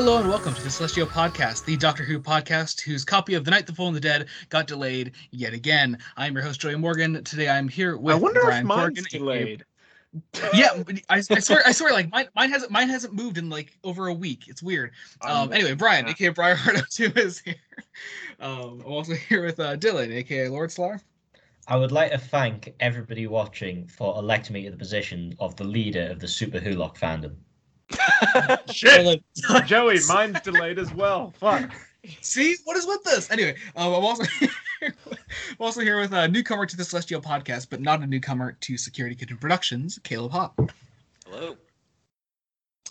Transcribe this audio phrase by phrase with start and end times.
[0.00, 3.50] Hello and welcome to the Celestial Podcast, the Doctor Who podcast whose copy of The
[3.50, 5.98] Knight the Fool and the Dead got delayed yet again.
[6.16, 7.24] I'm your host, Joey Morgan.
[7.24, 9.64] Today I'm here with I wonder Brian if mine's Corrigan, delayed.
[10.54, 13.76] yeah, I, I swear, I swear, like mine, mine hasn't, mine hasn't moved in like
[13.82, 14.44] over a week.
[14.46, 14.92] It's weird.
[15.20, 16.12] Um, I'm- anyway, Brian, yeah.
[16.12, 17.56] aka Brian Hardo Two is here.
[18.38, 21.00] Um, I'm also here with uh, Dylan, aka Lord Slaar.
[21.66, 25.64] I would like to thank everybody watching for electing me to the position of the
[25.64, 27.34] leader of the Super Hulock fandom.
[28.72, 29.22] Shit,
[29.66, 31.32] Joey, mine's delayed as well.
[31.38, 31.70] Fuck.
[32.20, 33.30] See what is with this?
[33.30, 34.50] Anyway, um, I'm also here,
[34.82, 34.92] I'm
[35.58, 39.14] also here with a newcomer to the Celestial Podcast, but not a newcomer to Security
[39.16, 40.58] Kitchen Productions, Caleb Hop.
[41.26, 41.56] Hello.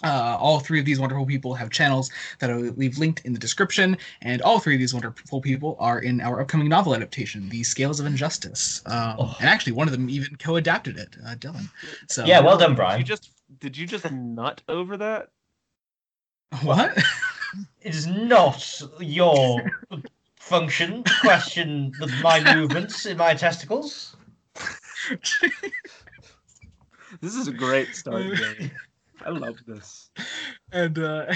[0.04, 3.34] Uh, all three of these wonderful people have channels that I will leave linked in
[3.34, 7.50] the description, and all three of these wonderful people are in our upcoming novel adaptation,
[7.50, 8.84] The Scales of Injustice.
[8.86, 9.36] Um, Oh.
[9.39, 11.67] And actually, one of them even co-adapted it, uh, Dylan.
[12.09, 13.00] So Yeah, well done, Brian.
[13.00, 15.30] you just did you just nut over that?
[16.62, 16.98] what?
[17.81, 19.72] It is not your
[20.36, 24.16] function to question the, my movements in my testicles.
[27.22, 28.72] This is a great start, Joey.
[29.26, 30.09] I love this.
[30.72, 31.34] and uh,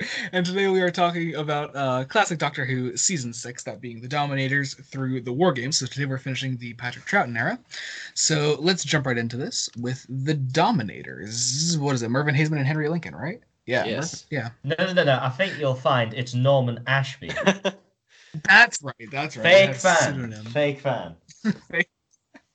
[0.32, 4.08] and today we are talking about uh, classic Doctor Who season six, that being the
[4.08, 5.78] Dominators through the War Games.
[5.78, 7.58] So today we're finishing the Patrick Troughton era.
[8.14, 11.76] So let's jump right into this with the Dominators.
[11.78, 12.10] What is it?
[12.10, 13.40] Mervyn Haisman and Henry Lincoln, right?
[13.66, 13.84] Yeah.
[13.84, 14.26] Yes.
[14.30, 15.18] Mervyn- No, no, no, no.
[15.22, 17.30] I think you'll find it's Norman Ashby.
[18.44, 18.94] That's right.
[19.10, 19.42] That's right.
[19.42, 20.14] Fake That's fan.
[20.14, 20.44] pseudonym.
[20.46, 21.16] Fake fan.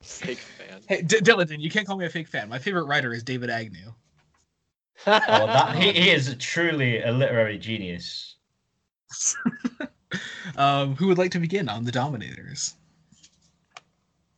[0.01, 0.81] Fake fan.
[0.87, 2.47] Hey, D- Dylan, you can't call me a fake fan.
[2.47, 3.91] My favorite writer is David Agnew.
[5.07, 5.11] Oh,
[5.47, 8.35] that, he, he is truly a literary genius.
[10.57, 12.75] um, who would like to begin on the Dominators?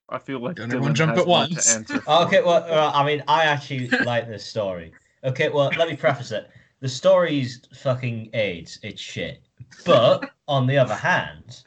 [0.10, 1.76] I feel like Don't everyone Dylan jump at once.
[1.76, 2.02] To.
[2.08, 4.94] Okay, well, uh, I mean, I actually like this story.
[5.24, 6.50] Okay, well, let me preface it.
[6.80, 8.80] The story's fucking AIDS.
[8.84, 9.42] It's shit.
[9.86, 11.64] But on the other hand,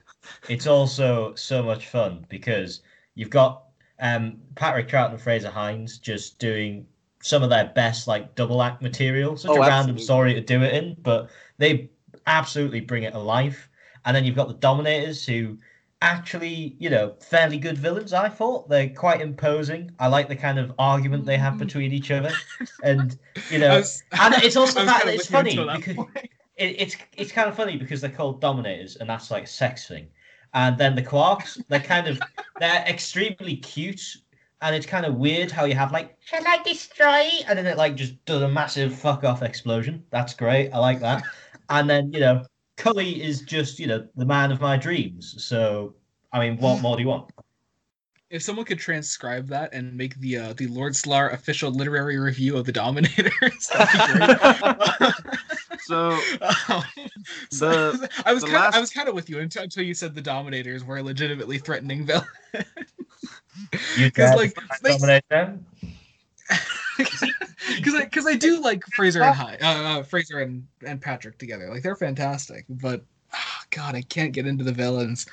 [0.48, 2.80] it's also so much fun because
[3.14, 3.64] you've got
[4.00, 6.86] um, Patrick Troughton and Fraser Hines just doing
[7.20, 9.36] some of their best like double act material.
[9.36, 11.90] Such Oh, a random story to do it in, but they
[12.26, 13.68] absolutely bring it to life.
[14.04, 15.58] And then you've got the Dominators who
[16.02, 18.68] actually, you know, fairly good villains, I thought.
[18.70, 19.90] They're quite imposing.
[19.98, 21.64] I like the kind of argument they have mm-hmm.
[21.64, 22.32] between each other.
[22.82, 23.18] And,
[23.50, 26.06] you know, was- and it's also the fact that it's funny that because
[26.56, 29.88] it, it's it's kind of funny because they're called dominators and that's like a sex
[29.88, 30.08] thing
[30.54, 32.20] and then the quarks they're kind of
[32.58, 34.16] they're extremely cute
[34.62, 37.76] and it's kind of weird how you have like shall i destroy and then it
[37.78, 40.04] like just does a massive fuck off explosion.
[40.10, 40.70] That's great.
[40.72, 41.22] I like that.
[41.72, 42.44] And then you know
[42.76, 45.42] cully is just you know the man of my dreams.
[45.42, 45.94] So
[46.32, 47.30] i mean what more do you want?
[48.28, 52.56] If someone could transcribe that and make the uh, the Lord Slaar official literary review
[52.56, 55.14] of the Dominators, that'd be great.
[55.82, 56.10] So
[56.68, 56.82] Um,
[57.50, 59.82] so- The- I was the kind of, I was kind of with you until, until
[59.82, 62.26] you said the Dominators were a legitimately threatening villain.
[63.96, 65.64] You Because like, to they, dominate them
[66.98, 71.38] because I because I do like Fraser and High, uh, uh, Fraser and and Patrick
[71.38, 71.68] together.
[71.70, 75.26] Like they're fantastic, but ah, God, I can't get into the villains.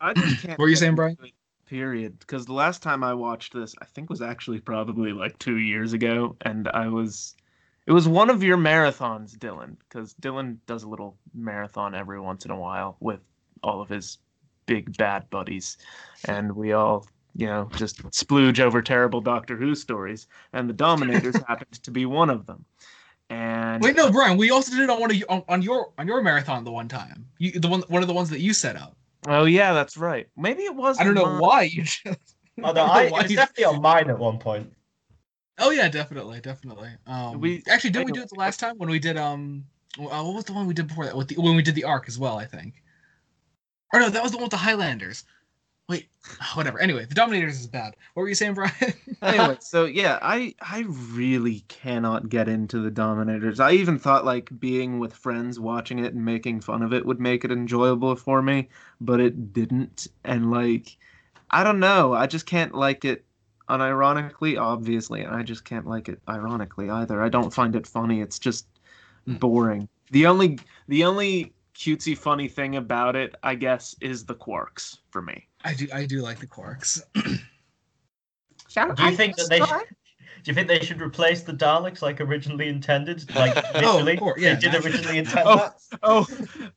[0.00, 0.50] I just can't.
[0.58, 1.18] What were you saying, into Brian?
[1.66, 2.18] Period.
[2.18, 5.92] Because the last time I watched this, I think was actually probably like two years
[5.92, 7.34] ago, and I was.
[7.86, 12.44] It was one of your marathons, Dylan, because Dylan does a little marathon every once
[12.44, 13.20] in a while with
[13.64, 14.18] all of his
[14.66, 15.76] big bad buddies,
[16.26, 21.36] and we all, you know, just splooge over terrible Doctor Who stories, and the Dominators
[21.48, 22.64] happened to be one of them.
[23.28, 25.92] And Wait, no, Brian, we also did it on one of you, on, on your
[25.98, 27.26] on your marathon the one time.
[27.38, 28.96] You the one one of the ones that you set up.
[29.28, 30.26] oh yeah, that's right.
[30.36, 30.98] Maybe it was.
[30.98, 31.38] I don't know mine.
[31.38, 31.84] why you.
[31.84, 32.06] Just,
[32.62, 34.72] oh, no, I I, don't why it definitely on mine at one point
[35.60, 36.90] Oh yeah, definitely, definitely.
[37.06, 39.66] Um, We- actually didn't we do it the last time when we did um
[39.98, 41.84] uh, what was the one we did before that with the when we did the
[41.84, 42.82] arc as well I think.
[43.92, 45.24] Or no, that was the one with the Highlanders.
[45.90, 46.08] Wait,
[46.54, 46.78] whatever.
[46.80, 47.96] Anyway, the Dominators is bad.
[48.14, 48.72] What were you saying, Brian?
[49.22, 53.58] anyway, so yeah, I I really cannot get into the Dominators.
[53.60, 57.20] I even thought like being with friends watching it and making fun of it would
[57.20, 58.68] make it enjoyable for me,
[59.00, 60.06] but it didn't.
[60.24, 60.96] And like,
[61.50, 63.24] I don't know, I just can't like it
[63.68, 67.20] unironically, obviously, and I just can't like it ironically either.
[67.22, 68.20] I don't find it funny.
[68.20, 68.66] It's just
[69.26, 69.34] Hmm.
[69.34, 69.88] boring.
[70.12, 70.58] The only
[70.88, 75.46] the only cutesy funny thing about it, I guess, is the quarks for me.
[75.64, 77.00] I do I do like the Quarks.
[77.14, 79.66] do you think that they Do
[80.44, 83.32] you think they should replace the Daleks like originally intended?
[83.34, 85.98] Like Oh, literally, of course, yeah, they did originally intend Oh, that.
[86.02, 86.26] oh,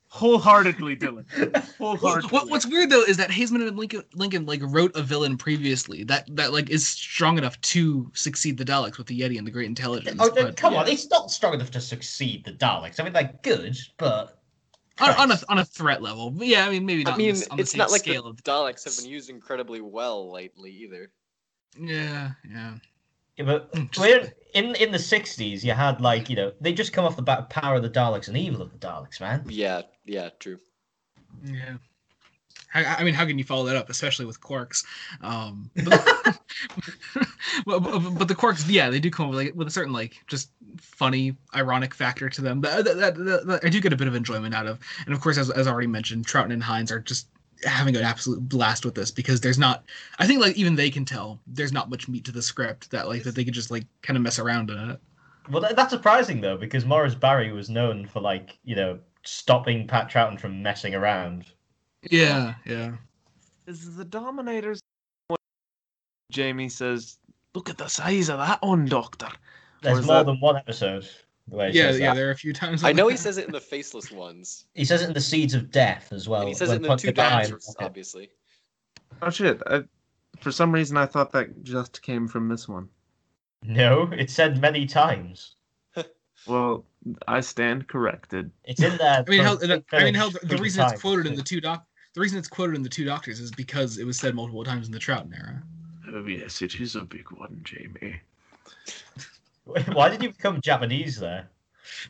[0.08, 1.26] wholeheartedly, Dylan.
[1.78, 2.30] Wholeheartedly.
[2.32, 6.04] what- what's weird though is that Haisman and Lincoln, Lincoln like wrote a villain previously
[6.06, 9.52] that that like is strong enough to succeed the Daleks with the Yeti and the
[9.52, 10.20] Great Intelligence.
[10.22, 13.00] Oh, but come on, it's not strong enough to succeed the Daleks.
[13.00, 14.43] I mean, they're good, but
[15.00, 17.16] on, on a on a threat level, but yeah, I mean maybe not.
[17.16, 18.96] I mean, on the, on the it's same not like the scale of Daleks have
[18.98, 21.12] been used incredibly well lately either.
[21.80, 22.74] yeah, yeah.
[23.36, 25.64] Yeah, but Mm, just- we're in in the '60s.
[25.64, 27.90] You had like you know they just come off the back of Power of the
[27.90, 29.44] Daleks and Evil of the Daleks, man.
[29.48, 30.60] Yeah, yeah, true.
[31.44, 31.78] Yeah.
[32.74, 34.84] I, I mean, how can you follow that up, especially with Quarks?
[35.22, 36.40] Um, but,
[37.66, 40.16] but, but, but the Quarks, yeah, they do come with, like, with a certain like
[40.28, 44.08] just funny, ironic factor to them that, that, that, that- I do get a bit
[44.08, 44.80] of enjoyment out of.
[45.06, 47.28] And of course, as, as already mentioned, Troughton and Hines are just
[47.66, 49.84] having an absolute blast with this because there's not.
[50.20, 53.08] I think like even they can tell there's not much meat to the script that
[53.08, 55.00] like that they could just like kind of mess around in it.
[55.50, 60.10] Well, that's surprising though because Morris Barry was known for like you know stopping Pat
[60.10, 61.46] Troughton from messing around.
[62.10, 62.94] Yeah, yeah.
[63.68, 64.80] Is the Dominators?
[66.32, 67.18] Jamie says,
[67.54, 69.30] "Look at the size of that one, Doctor."
[69.82, 71.08] There's more that- than one episode.
[71.48, 72.16] The way Yeah, yeah, that.
[72.16, 72.84] there are a few times.
[72.84, 74.66] I on know he says it in the faceless ones.
[74.74, 76.42] He says it in the Seeds of Death as well.
[76.42, 78.30] and he says it in the two the guy in doctors, obviously.
[79.22, 79.62] Oh shit!
[79.68, 79.84] I,
[80.40, 82.88] for some reason, I thought that just came from this one.
[83.62, 85.56] No, it's said many times.
[86.46, 86.84] Well,
[87.26, 88.52] I stand corrected.
[88.66, 89.24] It's in there.
[89.26, 91.62] I mean, from hell, I mean, Finish hell, the reason it's quoted in the two
[91.62, 94.64] doc, the reason it's quoted in the two doctors is because it was said multiple
[94.64, 95.62] times in the Troughton era.
[96.14, 98.22] Oh yes, it is a big one, Jamie.
[99.94, 101.50] Why did you become Japanese there?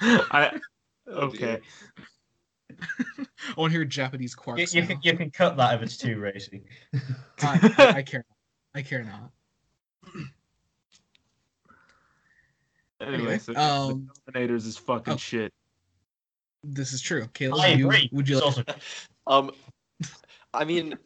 [0.00, 0.60] I
[1.08, 1.60] okay.
[2.78, 4.74] I want to hear Japanese you, quarks.
[4.74, 4.86] you now.
[4.88, 6.62] can you can cut that if it's too racy.
[7.42, 8.24] I, I, I care.
[8.74, 9.30] I care not.
[13.00, 15.18] Anyway, Anyway, so um, the Dominators is fucking oh.
[15.18, 15.52] shit.
[16.68, 17.28] This is true.
[17.34, 18.08] Caleb, I you, agree.
[18.12, 18.44] would you like?
[18.44, 18.64] also
[19.28, 19.50] Um,
[20.54, 20.96] I mean,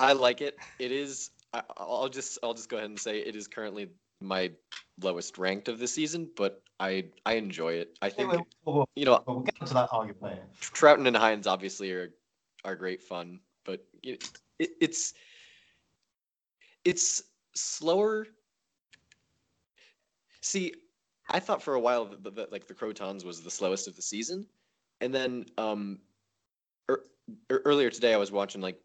[0.00, 0.56] I like it.
[0.78, 1.30] It is.
[1.52, 2.38] I, I'll just.
[2.42, 3.88] I'll just go ahead and say it is currently
[4.20, 4.50] my
[5.00, 7.96] lowest ranked of the season, but I I enjoy it.
[8.02, 8.32] I think
[8.64, 10.42] we'll, you know we'll get to that argument later.
[10.60, 12.12] Troughton and Hines obviously are
[12.64, 14.28] are great fun, but it,
[14.58, 15.14] it, it's
[16.84, 17.22] it's
[17.54, 18.26] slower.
[20.40, 20.74] See,
[21.28, 23.96] I thought for a while that, that, that, like the Krotons was the slowest of
[23.96, 24.46] the season,
[25.00, 25.98] and then um,
[26.90, 27.04] er,
[27.50, 28.80] er- earlier today I was watching like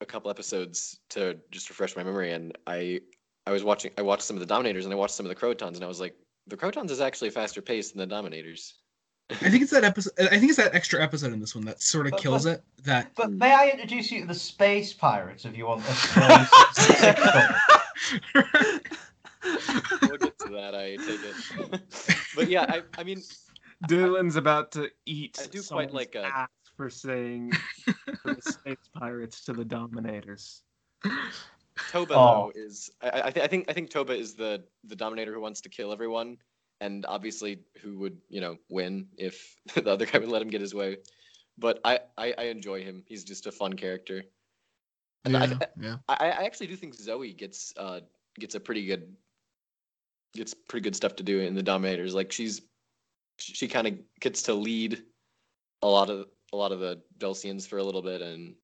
[0.00, 3.00] a couple episodes to just refresh my memory, and I
[3.46, 5.36] I was watching I watched some of the Dominators and I watched some of the
[5.36, 6.14] Krotons, and I was like,
[6.46, 8.74] the Krotons is actually faster paced than the Dominators.
[9.30, 10.12] I think it's that episode.
[10.18, 12.62] I think it's that extra episode in this one that sort of But- kills it.
[12.84, 16.44] That But may I introduce you to the Space Pirates if you want a slow
[16.72, 18.44] six story?
[20.02, 20.74] we'll get to that.
[20.74, 21.80] I take it.
[22.34, 23.22] but yeah, I, I mean,
[23.88, 27.52] Dylan's about to eat I do quite like a- ass for saying
[28.24, 30.62] the space pirates to the Dominators.
[31.90, 32.50] Toba Oh.
[32.54, 35.40] though is I, I, th- I think I think Toba is the the Dominator who
[35.40, 36.36] wants to kill everyone,
[36.80, 40.60] and obviously who would you know win if the other guy would let him get
[40.60, 40.98] his way.
[41.58, 43.02] But I I, I enjoy him.
[43.06, 44.24] He's just a fun character.
[45.24, 45.96] And I, yeah, th- yeah.
[46.08, 48.00] I I actually do think Zoe gets uh
[48.38, 49.14] gets a pretty good
[50.34, 52.14] gets pretty good stuff to do in the Dominators.
[52.14, 52.60] Like she's
[53.40, 55.02] she, she kind of gets to lead
[55.82, 58.54] a lot of a lot of the Dulcians for a little bit, and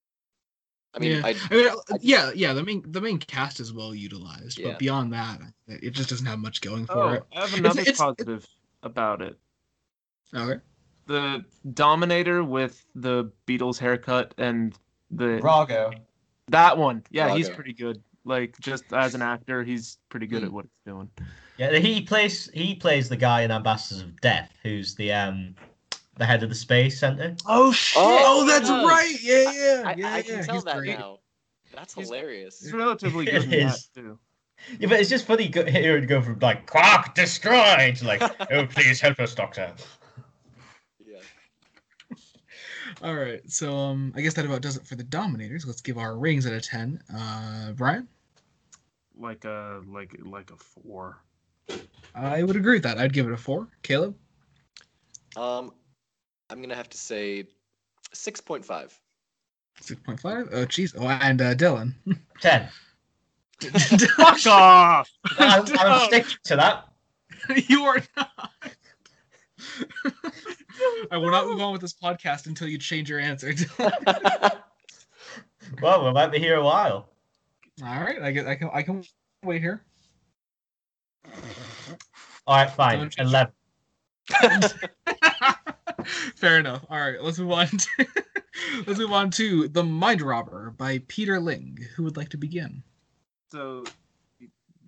[0.94, 1.22] I mean yeah.
[1.24, 2.52] I I mean, I- yeah, yeah.
[2.52, 4.68] The main the main cast is well utilized, Yeah.
[4.70, 7.22] but beyond that, it just doesn't have much going for Oh, it.
[7.34, 8.46] I have another it's- positive
[8.82, 9.38] about it.
[10.34, 10.60] Okay.
[11.06, 14.76] The Dominator with the Beatles haircut and
[15.12, 15.96] the Rago.
[16.48, 17.04] that one.
[17.10, 18.02] Yeah, he's pretty good.
[18.24, 20.46] Like just as an actor, he's pretty good Hmm.
[20.46, 21.08] at what he's doing.
[21.58, 25.54] Yeah, he plays he plays the guy in Ambassadors of Death, who's the um
[26.18, 27.34] the head of the space center.
[27.46, 28.02] Oh shit!
[28.02, 28.84] Oh, Oh, that's yeah.
[28.84, 29.16] right.
[29.20, 30.14] Yeah, yeah, I, yeah.
[30.14, 30.42] I can yeah.
[30.42, 30.98] tell He's that great.
[30.98, 31.18] now.
[31.74, 32.60] That's He's- hilarious.
[32.60, 33.86] He's relatively It good in that is.
[33.94, 34.18] too.
[34.78, 38.22] Yeah, but it's just funny go, hearing it go from like Quark destroyed to like,
[38.52, 39.72] oh please help us, Doctor.
[41.06, 41.18] Yeah.
[43.02, 45.66] All right, so um, I guess that about does it for the Dominators.
[45.66, 47.02] Let's give our rings out of ten.
[47.14, 48.08] Uh, Brian,
[49.18, 51.18] Like a like like a four.
[52.14, 52.98] I would agree with that.
[52.98, 53.68] I'd give it a four.
[53.82, 54.14] Caleb,
[55.36, 55.72] Um,
[56.50, 57.44] I'm gonna have to say
[58.12, 58.98] six point five.
[59.80, 60.48] six point five.
[60.52, 60.94] Oh, jeez.
[60.98, 61.94] Oh, and uh, Dylan.
[62.40, 62.68] Ten.
[64.16, 65.10] Fuck off!
[65.38, 65.80] I'm, Don't.
[65.80, 66.88] I'm sticking to that.
[67.68, 68.30] you are not.
[71.10, 73.54] I will not move on with this podcast until you change your answer.
[75.80, 77.08] Well, we might be here a while.
[77.82, 79.02] All right, I get I can I can
[79.42, 79.82] wait here.
[82.46, 82.98] All right, fine.
[82.98, 83.52] Don't- Eleven.
[86.36, 86.84] Fair enough.
[86.90, 87.66] All right, let's move on.
[87.68, 87.88] To,
[88.86, 91.78] let's move on to The Mind Robber by Peter Ling.
[91.96, 92.82] Who would like to begin?
[93.50, 93.84] So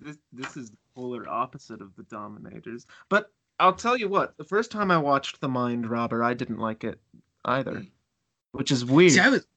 [0.00, 2.86] this this is the polar opposite of the Dominators.
[3.08, 6.58] But I'll tell you what, the first time I watched The Mind Robber, I didn't
[6.58, 7.00] like it
[7.44, 7.78] either.
[7.78, 7.84] Hmm.
[8.52, 9.12] Which is weird.
[9.12, 9.48] See, I was 'cause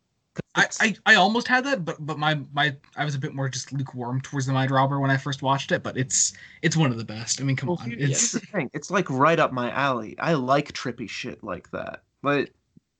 [0.53, 3.47] I, I, I almost had that, but but my my I was a bit more
[3.47, 5.81] just lukewarm towards The Mind Robber when I first watched it.
[5.81, 7.39] But it's it's one of the best.
[7.39, 8.69] I mean, come Well, on, here- it's here's the thing.
[8.73, 10.17] It's like right up my alley.
[10.19, 12.03] I like trippy shit like that.
[12.21, 12.49] But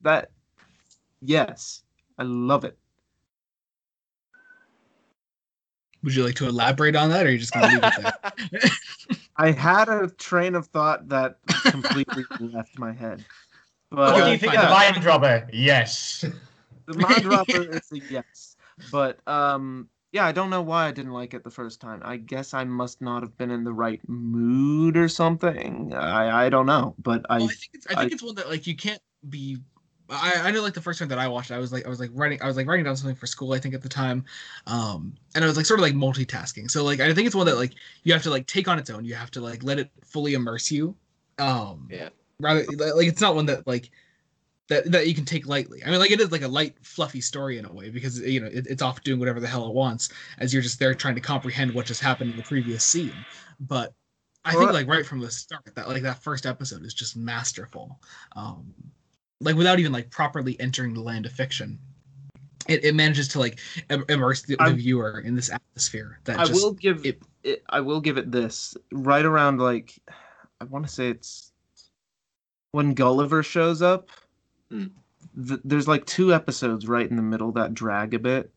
[0.00, 0.30] that,
[1.20, 1.82] yes,
[2.18, 2.78] I love it.
[6.02, 7.92] Would you like to elaborate on that, or are you just gonna leave it
[8.50, 8.70] there?
[9.36, 13.24] I had a train of thought that completely left my head.
[13.90, 14.64] But What do you think fine.
[14.64, 15.48] of the mind robber?
[15.52, 16.24] Yes.
[16.86, 18.56] The mind robber is a yes.
[18.90, 22.00] But um, yeah, I don't know why I didn't like it the first time.
[22.04, 25.92] I guess I must not have been in the right mood or something.
[25.94, 26.94] I I don't know.
[26.98, 29.00] But I Well, I think it's I think I- it's one that like you can't
[29.28, 29.58] be.
[30.10, 31.88] I, I know like the first time that I watched it, I was like I
[31.88, 33.88] was like writing I was like writing down something for school I think at the
[33.88, 34.24] time,
[34.66, 36.70] um, and I was like sort of like multitasking.
[36.70, 37.72] So like I think it's one that like
[38.02, 39.04] you have to like take on its own.
[39.06, 40.94] You have to like let it fully immerse you.
[41.38, 42.10] Um, Yeah.
[42.40, 42.64] Rather
[42.96, 43.90] like it's not one that like
[44.72, 45.82] that that you can take lightly.
[45.84, 48.40] I mean like it is like a light fluffy story in a way because you
[48.40, 51.14] know it, it's off doing whatever the hell it wants as you're just there trying
[51.14, 53.24] to comprehend what just happened in the previous scene.
[53.60, 53.92] But
[54.44, 58.00] I think like right from the start that like that first episode is just masterful.
[58.34, 58.74] Um
[59.40, 61.78] like without even like properly entering the land of fiction.
[62.68, 63.58] It, it manages to like
[64.08, 67.80] immerse the, the viewer in this atmosphere that I just will give it- it, I
[67.80, 70.00] will give it this right around like
[70.60, 71.50] I want to say it's
[72.70, 74.10] when Gulliver shows up.
[74.72, 75.46] Hmm.
[75.48, 78.50] th- there's like two episodes right in the middle that drag a bit,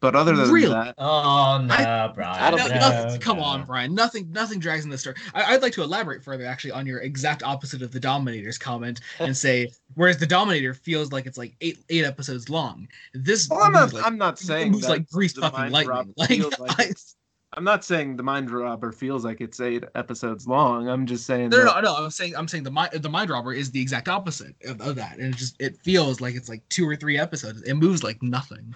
[0.00, 0.72] but other than Really?
[0.72, 2.42] that, Oh no, I- Brian.
[2.42, 3.42] I don't No, think- no, nothing- come no.
[3.44, 3.94] on, Brian.
[3.94, 5.16] Nothing, nothing drags in the story.
[5.34, 9.00] I, I'd like to elaborate further, actually, on your exact opposite of the Dominator's comment,
[9.18, 12.88] and say, whereas the Dominator feels like it's like eight, eight episodes long.
[13.12, 15.70] This well, I'm not moves like, I'm not it saying moves that like grease fucking
[15.72, 16.14] lightning.
[16.16, 17.16] Like, feels like I- it's-
[17.54, 20.88] I'm not saying the Mind Robber feels like it's eight episodes long.
[20.88, 22.04] I'm just saying no, no, that no, no.
[22.04, 24.96] I'm saying, I'm saying the mind, the mind robber is the exact opposite of, of
[24.96, 27.62] that, and it just it feels like it's like two or three episodes.
[27.62, 28.74] It moves like nothing.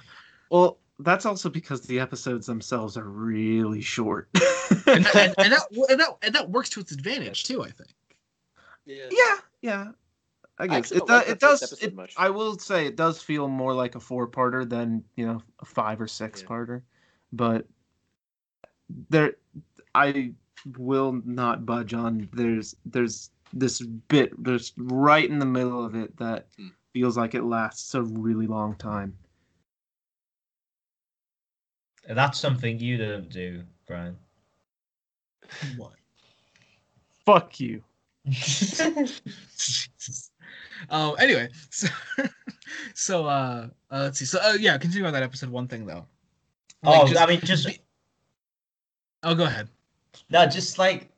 [0.51, 4.29] well, that's also because the episodes themselves are really short.
[4.87, 7.63] and, and, and that and that and that works to its advantage too.
[7.63, 7.95] I think.
[8.87, 9.09] Yeah.
[9.11, 9.87] Yeah, yeah.
[10.59, 11.83] I guess actually it, don't like it does.
[11.83, 12.15] It, much.
[12.17, 16.01] I will say it does feel more like a four-parter than you know a five
[16.01, 16.83] or six-parter,
[17.33, 17.67] but
[19.11, 19.35] there,
[19.95, 20.33] I
[20.79, 22.29] will not budge on.
[22.33, 26.69] There's there's this bit just right in the middle of it that Hmm.
[26.93, 29.17] feels like it lasts a really long time.
[32.09, 34.17] That's something you don't do, Brian.
[35.77, 35.93] What?
[37.25, 37.83] Fuck you.
[38.29, 39.21] Jesus.
[40.91, 41.15] Um.
[41.21, 41.87] Anyway, so
[42.95, 44.25] so uh, uh let's see.
[44.25, 46.05] So uh, yeah, continue on that episode one thing though.
[46.83, 47.79] Like, oh, just I mean, just be-
[49.23, 49.69] oh, go ahead.
[50.31, 51.13] no, just like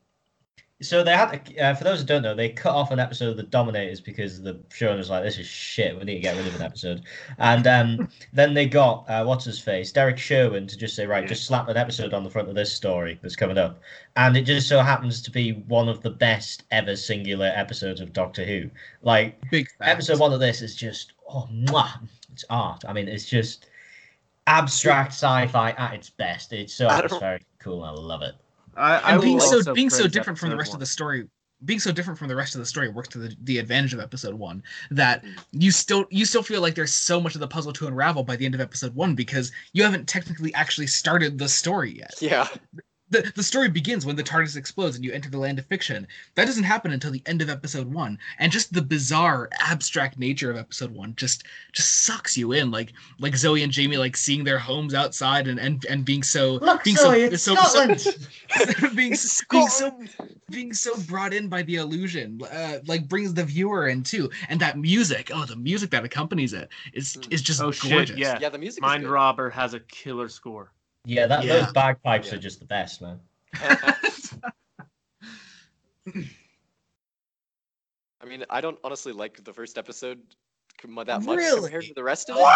[0.81, 3.29] so they had to, uh, for those who don't know, they cut off an episode
[3.29, 5.97] of the Dominators because the showrunner was like, "This is shit.
[5.97, 7.03] We need to get rid of an episode."
[7.37, 11.25] And um, then they got uh, what's his face, Derrick Sherwin, to just say, "Right,
[11.25, 13.79] just slap an episode on the front of this story that's coming up,"
[14.17, 18.11] and it just so happens to be one of the best ever singular episodes of
[18.11, 18.69] Doctor Who.
[19.01, 22.83] Like Big episode one of this is just oh, mwah, it's art.
[22.85, 23.67] I mean, it's just
[24.47, 26.51] abstract sci-fi at its best.
[26.51, 27.83] It's so I don't- atmospheric, cool.
[27.83, 28.35] I love it.
[28.77, 30.77] I, I and being so being so different from the rest one.
[30.77, 31.27] of the story
[31.63, 33.99] being so different from the rest of the story works to the, the advantage of
[33.99, 37.71] episode one that you still you still feel like there's so much of the puzzle
[37.73, 41.47] to unravel by the end of episode one because you haven't technically actually started the
[41.49, 42.47] story yet Yeah.
[43.09, 46.07] The, the story begins when the TARDIS explodes and you enter the land of fiction.
[46.35, 50.49] That doesn't happen until the end of episode one, and just the bizarre, abstract nature
[50.49, 51.43] of episode one just
[51.73, 52.71] just sucks you in.
[52.71, 56.53] Like like Zoe and Jamie like seeing their homes outside and and, and being so
[56.55, 58.01] Look, being Zoe, so, it's so, Scotland.
[58.01, 60.03] so being It's being so
[60.49, 64.29] being so brought in by the illusion, uh, like brings the viewer in too.
[64.49, 67.33] And that music, oh, the music that accompanies it is Mm.
[67.33, 68.09] is just Oh gorgeous.
[68.09, 68.17] shit!
[68.17, 70.71] Yeah, Yeah, the music Mind is Robber has a killer score.
[71.05, 71.61] Yeah, that Yeah.
[71.61, 72.35] those bagpipes Yeah.
[72.35, 73.19] are just the best, man.
[78.21, 80.21] I mean, I don't honestly like the first episode
[81.05, 82.47] that much compared to the rest of it.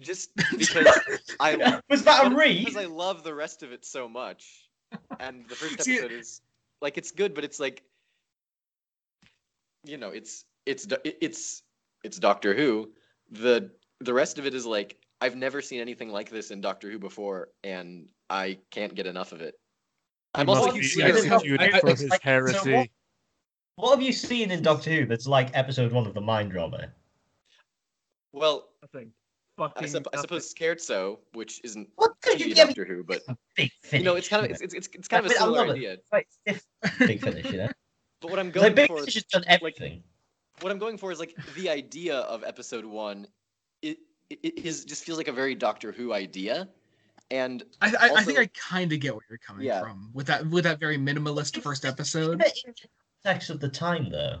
[0.00, 0.86] Just because
[1.40, 2.64] I Was that a but read?
[2.64, 4.68] Because I love the rest of it so much,
[5.18, 6.40] and the first episode is
[6.80, 7.82] like it's good, but it's like,
[9.84, 11.62] you know, it's it's it's
[12.04, 12.92] it's Doctor Who.
[13.30, 16.90] The the rest of it is like I've never seen anything like this in Doctor
[16.90, 19.54] Who before, and I can't get enough of it.
[20.34, 22.72] I'm also must be be huge- yeah, executed I- I- for his like, so heresy.
[22.74, 22.88] what-
[23.76, 26.92] What have you seen in Doctor Who that's like episode one of the Mind Robber?
[28.32, 29.12] well, Nothing.
[29.58, 33.22] I, Fucking sup- I suppose Scherzo, which isn't What could you TV Doctor Who, but
[33.56, 34.00] Big finish.
[34.02, 35.66] you know, it's kind of it's it's, it's, it's kind of a I love similar
[35.66, 35.70] it.
[35.78, 35.96] idea.
[36.12, 36.64] Right, it's.
[37.00, 37.68] Big Finish, you know.
[38.20, 40.02] But what I'm Like going Big for, Finish has done everything.
[40.60, 43.26] what I'm going for is like the idea of episode one.
[44.30, 46.68] It, it, it is just feels like a very Doctor Who idea,
[47.30, 49.80] and I, I, I think I kind of get where you're coming Yeah.
[49.80, 52.42] from with that with that very minimalist first episode.
[53.24, 54.40] Text of the time, though.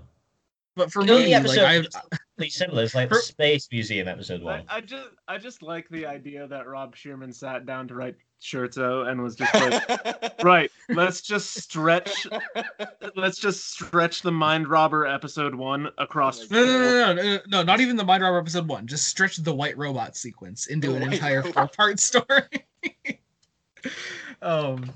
[0.76, 3.20] But for The only me, like episode I, that's completely similar is like the For-
[3.22, 4.62] Space Museum episode one.
[4.68, 9.08] I just I just like the idea that Rob Shearman sat down to write Scherzo
[9.08, 12.26] and was just like, right, let's just stretch
[13.16, 16.40] let's just stretch the Mind Robber episode one across.
[16.42, 18.86] Oh no, no, no, no, no, no, not even the Mind Robber episode one.
[18.86, 22.42] Just stretch the White Robot sequence into an entire four-part story.
[24.42, 24.90] um,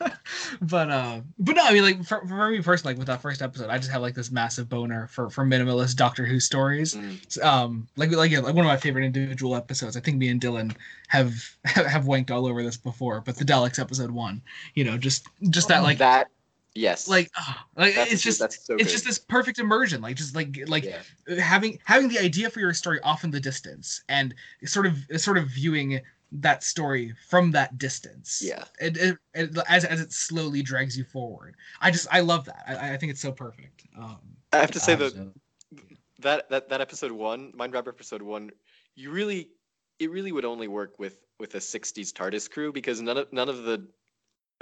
[0.62, 3.42] but uh, but no, I mean, like for, for me personally, like with that first
[3.42, 6.94] episode, I just have like this massive boner for for minimalist Doctor Who stories.
[6.94, 7.42] Mm.
[7.44, 9.96] Um, like like yeah, like one of my favorite individual episodes.
[9.96, 10.74] I think me and Dylan
[11.08, 11.34] have
[11.64, 14.42] have wanked all over this before, but the Daleks episode one,
[14.74, 16.28] you know, just just that like that.
[16.72, 17.08] Yes.
[17.08, 18.90] like ah, like That's- it's just that's so it's good.
[18.90, 21.40] just this perfect immersion like just like like Yeah.
[21.42, 25.36] having having the idea for your story off in the distance and sort of sort
[25.36, 26.00] of viewing
[26.32, 28.40] that story from that distance.
[28.44, 28.64] Yeah.
[28.80, 31.56] it, it, it- as, as it slowly drags you forward.
[31.80, 32.62] I just i love that.
[32.66, 33.84] I, I think it's so perfect.
[33.98, 34.18] Um
[34.52, 35.32] I have to say that
[36.20, 38.50] that that that episode one, Mind Robber episode one,
[38.94, 39.48] you really,
[39.98, 43.48] it really would only work with with a '60s TARDIS crew because none of none
[43.48, 43.86] of the,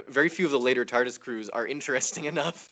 [0.07, 2.69] very few of the later TARDIS crews are interesting enough.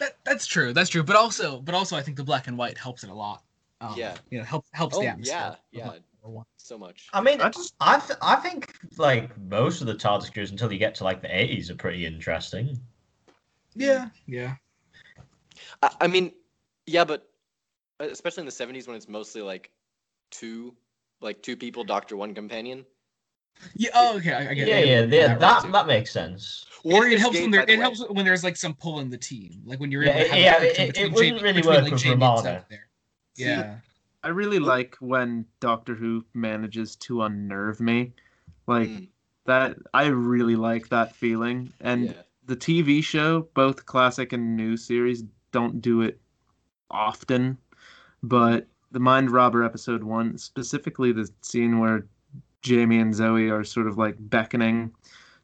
[0.00, 0.72] that, that's true.
[0.72, 1.02] That's true.
[1.04, 3.42] But also but also i think the black and white helps it a lot.
[3.80, 4.16] Um, Yeah.
[4.30, 6.44] you know helps helps oh the atmosphere yeah, yeah, Mind Robber one.
[6.56, 7.08] so much.
[7.12, 10.72] I mean, I just I th- I think like most of the TARDIS crews until
[10.72, 12.78] you get to like the 80s are pretty interesting.
[13.74, 14.54] yeah yeah
[15.82, 16.32] I, I mean,
[16.86, 17.28] yeah, but
[18.00, 19.70] uh, especially in the '70s when it's mostly like
[20.30, 20.74] two,
[21.20, 22.84] like two people, Doctor, one companion.
[23.76, 24.86] yeah oh okay i, I get Yeah, it.
[24.88, 25.72] yeah, yeah, that that too.
[25.72, 26.66] that makes sense.
[26.82, 28.74] or In it helps game, when there the it way- helps when there's like some
[28.74, 30.98] pull in the team like when you're Yeah, able to have yeah, a connection it-
[30.98, 32.66] it wouldn't Jamie- really between, work like, with Jamie and Romana.
[33.36, 33.76] See, yeah
[34.24, 38.12] I really like when Doctor Who manages to unnerve me.
[38.66, 39.08] Like Mm,
[39.46, 41.72] that I really like that feeling.
[41.80, 42.22] And yeah.
[42.46, 46.20] the TV show, both classic and new series, don't do it
[46.90, 47.58] often.
[48.22, 52.06] But the Mind Robber episode one, specifically the scene where
[52.62, 54.92] Jamie and Zoe are sort of like beckoning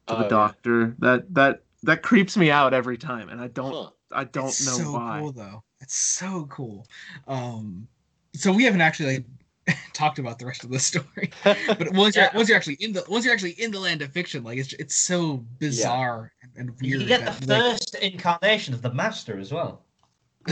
[0.07, 0.29] to Oh, the yeah.
[0.29, 3.89] doctor, that that that creeps me out every time, and I don't Huh.
[4.11, 5.19] I don't it's know so why.
[5.19, 6.85] cool though it's so cool
[7.27, 7.87] um
[8.33, 12.29] so we haven't actually like talked about the rest of the story but once you're
[12.33, 14.73] once you're actually in the once you're actually in the land of fiction like it's
[14.73, 19.39] it's so bizarre and, and You weird get the like, first incarnation of the Master
[19.39, 19.83] as well.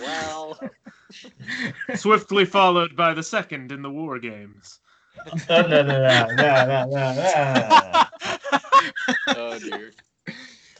[0.00, 0.58] well,
[1.94, 4.80] Swiftly followed by the second in the War Games.
[5.50, 8.04] Oh, no, no, no, no, no, no, no, no.
[9.28, 9.92] oh dear.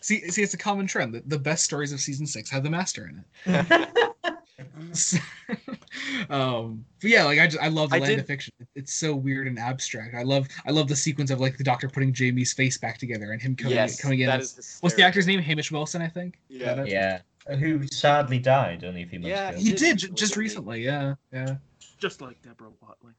[0.01, 2.71] see see it's a common trend that the best stories of season six have the
[2.71, 4.35] master in it
[6.31, 8.95] um but yeah like i just i love the I land did- of fiction it's
[8.95, 12.13] so weird and abstract i love i love the sequence of like the doctor putting
[12.13, 15.03] jamie's face back together and him coming, yes, coming in that as- is what's the
[15.03, 16.85] actor's name hamish wilson i think Yeah.
[16.85, 17.21] yeah,
[17.59, 19.59] who sadly died only a few months Yeah, ago.
[19.59, 21.57] he did did j- just recently yeah yeah
[21.99, 23.15] Just like Deborah Watling.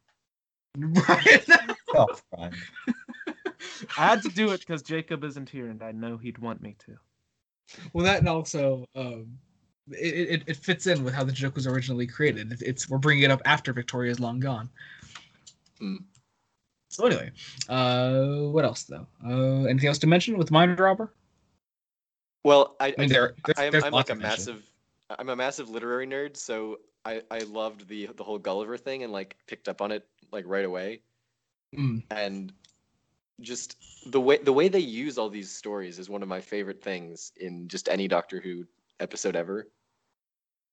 [1.09, 1.45] right
[1.93, 2.53] Oh, fine.
[3.97, 6.75] I had to do it because Jacob isn't here, and I know he'd want me
[6.85, 6.97] to.
[7.93, 9.37] well that and also um
[9.93, 12.97] it, it, it fits in with how the joke was originally created It- it's we're
[12.97, 14.69] bringing it up after victoria's long gone
[15.79, 15.97] Hmm.
[16.89, 17.31] so anyway
[17.69, 21.11] uh what else though uh anything else to mention with mind robber
[22.43, 24.63] Well, I, I mean, there, there's, I'm, there's I'm like a massive
[25.19, 29.11] I'm a massive literary nerd, so I I loved the the whole Gulliver thing and
[29.13, 31.01] like picked up on it like right away.
[31.77, 32.53] Mm, And
[33.41, 33.77] just
[34.07, 37.31] the way the way they use all these stories is one of my favorite things
[37.37, 38.65] in just any Doctor Who
[38.99, 39.67] episode ever.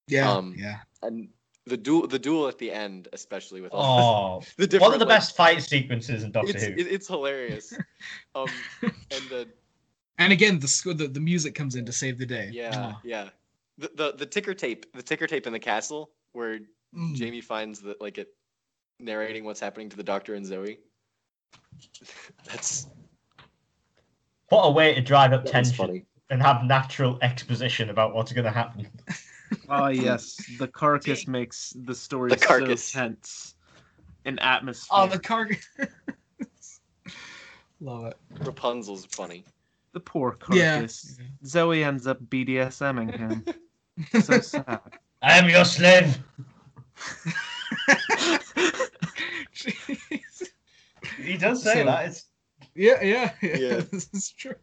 [0.08, 0.78] Yeah, Um, yeah.
[1.02, 1.28] And
[1.66, 4.98] the duel the duel at the end, especially with all Oh, the different one of
[5.00, 6.72] the like, best fight sequences in Doctor It's Who.
[6.72, 7.72] it, it's hilarious.
[8.34, 8.48] Um,
[8.82, 9.48] and the
[10.18, 12.50] And again, the sc- the the music comes in to save the day.
[12.52, 12.96] yeah Mwah.
[13.04, 13.28] yeah
[13.76, 16.58] the, the the ticker tape the ticker tape in the castle where
[16.96, 17.14] Mm.
[17.14, 18.28] Jamie finds that like it
[18.98, 20.78] narrating what's happening to the Doctor and Zoe.
[22.46, 22.86] That's
[24.48, 26.06] What a way to drive up that tension funny.
[26.30, 28.88] and have natural exposition about what's going to happen.
[29.68, 32.84] Ah, yes, the carcass makes the story The carcass.
[32.84, 33.54] so tense.
[34.24, 34.88] an atmosphere.
[34.90, 35.66] Oh, the carcass.
[37.80, 38.16] Love it.
[38.44, 39.44] Rapunzel's funny.
[39.92, 40.74] the poor Yeah.
[40.78, 41.16] carcass.
[41.44, 43.44] Zoe ends up BDSMing him.
[44.22, 44.80] so sad.
[45.22, 46.18] I am your slave.
[49.54, 50.48] Jeez.
[51.22, 52.06] He does say So- that.
[52.06, 52.24] It's
[52.74, 53.56] Yeah, yeah, yeah.
[53.56, 53.80] Yeah.
[53.90, 54.54] This is true.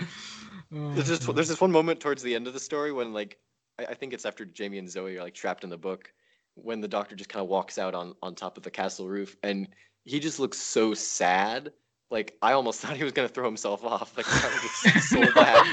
[0.00, 3.38] Oh, There's just there's this one moment towards the end of the story when like
[3.78, 6.12] I, I think it's after Jamie and Zoe are like trapped in the book
[6.54, 9.36] when the doctor just kind of walks out on on top of the castle roof
[9.42, 9.68] and
[10.04, 11.72] he just looks so sad.
[12.10, 14.16] Like I almost thought he was gonna throw himself off.
[14.16, 15.66] Like that was so bad.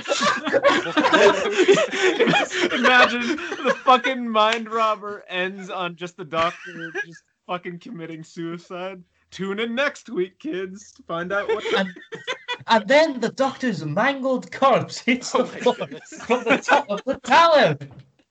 [2.74, 9.04] Imagine the fucking mind robber ends on just the doctor just fucking committing suicide.
[9.32, 11.64] Tune in next week, kids, to find out what.
[12.68, 16.10] and, and then the doctor's mangled corpse hits Oh the floor goodness.
[16.26, 17.78] from the top of the tower.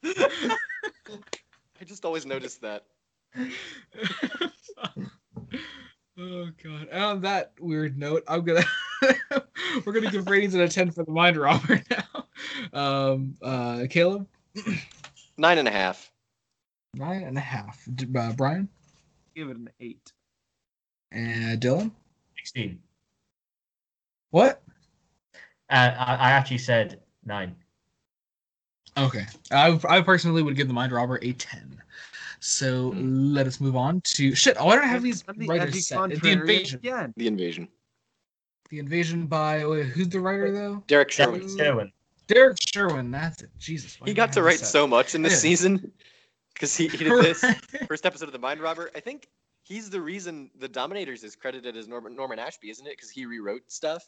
[1.80, 2.84] I just always noticed that.
[6.18, 6.88] oh god.
[6.90, 8.64] And on that weird note, I'm gonna
[9.84, 12.26] we're gonna give ratings out of ten for the mind robber now.
[12.72, 14.26] Um, uh, Caleb,
[15.36, 16.10] Nine and a half.
[16.94, 17.82] nine and a half.
[17.94, 18.68] D- Uh, Brian
[19.34, 20.12] Give it an eight.
[21.10, 21.90] and Dylan.
[22.38, 22.78] 16.
[24.34, 24.60] What?
[25.70, 27.54] Uh, I, I actually said nine.
[28.96, 29.26] Okay.
[29.52, 31.80] I I personally would give the mind robber a ten.
[32.40, 34.56] So let us move on to shit.
[34.60, 36.20] Why don't I have these the writers set?
[36.20, 36.80] The invasion.
[36.80, 37.14] Again.
[37.16, 37.68] The invasion.
[38.70, 40.82] The invasion by wait, who's the writer though?
[40.88, 41.92] Derrick Derrick Sherwin.
[42.26, 43.12] Derrick Sherwin.
[43.12, 43.50] That's it.
[43.60, 43.96] Jesus.
[44.04, 45.38] He got to write this so much in this Yeah.
[45.38, 45.92] season
[46.54, 47.44] because he, he did this
[47.86, 48.90] first episode of the Mind Robber.
[48.96, 49.28] I think
[49.62, 52.96] he's the reason the Dominators is credited as Norman Norman Ashby, isn't it?
[52.96, 54.04] Because he rewrote stuff.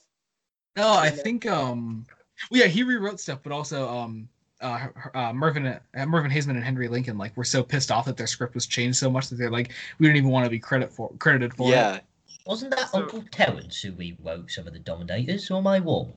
[0.77, 2.05] No, I think um,
[2.51, 4.29] well, yeah, he rewrote stuff, but also um,
[4.61, 8.05] uh, her- uh Mervyn uh, Mervyn Haisman and Henry Lincoln like were so pissed off
[8.07, 10.51] that their script was changed so much that they're like, we don't even want to
[10.51, 11.73] be credit for credited for it.
[11.73, 12.01] yeah,
[12.47, 16.13] Wasn't that So- Uncle Terence who rewrote some of the Dominators, or my I wrong?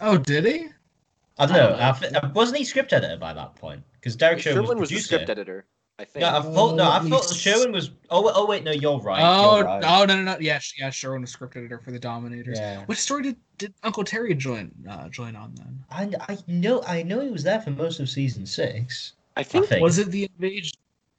[0.00, 0.66] Oh, did he?
[1.38, 1.68] I don't I know.
[1.70, 2.18] don't know.
[2.20, 3.82] I uh, wasn't he script editor by that point?
[3.94, 5.06] Because Derrick Sherwin, Sherwin was was, the producer.
[5.14, 5.64] script editor.
[5.98, 6.22] I think.
[6.22, 7.90] No, I thought no, I Oh, thought he's- Sherwin was.
[8.10, 9.20] Oh, wait- oh wait, no, you're right.
[9.22, 9.84] oh, you're right.
[9.84, 10.36] oh no, no, no.
[10.40, 10.90] Yeah, yeah.
[10.90, 12.58] Sherwin was script editor for the Dominators.
[12.58, 12.82] Yeah.
[12.86, 15.84] What story did, did Uncle Terry join uh, join on then?
[15.90, 19.12] I, I know I know he was there for most of season six.
[19.36, 19.66] I think.
[19.66, 19.82] think.
[19.82, 20.76] Was it the invasion?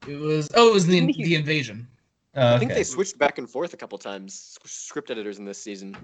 [0.08, 0.50] It was.
[0.56, 1.88] Oh, it was the he- the invasion.
[2.36, 2.80] Oh, I think okay.
[2.80, 4.58] they switched back and forth a couple times.
[4.66, 5.96] Script editors in this season.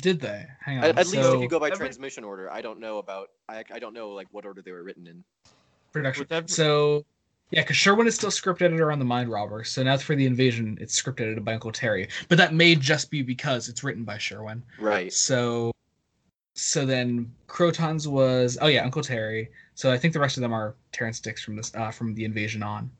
[0.00, 0.46] Did they?
[0.60, 0.84] Hang on.
[0.84, 3.30] At, at least if you go by every- transmission order, I don't know about.
[3.48, 5.22] I, I don't know like what order they were written in.
[5.92, 6.26] production.
[6.30, 7.04] Every- So
[7.52, 9.62] yeah, because Sherwin is still script editor on the Mind Robber.
[9.62, 12.08] So now for the invasion, it's script edited by Uncle Terry.
[12.28, 14.62] But that may just be because it's written by Sherwin.
[14.80, 15.12] Right.
[15.12, 15.72] So
[16.54, 19.50] so then Krotons was oh yeah, Uncle Terry.
[19.74, 22.24] So I think the rest of them are Terrance Dicks from this uh, from the
[22.24, 22.90] invasion on.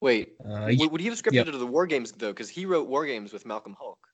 [0.00, 0.34] Wait.
[0.44, 1.46] Uh, would, would he have scripted yep.
[1.46, 2.32] to the War Games though?
[2.32, 4.05] Because he wrote War Games with Malcolm Hulke.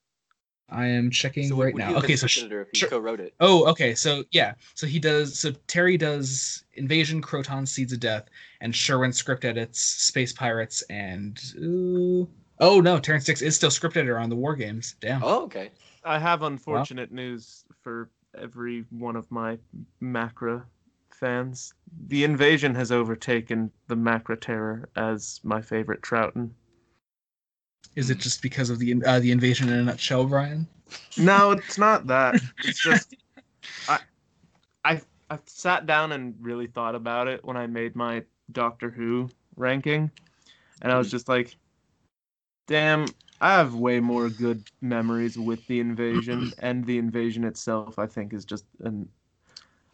[0.73, 1.97] I am checking So right now.
[1.97, 2.89] Okay, so script sh- editor if he sure.
[2.89, 3.35] co-wrote it.
[3.41, 3.95] Oh, okay.
[3.95, 5.39] So yeah, so he does.
[5.39, 8.25] So Terry does Invasion, Kroton, Seeds of Death,
[8.61, 13.97] and Sherwin script edits Space Pirates, and ooh, oh no, Terrance Dicks is still script
[13.97, 14.97] editor on the War Games.
[15.01, 15.23] Damn.
[15.23, 15.71] Oh, okay.
[16.05, 19.59] I have unfortunate news for every one of my
[20.03, 20.65] Macra
[21.11, 21.75] fans.
[22.09, 26.51] The invasion has overtaken the Macra Terror as my favorite Troughton.
[27.97, 28.21] Is it hmm.
[28.21, 30.67] just because of the uh, the invasion in a nutshell, Brian?
[31.17, 32.41] No, it's not that.
[32.65, 33.15] It's just
[33.89, 33.99] I
[34.85, 39.29] I I sat down and really thought about it when I made my Doctor Who
[39.57, 40.11] ranking,
[40.81, 41.13] and I was hmm.
[41.13, 41.57] just like,
[42.67, 43.07] "Damn,
[43.41, 47.99] I have way more good memories with the invasion, and the invasion itself.
[47.99, 49.09] I think is just an,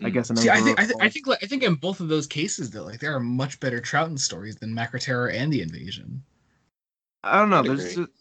[0.00, 0.10] I hmm.
[0.10, 0.36] guess an.
[0.36, 2.70] See, I think I, th- I think like, I think in both of those cases
[2.70, 6.22] though, like there are much better Troughton stories than Macra Terror and the invasion.
[7.24, 7.58] I don't know.
[7.60, 8.04] I'd There's agree.
[8.04, 8.12] just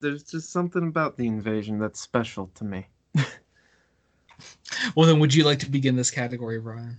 [0.00, 2.86] there's just something about the invasion that's special to me.
[4.94, 6.96] Well, then, would you like to begin this category, Brian?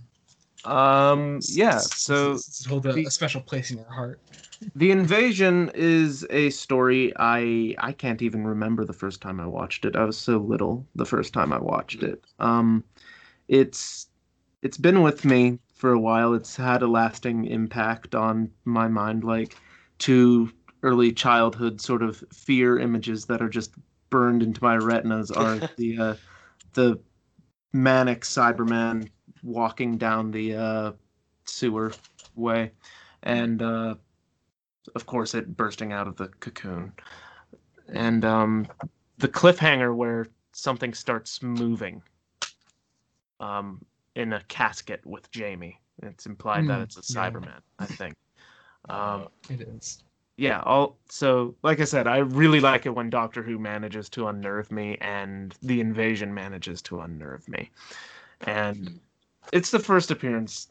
[0.64, 1.78] Um, yeah.
[1.78, 4.20] So hold a, the- a special place in your heart.
[4.76, 9.84] The Invasion is a story I I can't even remember the first time I watched
[9.84, 9.96] it.
[9.96, 12.24] I was so little the first time I watched it.
[12.38, 12.84] Um
[13.48, 14.06] it's
[14.62, 16.32] it's been with me for a while.
[16.32, 19.56] It's had a lasting impact on my mind like
[19.98, 23.72] two early childhood sort of fear images that are just
[24.10, 26.14] burned into my retinas are the uh
[26.74, 26.98] the
[27.72, 29.08] manic Cyberman
[29.42, 30.92] walking down the uh
[31.44, 31.92] sewer
[32.34, 32.70] way
[33.22, 33.94] and uh
[34.94, 36.92] of course it bursting out of the cocoon
[37.88, 38.66] and um
[39.18, 42.02] the cliffhanger where something starts moving
[43.40, 47.30] um in a casket with jamie it's implied that Hmm, it's a yeah.
[47.30, 48.14] cyberman i think
[48.90, 50.02] um It is.
[50.36, 54.28] Yeah, all so like I said, I really like it when Doctor Who manages to
[54.28, 57.70] unnerve me and the invasion manages to unnerve me.
[58.42, 58.98] And
[59.52, 60.68] it's the first appearance.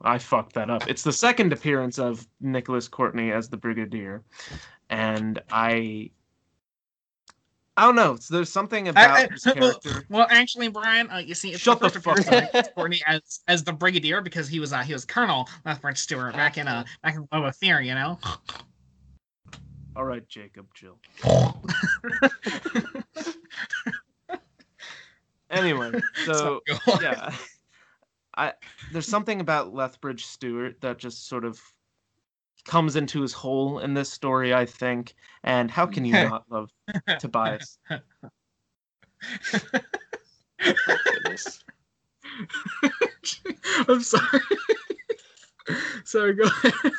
[0.00, 0.88] I fucked that up.
[0.88, 4.22] It's the second appearance of Nicholas Courtney as the Brigadier,
[4.90, 6.10] and I.
[7.78, 8.16] I don't know.
[8.16, 10.06] so There's something about I- I- his well, character.
[10.08, 13.40] well, actually, Brian, uh, you see, it's Shut the the fuck appearance of Courtney as
[13.48, 16.84] as the Brigadier because he was uh, he was Colonel Lethbridge Stewart back in uh
[17.02, 18.18] back in Web of Fear, you know.
[19.96, 20.98] All right, Jacob, chill.
[25.50, 25.92] Anyway,
[26.24, 27.02] so Sorry, go on.
[27.02, 27.34] yeah,
[28.36, 28.52] I
[28.92, 31.60] there's something about Lethbridge Stewart that just sort of
[32.64, 35.14] comes into his hole in this story, I think.
[35.44, 36.70] And how can you not love
[37.20, 37.78] Tobias?
[43.88, 44.40] I'm sorry.
[46.04, 46.92] sorry, go ahead.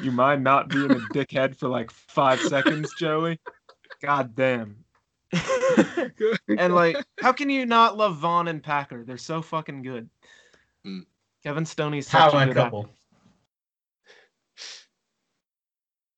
[0.00, 3.40] You mind not being a dickhead for like five seconds, Joey?
[4.02, 4.84] God damn.
[6.48, 9.04] and like, how can you not love Vaughn and Packer?
[9.04, 10.08] They're so fucking good.
[10.86, 11.06] Mm.
[11.42, 12.54] Kevin Stoney's such Power a good actor.
[12.54, 12.88] couple.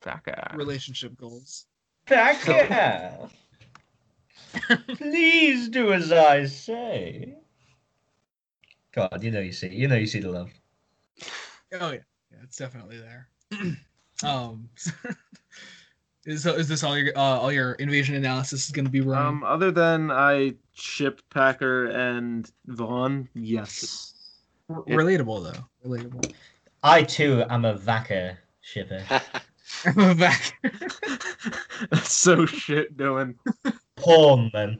[0.03, 0.55] Packer.
[0.55, 1.67] relationship goals.
[2.07, 3.29] Packer.
[4.97, 7.35] Please do as I say.
[8.93, 10.51] God, you know you see, you know you see the love.
[11.73, 11.99] Oh yeah,
[12.31, 13.29] yeah, it's definitely there.
[14.23, 14.69] um,
[16.27, 19.01] is so is this all your uh, all your invasion analysis is going to be
[19.01, 19.27] wrong?
[19.27, 24.15] Um, other than I ship Packer and Vaughn, yes.
[24.71, 26.33] relatable though, relatable.
[26.83, 29.03] I too am a Vaca shipper.
[29.85, 30.55] I'm back.
[31.91, 33.39] That's so shit, doing.
[33.97, 34.79] Porn then.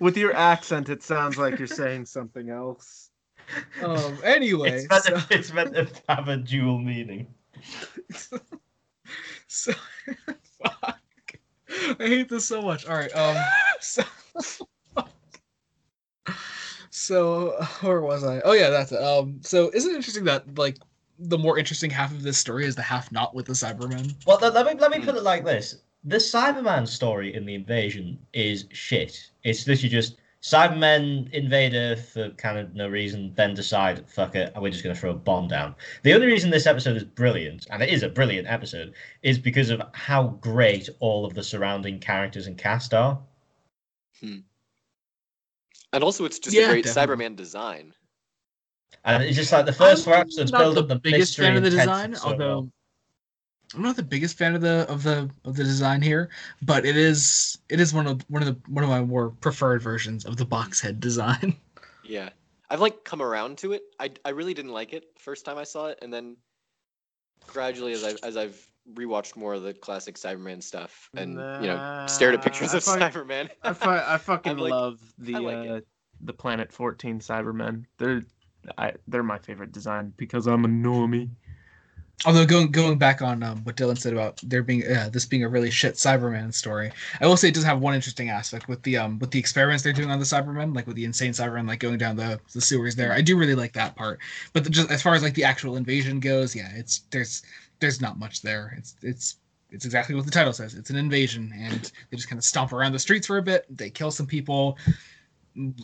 [0.00, 3.10] With your accent, it sounds like you're saying something else.
[3.82, 4.18] um.
[4.24, 7.26] Anyway, It's meant, so, to, it's meant to have a dual meaning.
[9.46, 9.72] so
[10.62, 10.98] fuck.
[11.98, 12.86] I hate this so much.
[12.86, 13.14] All right.
[13.16, 13.36] Um.
[13.80, 14.04] So.
[16.94, 17.50] So
[17.80, 18.40] where was I?
[18.44, 19.02] Oh yeah, that's it.
[19.02, 19.40] Um.
[19.42, 20.78] So isn't it interesting that like
[21.18, 24.14] the more interesting half of this story is the half not with the Cybermen?
[24.26, 27.54] Well, let, let me let me put it like this: the Cyberman story in the
[27.54, 29.30] invasion is shit.
[29.44, 34.52] It's literally just Cybermen invade Earth for kind of no reason, then decide, fuck it,
[34.56, 35.76] we're just going to throw a bomb down.
[36.02, 39.70] The only reason this episode is brilliant, and it is a brilliant episode, is because
[39.70, 43.20] of how great all of the surrounding characters and cast are.
[44.20, 44.38] Hmm.
[45.92, 47.26] and also, it's just Yeah, a great definitely.
[47.26, 47.94] Cyberman design.
[49.04, 51.56] And it's just like the first four I'm episodes build up the biggest mystery fan
[51.56, 52.72] of the design, tension so well.
[53.74, 56.30] Although I'm not the biggest fan of the of the of the design here,
[56.62, 59.82] but it is it is one of one of the one of my more preferred
[59.82, 61.56] versions of the box head design.
[62.04, 62.30] Yeah,
[62.68, 63.82] I've like come around to it.
[64.00, 66.36] I I really didn't like it first time I saw it, and then
[67.46, 68.60] gradually, as I as I've
[68.92, 72.88] rewatched more of the classic Cyberman stuff, and you know, stared at pictures Nah, of
[72.88, 73.50] I fuck- Cyberman.
[73.62, 75.80] I, fu- I fucking like- love the like uh,
[76.22, 77.84] the Planet 14 Cybermen.
[77.98, 78.22] They're
[78.76, 81.30] I, they're my favorite design because I'm a normie.
[82.24, 85.42] Although going going back on um, what Dylan said about there being uh, this being
[85.42, 88.82] a really shit Cyberman story, I will say it does have one interesting aspect with
[88.84, 91.66] the um with the experiments they're doing on the Cybermen, like with the insane Cyberman
[91.66, 93.12] like going down the, the sewers there.
[93.12, 94.20] I do really like that part,
[94.52, 97.42] but the, just as far as like the actual invasion goes, yeah, it's there's
[97.80, 98.74] there's not much there.
[98.78, 99.36] It's it's
[99.72, 100.74] it's exactly what the title says.
[100.74, 103.66] It's an invasion, and they just kind of stomp around the streets for a bit.
[103.68, 104.78] They kill some people.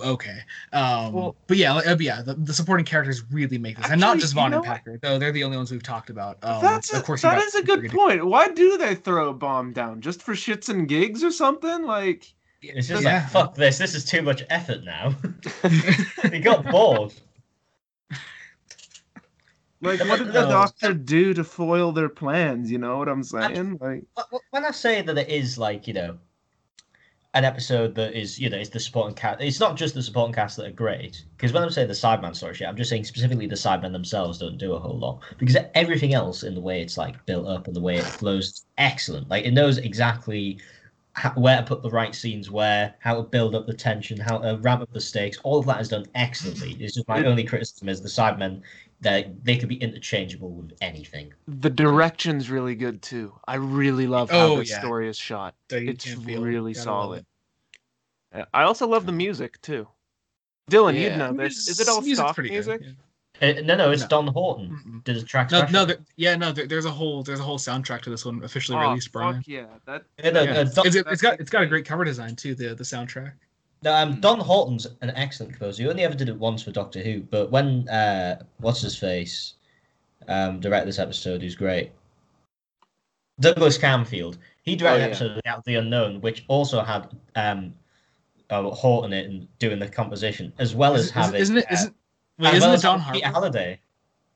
[0.03, 0.39] Okay,
[0.73, 4.01] um, Well- but yeah, like, uh, yeah, the, the supporting characters really make this, and
[4.01, 4.67] not just you Vaughn and what?
[4.67, 6.39] Packer, though they're the only ones we've talked about.
[6.43, 8.27] Um, That's a, of course, you that a good Brigadier- point.
[8.27, 10.01] Why do they throw a bomb down?
[10.01, 11.83] Just for shits and gigs or something?
[11.85, 13.21] Like It's just Yeah.
[13.23, 15.15] like, fuck this, this is too much effort now.
[16.31, 17.13] he got bored.
[19.81, 22.71] like what did the doctor do to foil their plans?
[22.71, 23.79] You know what I'm saying?
[23.81, 26.19] Like Wh- wh- when I say that it is like you know
[27.35, 30.35] an episode that is you know it's the supporting cast, it's not just the supporting
[30.35, 31.25] cast that are great.
[31.37, 34.39] Because when I'm saying the Sideman story, shit, I'm just saying specifically the Sidemen themselves
[34.39, 37.67] don't do a whole lot because everything else in the way it's like built up
[37.67, 39.29] and the way it flows, is excellent.
[39.29, 40.59] Like it knows exactly
[41.13, 44.39] how, where to put the right scenes, where how to build up the tension, how
[44.39, 45.39] to ramp up the stakes.
[45.43, 46.77] All of that is done excellently.
[46.81, 48.63] It's just my only criticism is the Sidemen.
[49.01, 51.33] That they could be interchangeable with anything.
[51.47, 53.33] the direction's really good too.
[53.47, 54.81] I really love how Oh, the yeah.
[54.81, 55.55] story is shot.
[55.71, 57.27] So It's really gotta solid.
[58.33, 58.41] it.
[58.41, 59.87] Uh, I also love the music too.
[60.71, 61.01] Dylan, Yeah.
[61.11, 61.69] you'd know this.
[61.69, 62.83] Is it all Music's stock pretty good, music?
[63.41, 64.09] Uh, no, no, it's No.
[64.09, 65.01] Don Horton.
[65.05, 66.51] Did a track No, no, there, yeah, no.
[66.51, 69.37] There, there's a whole there's a whole soundtrack to this one officially Oh, released, Brian.
[69.37, 69.67] fuck yeah!
[69.87, 70.51] That Yeah, no, Yeah.
[70.51, 72.57] uh, Don- It's, it's got it's got a great cover design too.
[72.57, 73.35] The the soundtrack.
[73.83, 75.85] No, um, Don Horton's an excellent composer.
[75.85, 79.55] He only ever did it once for Doctor Who, but when uh, what's his face,
[80.27, 81.93] um, directed this episode, who's great,
[83.41, 84.39] Douglas Camfield.
[84.63, 87.73] He directed Oh, an episode of The Out the Unknown, which also had um,
[88.51, 91.57] uh, Horton in it and doing the composition, as well as Is- is- having isn't
[91.59, 91.65] it?
[91.71, 91.95] uh, Isn't
[92.39, 93.41] wait, as isn't well it as Don having Peter Harper?
[93.47, 93.81] Halliday?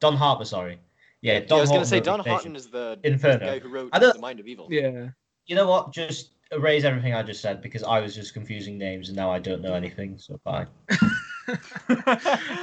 [0.01, 0.79] Don Harper, sorry.
[1.21, 2.33] Yeah, Don Yeah, I was gonna say Don Reputation.
[2.37, 3.39] Houghton is the, Inferno.
[3.41, 4.69] the guy who wrote I don't- The Mind of Evil.
[4.71, 5.09] Yeah.
[5.47, 5.93] You know what?
[5.93, 9.39] Just erase everything I just said because I was just confusing names and now I
[9.39, 10.19] don't know anything.
[10.19, 10.67] So bye.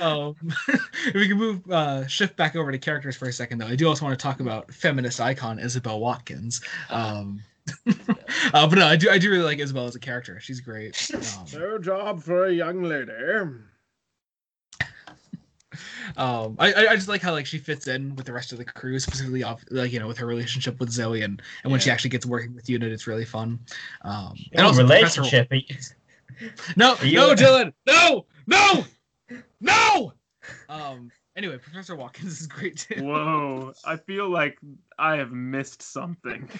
[0.02, 0.36] um,
[0.68, 3.76] if we can move uh, shift back over to characters for a second, though, I
[3.76, 6.62] do also want to talk about feminist icon Isobel Watkins.
[6.90, 7.42] Um,
[7.88, 10.40] uh, but no, I do I do really like Isobel as a character.
[10.40, 11.12] She's great.
[11.14, 13.12] Um, No job for a young lady.
[16.18, 18.58] Um, I I I just like how like she fits in with the rest of
[18.58, 21.80] the crew, specifically off like you know with her relationship with Zoe and and when
[21.82, 23.60] she actually gets working with Unit, it's really fun.
[24.04, 25.96] Um, and Your also Professor- relationship.
[26.76, 28.86] No, Are you- no, Dylan, no, no,
[29.62, 30.14] no.
[30.70, 31.12] Um.
[31.36, 33.04] Anyway, Professor Watkins is great too.
[33.04, 33.74] Whoa!
[33.86, 34.58] I feel like
[34.98, 36.50] I have missed something.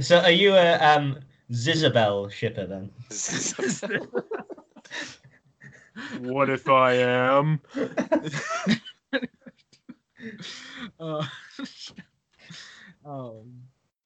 [0.00, 1.18] So are you a um
[1.50, 2.90] Zizabel shipper then?
[6.20, 7.60] What if I am?
[11.00, 11.26] uh,
[13.04, 13.62] um,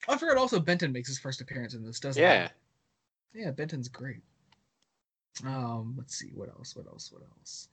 [0.08, 2.48] I forgot also Benton makes his first appearance in this, doesn't yeah.
[3.32, 3.42] he?
[3.42, 4.22] Yeah, Benton's great.
[5.46, 7.68] Um, let's see what else, what else, what else.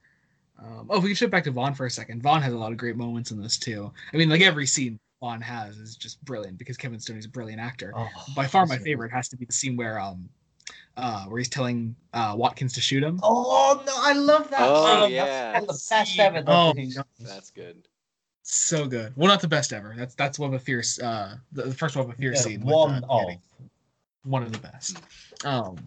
[0.61, 2.21] Um, oh, if we can shift back to Vaughn for a second.
[2.21, 3.91] Vaughn has a lot of great moments in this too.
[4.13, 7.61] I mean, like every scene Vaughn has is just brilliant because Kevin Stoney's a brilliant
[7.61, 7.93] actor.
[7.95, 10.29] Oh, By far, my favorite has to be the scene where um,
[10.97, 13.19] uh, where he's telling uh Watkins to shoot him.
[13.21, 14.61] Oh no, I love that.
[14.61, 15.15] Oh, scene.
[15.15, 15.59] yeah.
[15.59, 16.43] That's the best ever.
[16.47, 17.87] Oh, Doctor That's good.
[18.43, 19.13] so good.
[19.15, 19.93] Well, not the best ever.
[19.97, 20.99] That's that's one of the Fierce.
[20.99, 22.61] Uh, the, the first Web of a Fierce Yeah, scene.
[22.61, 23.27] with, one uh, of.
[23.27, 23.39] Danny.
[24.23, 25.01] one of the best.
[25.43, 25.77] Um,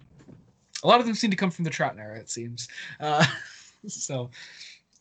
[0.83, 2.19] a lot of them seem to come from the Troughton era.
[2.19, 2.69] It seems.
[3.01, 3.25] Uh,
[3.87, 4.31] so,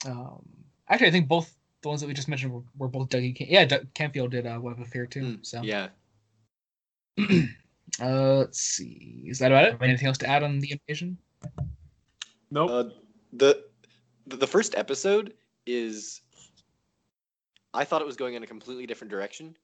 [0.05, 0.41] um,
[0.89, 3.35] actually, I think both the ones that we just mentioned were, were both Dougie.
[3.35, 5.21] Cam- yeah, Doug Camfield did uh, Web of Fear too.
[5.21, 5.89] Mm, So, Yeah.
[8.01, 9.25] uh, let's see.
[9.27, 9.77] Is that about it?
[9.81, 11.17] Anything else to add on the invasion?
[12.49, 12.69] Nope.
[12.69, 12.83] Uh,
[13.33, 13.63] the
[14.27, 15.33] the the first episode
[15.65, 16.21] is
[17.73, 19.55] I thought it was going in a completely different direction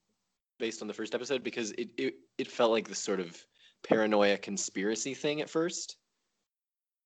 [0.60, 3.38] based on the first episode because it it, it felt like this sort of
[3.84, 5.98] paranoia conspiracy thing at first.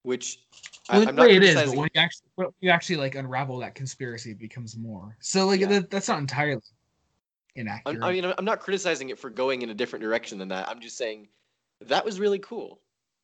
[0.03, 0.39] Which
[0.89, 1.79] I, Well, I'm not it is, but criticizing.
[1.79, 5.15] when you actually when you actually like unravel that conspiracy, it becomes more.
[5.19, 5.67] So like Yeah.
[5.67, 6.61] that, that's not entirely
[7.55, 8.03] inaccurate.
[8.03, 10.67] I mean, I'm not criticizing it for going in a different direction than that.
[10.69, 11.27] I'm just saying
[11.81, 12.79] that was really cool.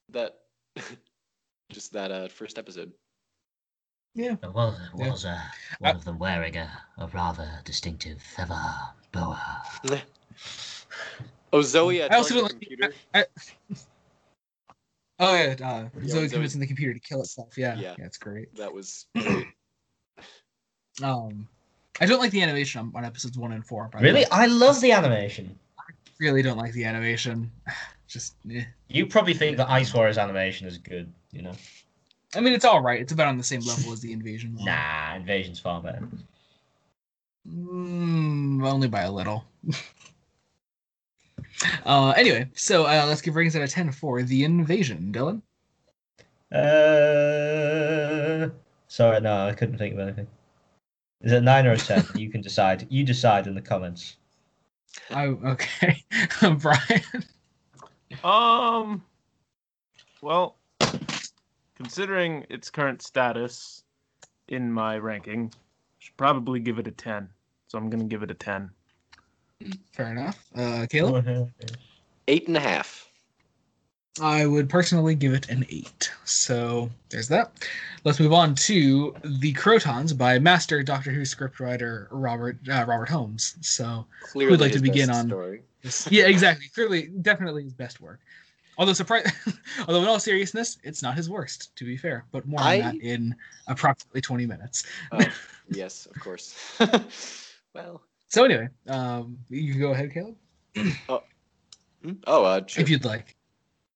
[0.09, 0.37] That
[1.71, 2.91] just that uh, first episode.
[4.13, 4.35] yeah.
[4.43, 5.09] Was, Yeah.
[5.09, 5.39] was uh,
[5.79, 8.61] one of them wearing a, a rather distinctive feather
[9.11, 9.63] boa?
[11.53, 12.03] Oh, Zoe!
[12.03, 12.51] I also telling don't the like.
[12.51, 12.93] computer.
[13.13, 13.25] I,
[15.19, 17.57] oh yeah, uh, when Zoe Zoe- convincing the computer to kill itself.
[17.57, 17.95] Yeah, Yeah.
[17.97, 18.53] yeah, it's great.
[18.55, 19.45] That was great.
[21.03, 21.47] Um,
[22.01, 23.87] I don't like the animation on, on episodes one and four.
[23.91, 24.27] by the Really, way.
[24.31, 25.57] I love the animation.
[25.79, 25.83] I
[26.19, 27.51] really don't like the animation.
[28.07, 28.63] Just, eh.
[28.87, 31.51] You probably think the Ice Warriors animation is good, you know?
[32.35, 33.01] I mean, it's all right.
[33.01, 34.55] It's about on the same level as the invasion.
[34.55, 34.65] one.
[34.65, 36.07] Nah, Invasion's far better.
[37.47, 39.43] Mm, only by a little.
[41.85, 45.41] uh, anyway, so uh, let's give ratings out of ten for the invasion, Dylan.
[46.51, 48.49] Uh,
[48.87, 50.27] sorry, no, I couldn't think of anything.
[51.21, 52.05] Is it nine or a ten?
[52.15, 52.87] you can decide.
[52.89, 54.17] You decide in the comments.
[55.11, 56.03] Oh, okay,
[56.57, 57.03] Brian.
[58.23, 59.03] Um.
[60.21, 60.55] Well,
[61.75, 63.83] considering its current status
[64.47, 65.57] in my ranking, I
[65.99, 67.29] should probably give it a ten.
[67.67, 68.71] So I'm gonna give it a ten.
[69.93, 70.43] Fair enough.
[70.55, 71.51] Uh, Caleb.
[72.27, 73.09] Eight and a half.
[74.19, 76.11] I would personally give it an eight.
[76.25, 77.51] So there's that.
[78.03, 83.55] Let's move on to the Krotons by Master Doctor Who scriptwriter Robert uh, Robert Holmes.
[83.61, 85.61] So Clearly, we'd like to begin on- story.
[85.83, 86.67] this- yeah, exactly.
[86.73, 88.19] Clearly, definitely his best work.
[88.79, 89.31] Although surprise,
[89.87, 91.75] although in all seriousness, it's not his worst.
[91.77, 93.35] To be fair, but more on I- that in
[93.67, 94.83] approximately twenty minutes.
[95.11, 95.19] Oh,
[95.69, 96.55] yes, of course.
[97.73, 100.35] well, So anyway, um, you can go ahead, Caleb,
[100.75, 102.11] hmm?
[102.27, 102.81] oh, uh, sure.
[102.81, 103.35] if you'd like.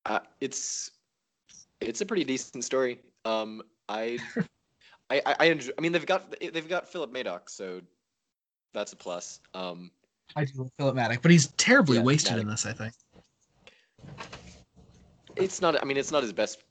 [0.05, 0.91] Uh, it's
[1.81, 2.99] it's a pretty decent story.
[3.25, 4.17] Um, I
[5.09, 7.81] I I, I, enjoy, I mean they've got they've got Philip Madoc, so
[8.73, 9.41] that's a plus.
[9.53, 9.91] Um,
[10.35, 12.65] I do like Philip Madoc, but he's terribly Yeah, wasted in this.
[12.65, 12.93] I think.
[15.35, 15.81] it's not.
[15.81, 16.63] I mean, it's not his best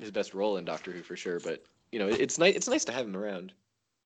[0.00, 1.62] his best role in Doctor Who for sure, but
[1.92, 2.56] you know, it's nice.
[2.56, 3.52] It's nice to have him around.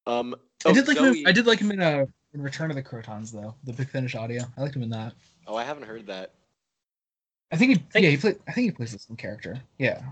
[0.07, 0.35] Um,
[0.67, 1.15] I oh, did like him.
[1.15, 2.05] Zoe- In, I did like him in uh,
[2.35, 4.43] in Return of the Krotons though, the Big Finish audio.
[4.57, 5.15] I liked him in that.
[5.47, 6.33] Oh, I haven't heard that.
[7.53, 9.61] I think he Think- yeah he play, I think he plays the same character.
[9.79, 10.03] Yeah.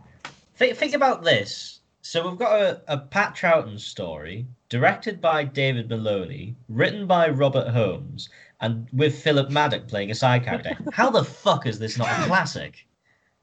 [0.56, 1.80] Think, think about this.
[2.02, 7.68] So we've got a, a Pat Troughton story, directed by David Maloney, written by Robert
[7.68, 8.28] Holmes,
[8.60, 10.76] and with Philip Madoc playing a side character.
[10.92, 12.86] How the fuck is this not a classic?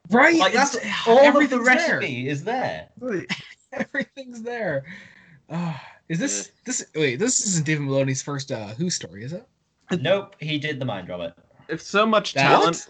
[0.10, 0.38] Right.
[0.38, 0.78] Like that's
[1.08, 2.90] all of the recipe is there.
[3.74, 4.84] Everything's there.
[5.50, 7.18] Ah, is this this wait?
[7.18, 9.48] This isn't David Maloney's first uh, Who story, is it?
[10.00, 11.34] Nope, he did the mind Robber.
[11.68, 12.90] If so much That- talent,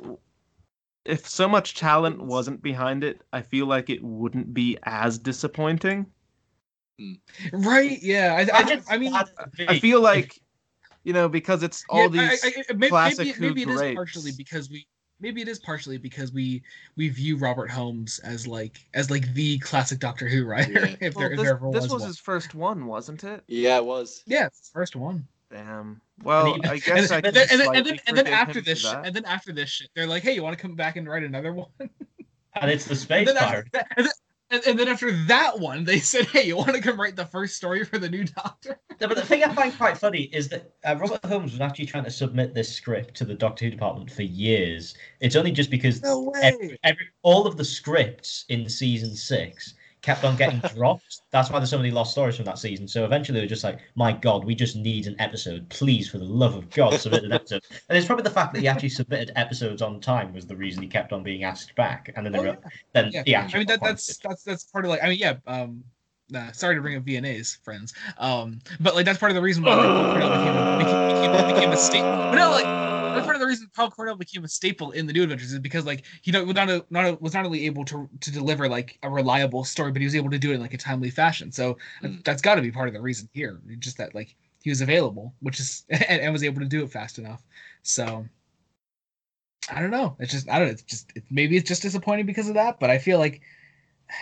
[1.05, 6.05] if so much talent wasn't behind it, I feel like it wouldn't be as disappointing.
[7.53, 8.01] Right.
[8.01, 8.36] Yeah.
[8.51, 9.13] I I, just I mean.
[9.13, 9.28] had
[9.67, 10.38] I feel like,
[11.05, 12.43] you know, because it's all yeah, these.
[12.43, 13.95] I, I, I- maybe, classic maybe, Who maybe it is greats.
[13.95, 14.86] partially because we
[15.20, 16.61] maybe it is partially because we
[16.95, 20.72] we view Robert Holmes as like as like the classic Doctor Who writer.
[20.88, 20.95] Yeah.
[21.01, 22.07] if Well, there, if this there ever this was, was one.
[22.09, 23.43] his first one, wasn't it?
[23.47, 24.24] Yeah, it was.
[24.26, 25.28] Yeah, first one.
[25.51, 25.99] Damn.
[26.24, 28.28] Well, And he- I And, guess I then, can and, then, and then and then
[28.28, 30.61] after this for shit, and then after this shit, they're like, "Hey, you want to
[30.61, 33.67] come back and write another one?" and it's the And space then, after pirate.
[33.74, 34.13] that, and, then,
[34.52, 37.26] and, and then after that one, they said, "Hey, you want to come write the
[37.26, 40.50] first story for the new Doctor?" No, but the thing I find quite funny is
[40.50, 43.72] that uh, Robert Holmes was actually trying to submit this script to the Doctor Who
[43.72, 44.93] department for years.
[45.22, 50.24] It's only just because No every, every all of the scripts in season six kept
[50.24, 51.22] on getting dropped.
[51.32, 52.88] That's why there's so many lost stories from that season.
[52.88, 55.68] So eventually they were just like, "My God, we just need an episode.
[55.70, 58.62] Please, for the love of God, submit an episode." And it's probably the fact that
[58.62, 62.12] he actually submitted episodes on time was the reason he kept on being asked back.
[62.16, 62.70] And then they Oh, were, yeah.
[62.93, 63.58] then Yeah, the actual.
[63.58, 65.84] I mean that that's that's that's part of like I mean yeah um
[66.30, 69.64] nah, sorry to bring up VNA's friends um but like that's part of the reason
[69.64, 73.41] why like, became a, became, became, became a staple but no like that's part of
[73.41, 76.32] the reason Paul Cornell became a staple in the New Adventures is because like he
[76.32, 79.09] not, was not a, not a, was not only able to to deliver like a
[79.09, 81.78] reliable story but he was able to do it in like a timely fashion so
[82.01, 82.24] Mm.
[82.24, 85.34] that's got to be part of the reason here just that like he was available
[85.39, 87.43] which is and, and was able to do it fast enough
[87.84, 88.26] so
[89.72, 90.15] I don't know.
[90.20, 90.74] It's just I don't know.
[90.74, 92.80] It's just it, maybe it's just disappointing because of that.
[92.80, 93.41] But I feel like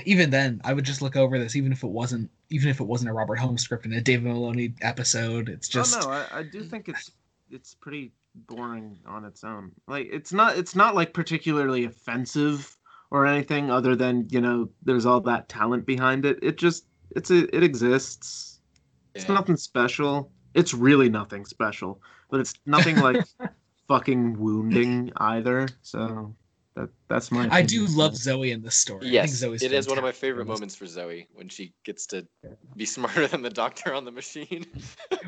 [0.06, 2.84] even then I would just look over this, even if it wasn't even if it
[2.84, 5.50] wasn't a Robert Holmes script and a David Maloney episode.
[5.50, 7.12] It's just oh no, I, I do think it's
[7.50, 8.12] it's pretty
[8.48, 9.72] boring on its own.
[9.88, 12.78] Like it's not it's not like particularly offensive
[13.12, 16.40] or anything other than you know there's all that talent behind it.
[16.42, 16.86] It just
[17.16, 18.60] it's a, it exists.
[19.16, 19.36] It's Yeah.
[19.36, 20.32] nothing special.
[20.54, 23.24] It's really nothing special, but it's nothing like
[23.88, 25.68] fucking wounding either.
[25.82, 26.36] So
[26.78, 27.48] that that's my.
[27.52, 29.00] I do love Zoe in this story.
[29.00, 31.74] I think Yes, Zoe's it is one of my favorite moments for Zoe when she
[31.84, 32.26] gets to
[32.76, 34.66] be smarter than the doctor on the machine.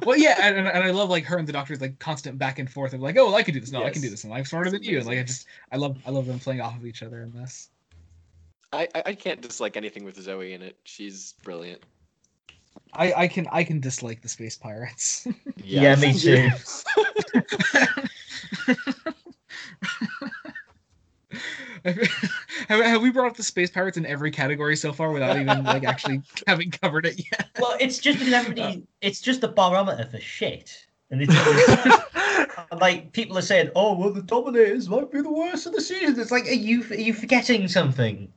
[0.06, 2.58] Well, yeah, and, and and I love like her and the doctor's like constant back
[2.58, 3.72] and forth of like, oh, well, I can do this.
[3.72, 4.98] No, I can do this, and I'm smarter than you.
[4.98, 7.34] And like I just I love I love them playing off of each other in
[7.34, 7.70] this.
[8.72, 10.78] I, I I can't dislike anything with Zoe in it.
[10.86, 11.84] She's brilliant.
[12.94, 15.28] I I can I can dislike the space pirates.
[15.62, 16.50] Yeah, me too.
[21.86, 22.10] have,
[22.86, 25.84] have we brought up the space pirates in every category so far without even like
[25.84, 27.50] actually having covered it yet?
[27.60, 28.84] Well, it's just because everybody.
[29.02, 31.34] It's just the barometer for shit, and it's
[32.80, 36.20] like people are saying, "Oh, well, the Dominators might be the worst of the season."
[36.20, 38.32] It's like, are you are you forgetting something?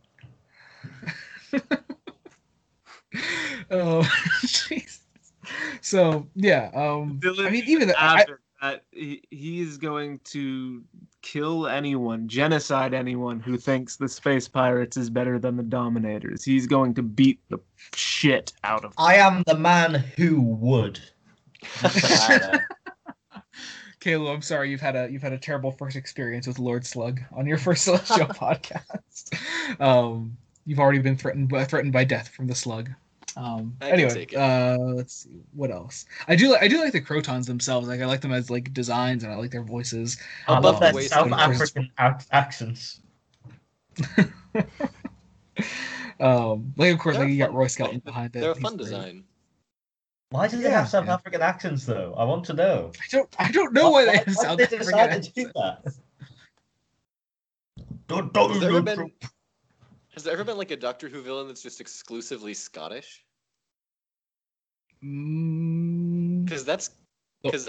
[3.72, 4.02] Oh,
[4.44, 5.00] jeez.
[5.80, 8.24] So yeah, um, Dylan I mean, even the, I,
[8.60, 10.84] that he, he is going to
[11.22, 16.44] kill anyone, genocide anyone who thinks the space pirates is better than the Dominators.
[16.44, 17.58] He's going to beat the
[17.94, 18.92] shit out of.
[18.98, 21.00] I am the man who would.
[24.00, 27.20] Caleb, I'm sorry you've had a you've had a terrible first experience with Lord Slug
[27.32, 29.80] on your first Celestial podcast.
[29.80, 32.90] Um, you've already been threatened by, threatened by death from the slug.
[33.36, 36.04] Um, I anyway, uh, let's see what else.
[36.28, 37.88] I do li- I do like the Krotons themselves.
[37.88, 40.18] Like I like them as like designs and I like their voices.
[40.46, 43.00] I love love the their way South African ac- accents.
[46.20, 48.40] Um, like of course, They're like you got Roy Skelton behind it.
[48.40, 48.84] They're a He's fun great.
[48.84, 49.24] design.
[50.30, 51.14] Why do they Yeah, have South yeah.
[51.14, 52.14] African accents, though?
[52.16, 52.92] I want to know.
[53.00, 55.32] I don't I don't know why they have why South did they African decide to
[55.32, 55.98] do accents.
[58.08, 58.38] that?
[58.52, 59.10] Has there ever been
[60.12, 63.24] has there ever been like a Doctor Who villain that's just exclusively Scottish?
[65.04, 66.90] Mm, Because that's
[67.44, 67.50] Oh.
[67.50, 67.68] because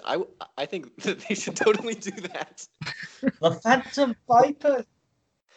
[0.56, 2.64] I think that they should totally do that.
[3.42, 4.86] The Phantom Viper.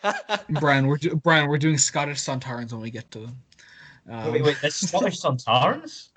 [0.50, 3.36] Brian, we're do- Brian, we're doing Scottish Sontarans when we get to them.
[4.10, 6.08] Um, wait, wait, there's Scottish Sontarans?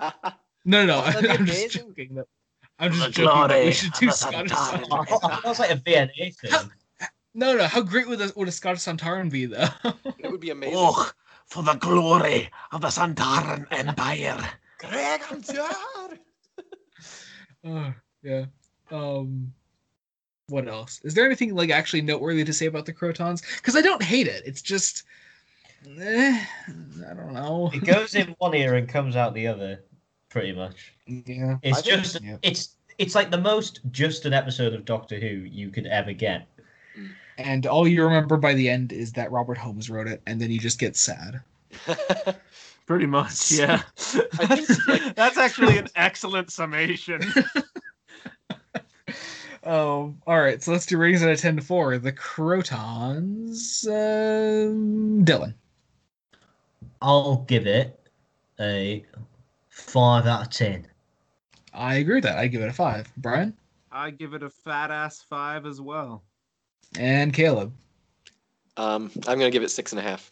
[0.64, 1.06] No, no, no.
[1.08, 2.16] Wouldn't that be I'm just joking.
[2.16, 2.26] That,
[2.80, 4.84] I'm just joking that we should do Scottish Sontarans.
[4.92, 6.72] I thought I thought it was like a VNA thing.
[7.40, 7.68] No, no.
[7.68, 9.70] How great would a, would a Scottish Sontaran be, though?
[10.18, 10.76] it would be amazing.
[10.78, 11.10] Oh,
[11.46, 14.38] for the glory of the Sontaran Empire.
[14.78, 16.20] Greg, I'm tired.
[17.66, 18.46] oh, yeah.
[18.92, 19.54] Um,
[20.48, 21.00] what else?
[21.06, 23.42] Is there anything like actually noteworthy to say about the Krotons?
[23.56, 24.44] Because I don't hate it.
[24.46, 25.04] It's just,
[25.98, 26.46] eh,
[27.10, 27.72] I don't know.
[27.74, 29.82] It goes in one ear and comes out the other,
[30.28, 30.94] pretty much.
[31.08, 31.56] Yeah.
[31.64, 32.38] It's I think- just Yeah.
[32.42, 36.46] it's it's like the most just an episode of Doctor Who you could ever get.
[37.40, 40.52] And all you remember by the end is that Robert Holmes wrote it, and then
[40.52, 41.40] you just get sad.
[42.86, 43.82] Pretty much, yeah.
[44.40, 47.22] I think, that's, like- that's actually an excellent summation.
[49.66, 50.62] Oh, all right.
[50.62, 51.98] So let's do ratings out of ten to four.
[51.98, 55.54] The Krotons, um, Dylan.
[57.02, 57.98] I'll give it
[58.60, 59.06] a
[59.70, 60.86] five out of ten.
[61.74, 62.38] I agree with that.
[62.38, 63.10] I give it a five.
[63.16, 63.54] Brian
[63.94, 66.24] I give it a fat ass five as well.
[66.98, 67.74] And Caleb.
[68.78, 70.32] um, I'm gonna give it six and a half.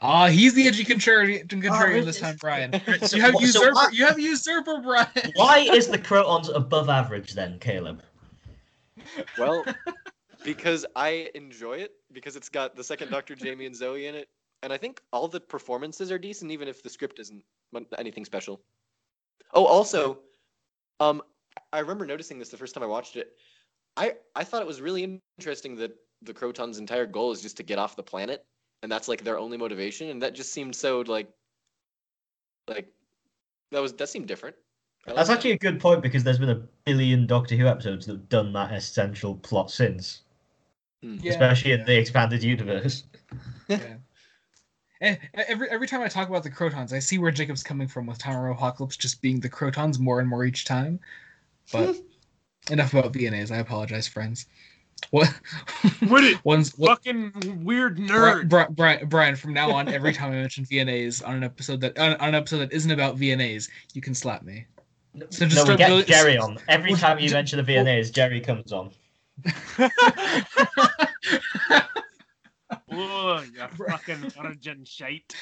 [0.00, 2.00] Ah, he's the edgy contrarian, contrarian really?
[2.02, 2.70] this time, Brian.
[3.02, 3.74] So You have so usurper.
[3.74, 5.08] what- you have usurper, Brian.
[5.34, 8.02] Why is the Krotons above average then, Caleb?
[9.36, 9.64] Well,
[10.44, 14.28] because I enjoy it because it's got the second Doctor Jamie and Zoe in it,
[14.62, 17.42] and I think all the performances are decent, even if the script isn't
[17.98, 18.60] anything special.
[19.52, 20.20] Oh, also,
[21.00, 21.22] um,
[21.72, 23.36] I remember noticing this the first time I watched it.
[23.98, 25.92] I I thought it was really interesting that
[26.22, 28.44] the Krotons' entire goal is just to get off the planet,
[28.82, 31.28] and that's like their only motivation, and that just seemed so like,
[32.68, 32.88] like,
[33.72, 34.56] that was that seemed different.
[35.06, 38.06] I That's like actually a good point because there's been a billion Doctor Who episodes
[38.06, 40.22] that have done that essential plot since,
[41.02, 41.30] Yeah.
[41.30, 43.04] especially in the expanded universe.
[43.68, 43.96] Yeah.
[45.00, 48.06] Eh, Every every time I talk about the Krotons, I see where Jacob's coming from
[48.06, 50.98] with Tower Apocalypse just being the Krotons more and more each time.
[51.70, 51.96] But
[52.70, 53.50] enough about VNAs.
[53.50, 54.46] I apologize, friends.
[55.10, 55.28] What?
[56.08, 58.48] What it- One's what, Fucking weird nerd.
[58.48, 61.98] Bri- Brian, Brian, from now on, every time I mention VNAs on an episode that
[61.98, 64.66] on, on an episode that isn't about VNAs, you can slap me.
[65.30, 66.58] So just no, we get building- Jerry on.
[66.68, 68.90] Every Well, time you ju- mention the VNAs, Jerry comes on.
[72.90, 75.34] Ugh, you fucking origin shite.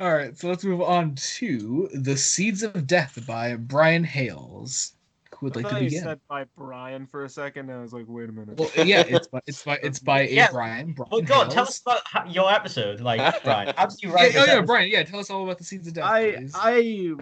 [0.00, 4.92] All right, so let's move on to The Seeds of Death by Brian Hayles.
[5.38, 6.02] Who would I like to thought you begin?
[6.04, 7.68] said by Brian for a second.
[7.68, 8.56] and I was like, wait a minute.
[8.58, 10.92] Well, yeah, it's by it's by it's by a Brian.
[10.92, 13.74] Brian Well, go on, tell us about ho- your episode, like Brian.
[13.76, 14.66] How did you Yeah, oh yeah, episode?
[14.66, 14.90] Brian.
[14.90, 16.04] Yeah, tell us all about the Seeds of Death.
[16.04, 16.52] I please.
[16.54, 17.12] I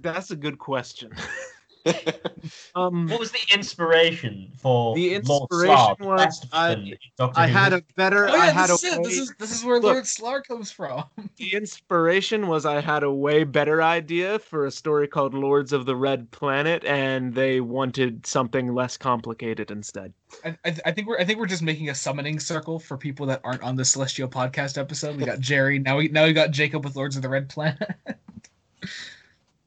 [0.00, 1.12] that's a good question.
[2.74, 7.40] Um What was the inspiration for The Lord inspiration was best I- villain in Doctor
[7.40, 9.52] I had a better oh yeah, I had this a is way, This is this
[9.58, 9.92] is where Look.
[9.92, 11.04] Lord Slaar comes from.
[11.36, 15.86] the inspiration was I had a way better idea for a story called Lords of
[15.86, 20.12] the Red Planet and they wanted something less complicated instead.
[20.44, 23.26] I, I, I think we're I think we're just making a summoning circle for people
[23.26, 25.16] that aren't on the Celestial podcast episode.
[25.16, 25.78] We got Jerry.
[25.78, 27.90] Now we now we got Jacob with Lords of the Red Planet.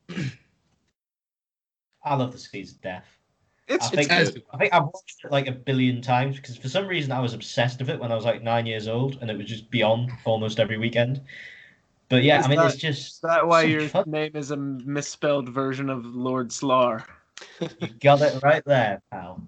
[2.06, 3.06] I love the Seeds of Death.
[3.68, 4.43] It's I think as- good.
[4.53, 7.34] I think I've watched it like a billion times because for some reason I was
[7.34, 10.12] obsessed with it when I was like nine years old, and it was just beyond
[10.24, 11.22] almost every weekend.
[12.08, 14.03] But yeah, Is I mean, that- it's just is that why your fun.
[14.08, 17.06] name is a misspelled version of Lord Slaar?
[17.60, 19.41] You got it right there, pal.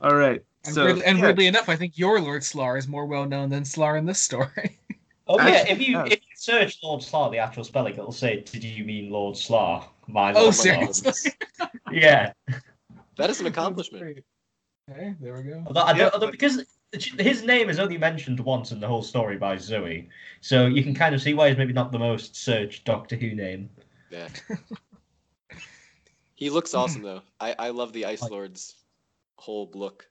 [0.00, 0.42] All right.
[0.64, 3.26] And, So weirdly, and yeah, weirdly enough, I think your Lord Slar is more well
[3.26, 4.78] known than Slaar in this story.
[5.28, 6.04] Oh yeah, Actually, if you yeah.
[6.06, 9.84] if you search Lord Slaar, the actual spelling, it'll say, "Did you mean Lord Slar?"
[10.10, 11.32] Oh, my oh, Lord seriously?
[11.92, 12.32] Yeah,
[13.16, 14.24] that is an accomplishment.
[14.90, 15.64] Okay, there we go.
[15.66, 15.92] although, Yeah.
[15.94, 20.08] don't, although because his name is only mentioned once in the whole story by Zoe,
[20.40, 23.34] so you can kind of see why he's maybe not the most searched Doctor Who
[23.34, 23.70] name.
[24.10, 24.28] Yeah.
[26.34, 27.22] he looks awesome though.
[27.38, 28.74] I I love the Ice Lord's
[29.36, 30.06] whole look.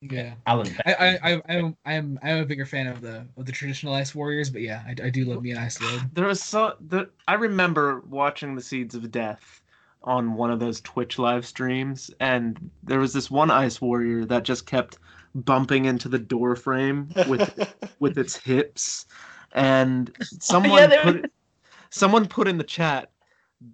[0.00, 0.34] Yeah.
[0.46, 0.74] Alan.
[0.84, 4.14] I, I, I, I'm, I'm, I'm a bigger fan of the of the traditional Ice
[4.14, 6.10] Warriors, but yeah, I, I do love me an Ice Lord.
[6.12, 9.62] there was so the I remember watching the Seeds of Death
[10.02, 14.44] on one of those Twitch live streams, and there was this one Ice Warrior that
[14.44, 14.98] just kept
[15.34, 19.06] bumping into the door frame with with its hips,
[19.52, 21.32] and someone they put
[21.90, 23.10] someone put in the chat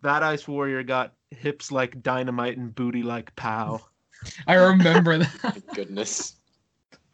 [0.03, 3.81] that Ice Warrior got hips like dynamite and booty like pow.
[4.47, 5.31] I remember that.
[5.45, 6.35] My goodness.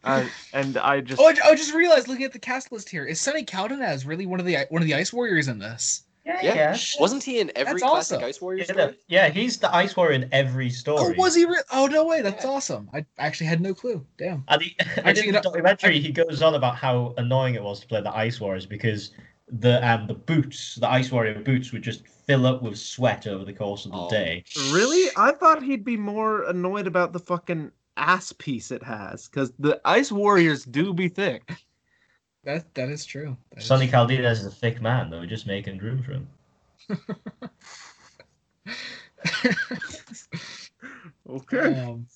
[0.04, 3.04] I, and I just oh, I, I just realized looking at the cast list here,
[3.04, 6.02] is Sonny Caldinez really one of the one of the Ice Warriors in this?
[6.24, 6.54] yeah, Yeah.
[6.54, 6.76] yeah.
[7.00, 8.28] Wasn't he in every That's classic awesome.
[8.28, 8.98] Ice Warrior Yeah, story?
[9.08, 11.14] yeah, he's the Ice Warrior in every story.
[11.16, 11.44] Oh, was he?
[11.44, 12.88] Re- oh no way, that's awesome.
[12.94, 14.04] I actually had no clue.
[14.16, 14.44] Damn.
[14.46, 17.62] And, he, Actually, in the you know- documentary, he goes on about how annoying it
[17.62, 19.10] was to play the Ice Warriors because
[19.48, 23.44] the um the boots, the Ice Warrior boots, would just fill up with sweat over
[23.44, 24.10] the course of the Oh.
[24.10, 24.44] day.
[24.70, 25.10] Really?
[25.16, 29.80] I thought he'd be more annoyed about the fucking ass piece it has, because the
[29.84, 31.50] Ice Warriors do be thick.
[32.44, 33.36] That that is true.
[33.50, 33.98] That is Sonny true.
[33.98, 36.28] Caldinez is a thick man, though, just making room for him.
[41.28, 41.74] Okay.
[41.80, 42.06] Um,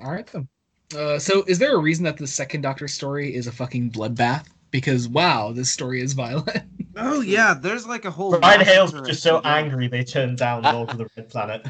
[0.00, 0.48] all right then.
[0.96, 4.46] Uh, so, is there a reason that the second Doctor story is a fucking bloodbath?
[4.70, 6.62] Because wow, this story is violent.
[6.96, 8.38] Oh yeah, there's like a whole.
[8.38, 11.66] Brian Hayles massacre just so in- angry they turned down Lord of the Red Planet.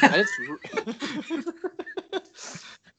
[0.00, 0.26] And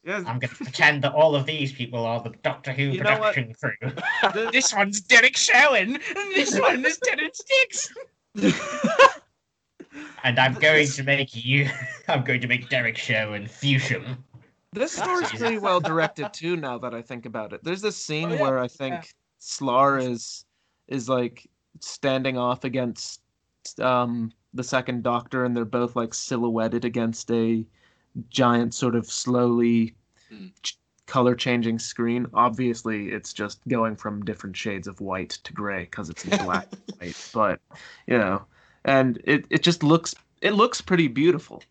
[0.28, 3.54] I'm going to pretend that all of these people are the Doctor Who You production
[3.54, 3.74] crew.
[3.82, 7.94] the- this one's Derrick Sherwin, and this one is Terrance Dicks.
[10.24, 11.70] And I'm going to make you.
[12.08, 14.18] I'm going to make Derrick Sherwin Fuchsium.
[14.74, 16.58] This story's pretty well directed too.
[16.58, 19.08] Now that I think about it, there's this oh, scene Oh, yeah, where I think
[19.40, 20.45] Slaar is
[20.88, 23.22] is like standing off against
[23.80, 27.66] um the second Doctor, and they're both like silhouetted against a
[28.30, 29.94] giant sort of slowly
[30.30, 30.48] Hmm.
[30.64, 32.26] ch- color changing screen.
[32.34, 36.68] Obviously, it's just going from different shades of white to gray because it's in black
[36.72, 37.30] and white.
[37.34, 37.60] But
[38.08, 38.44] you know,
[38.86, 41.62] and it it just looks it looks pretty beautiful.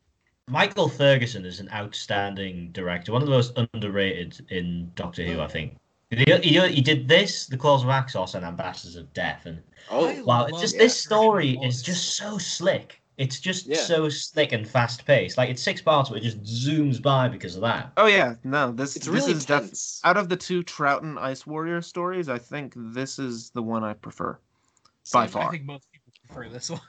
[0.49, 5.47] Michael Ferguson is an outstanding director, one of the most underrated in Doctor Who, I
[5.49, 5.77] think.
[6.11, 10.23] He, he, he did this, The Claws of Axos, and Ambassadors of Death, and oh,
[10.25, 13.01] wow, it's just that this story is just so slick.
[13.17, 13.77] It's just Yeah.
[13.77, 15.39] so slick and fast paced.
[15.39, 17.93] Like it's six parts, but it just zooms by because of that.
[17.97, 19.73] Oh yeah, no, this it's this really is def-
[20.05, 23.95] out of the two Troughton Ice Warrior stories, I think this is the one I
[23.95, 24.39] prefer.
[25.13, 25.51] By I far.
[25.53, 26.81] think most people prefer this one.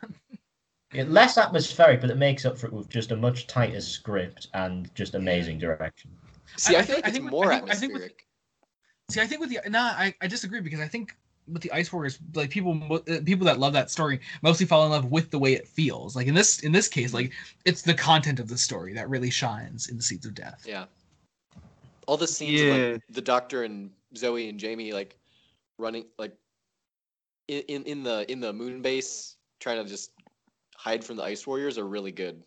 [0.94, 4.48] Yeah, less atmospheric, but it makes up for it with just a much tighter script
[4.54, 6.10] and just amazing direction.
[6.58, 7.94] See, I- I, I feel think- like I it's think- more I think- I think
[7.94, 8.28] with- atmospheric.
[9.10, 11.16] See, I think with the nah, I, I disagree because I think
[11.48, 14.92] with the Ice Warriors, like people uh, people that love that story mostly fall in
[14.92, 16.16] love with the way it feels.
[16.16, 17.32] Like in this in this case, like
[17.66, 20.66] it's the content of the story that really shines in the Seeds of Death.
[20.68, 20.86] Yeah.
[22.08, 22.74] All the scenes of Yeah.
[22.74, 25.18] like the Doctor and Zoe and Jamie like
[25.78, 26.36] running like
[27.48, 30.12] in, in in the in the moon base trying to just
[30.76, 32.44] hide from the Ice Warriors are really good.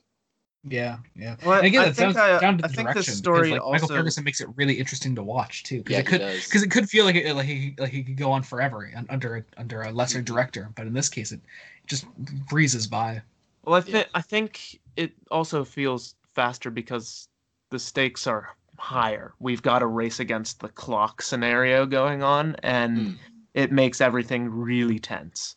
[0.65, 1.37] Yeah, yeah.
[1.45, 3.15] Well, And again, I it think sounds I- down to I the think the direction.
[3.15, 6.07] story because, like, Michael Ferguson makes it really interesting to watch too, because Yeah, it
[6.07, 6.45] could does.
[6.47, 9.37] because it could feel like it like he like he could go on forever under
[9.37, 10.25] a, under a lesser Mhm.
[10.25, 11.41] director, but in this case, it
[11.87, 12.07] just
[12.49, 13.23] breezes by.
[13.65, 13.93] Well, I Yeah.
[13.93, 17.29] think I think it also feels faster because
[17.71, 18.49] the stakes are
[18.79, 19.35] higher.
[19.39, 23.15] We've got a race against the clock scenario going on, and Hmm.
[23.55, 25.55] it makes everything really tense.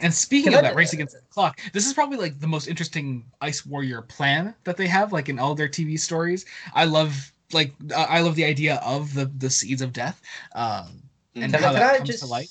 [0.00, 3.24] And speaking of that race against the clock, this is probably like the most interesting
[3.40, 6.44] Ice Warrior plan that they have, like in all their TV stories.
[6.74, 10.20] I love like I I love the idea of the the seeds of death,
[10.54, 11.02] um,
[11.40, 12.50] and Can, how I, that I comes just to light.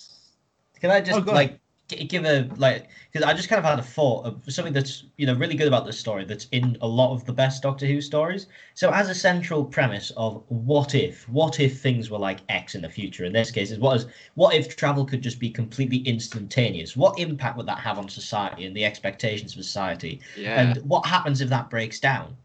[0.80, 3.78] can I just Oh, like g- give a like because I just kind of had
[3.78, 6.88] a thought of something that's you know really good about this story that's in a
[6.88, 8.48] lot of the best Doctor Who stories.
[8.74, 12.82] So as a central premise of what if what if things were like X in
[12.82, 13.24] the future?
[13.26, 16.98] In this case, is what is what if travel could just be completely instantaneous?
[16.98, 20.22] What impact would that have on society and the expectations of society?
[20.36, 20.60] Yeah.
[20.62, 22.36] and what happens if that breaks down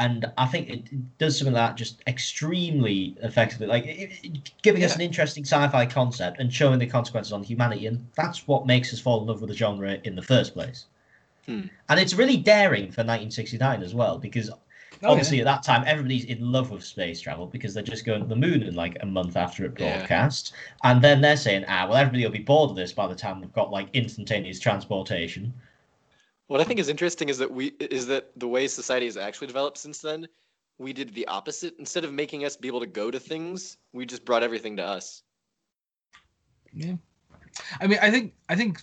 [0.00, 3.66] and i think it does something like that just extremely effectively.
[3.66, 7.86] Like it, it- giving us an interesting sci-fi concept and showing the consequences on humanity
[7.86, 10.86] and that's what makes us fall in love with the genre in the first place.
[11.46, 11.62] Hmm.
[11.88, 14.50] and it's really daring for 1969 as well because
[15.00, 18.20] Oh, obviously at that time everybody's in love with space travel because they're just going
[18.20, 20.28] to the moon in like a month after it Yeah.
[20.82, 23.40] and then they're saying ah well everybody will be bored of this by the time
[23.40, 25.52] we've got like instantaneous transportation
[26.48, 29.46] What I think is interesting is that we is that the way society has actually
[29.46, 30.26] developed since then,
[30.78, 31.74] we did the opposite.
[31.78, 34.84] Instead of making us be able to go to things, we just brought everything to
[34.84, 35.22] us.
[36.72, 36.94] Yeah.
[37.80, 38.80] I mean, I think I think.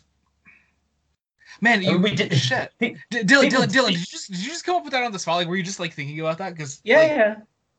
[1.61, 2.71] Man, you Oh, we did- shit.
[2.79, 5.03] Pe- D- Dylan, Dylan, Dylan, did you just did you just come up with that
[5.03, 5.37] on the spot?
[5.37, 6.53] Like, were you just like thinking about that?
[6.53, 7.35] Because yeah like, yeah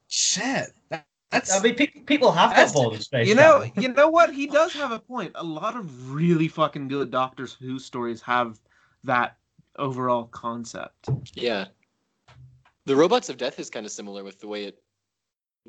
[0.08, 3.82] shit, that, that's I mean, pe- people have got That's- bored space You know, travel.
[3.82, 4.32] you know what?
[4.32, 5.32] He does have a point.
[5.34, 8.58] A lot of really fucking good Doctor Who stories have
[9.04, 9.36] that
[9.78, 11.08] overall concept.
[11.34, 11.66] Yeah.
[12.86, 14.78] The robots of death is kind of similar with the way it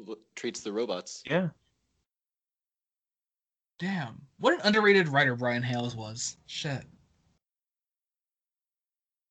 [0.07, 1.23] l- treats the robots.
[1.29, 1.49] Yeah.
[3.79, 4.21] damn.
[4.39, 6.37] What an underrated writer Brian Hayles was.
[6.47, 6.83] Shit.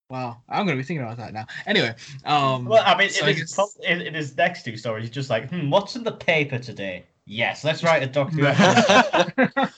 [0.08, 1.46] Wow, I'm gonna be thinking about that now.
[1.66, 1.92] Anyway,
[2.24, 5.06] um, Well, I mean, so in, I his, guess- pop- in, in next two stories,
[5.06, 7.04] he's just like, hmm, what's in the paper today?
[7.24, 8.46] Yes, let's write a Doctor Who.
[8.46, 9.68] episode." I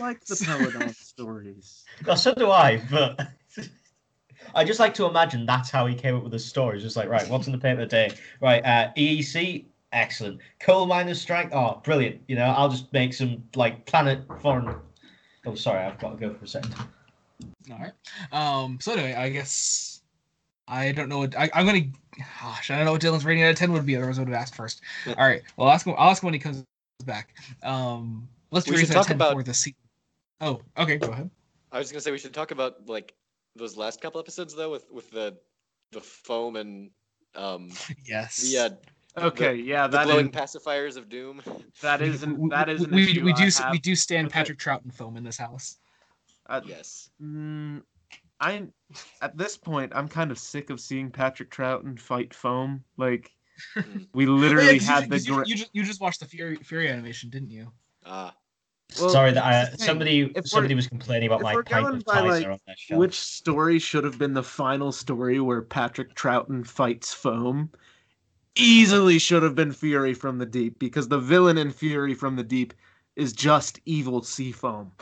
[0.00, 1.84] like the Peladon stories.
[2.06, 3.28] well, so do I, but
[4.54, 6.82] I just like to imagine that's how he came up with the stories.
[6.82, 8.10] Just like, right, what's in the paper today?
[8.40, 10.40] Right, uh, EEC, excellent.
[10.60, 12.20] Coal miners strike, oh, brilliant.
[12.28, 14.74] You know, I'll just make some like planet foreign.
[15.46, 16.74] Oh, sorry, I've got to go for a second.
[17.70, 17.92] All right.
[18.32, 18.78] Um.
[18.80, 20.02] So anyway, I guess
[20.68, 21.80] I don't know what I, I'm gonna.
[22.40, 23.96] Gosh, I don't know what Dylan's rating out of ten would be.
[23.96, 24.82] Otherwise, I would have asked first.
[25.06, 25.40] All right.
[25.56, 25.94] Well, I'll ask him.
[25.96, 26.64] I'll ask him when he comes
[27.04, 27.34] back.
[27.62, 28.28] Um.
[28.50, 29.76] Let's do We raise should out of talk about- for the season.
[30.40, 30.60] Oh.
[30.78, 30.98] Okay.
[30.98, 31.30] Go ahead.
[31.72, 33.14] I was gonna say we should talk about like
[33.56, 35.36] those last couple episodes though, with with the
[35.92, 36.90] the foam and
[37.34, 37.70] Um,
[38.06, 38.36] Yes.
[38.38, 38.70] the uh,
[39.18, 41.42] Okay, yeah, the that glowing is pacifiers of doom.
[41.82, 43.72] that We- isn't we- that is an we, issue we do I s- have.
[43.72, 44.34] we do stand Okay.
[44.34, 45.78] Patrick Troughton foam in this house.
[46.46, 47.10] Uh, Yes.
[47.22, 47.82] Mm,
[48.40, 48.66] I
[49.22, 52.82] at this point I'm kind of sick of seeing Patrick Troughton fight foam.
[52.96, 53.30] Like
[53.76, 54.06] Mm.
[54.14, 56.00] we literally yeah, literally 'cause you- had the 'cause you, gra- you just you just
[56.00, 57.70] watched the Fury Fury animation, didn't you?
[58.06, 58.34] Ah.
[58.98, 59.86] Well, Sorry that I, that's the thing.
[59.86, 62.76] somebody If somebody was complaining about my we're pint of by, Tizer like, on their
[62.76, 62.98] shelf.
[62.98, 67.70] which story should have been the final story where Patrick Troughton fights foam?
[68.56, 72.42] Easily should have been Fury from the Deep because the villain in Fury from the
[72.42, 72.74] Deep
[73.16, 74.90] is just evil sea foam.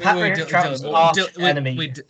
[0.00, 1.76] Patrick Dil- Troughton's Dylan, arch Dil- wait, enemy.
[1.76, 2.00] wait,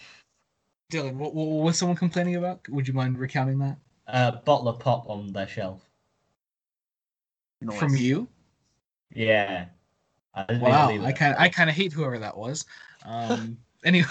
[0.93, 2.69] Dylan, what, what, what was someone complaining about?
[2.69, 5.83] Would you mind recounting that uh, bottle of pop on their shelf.
[7.79, 8.29] from you?
[9.15, 9.67] Yeah.
[10.35, 12.64] I didn't Wow, I kind of I kind of hate whoever that was.
[13.05, 14.07] Um, anyway,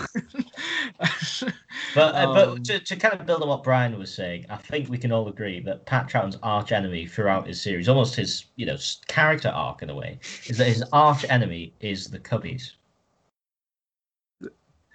[1.95, 4.57] But, uh, Um, but to, to kind of build on what Brian was saying, I
[4.57, 8.45] think we can all agree that Pat Troughton's arch enemy throughout his series, almost his
[8.55, 12.71] you know character arc in a way, is that his arch enemy is the Cubbies.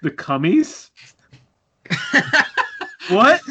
[0.03, 0.91] The Cummies?
[3.09, 3.41] What?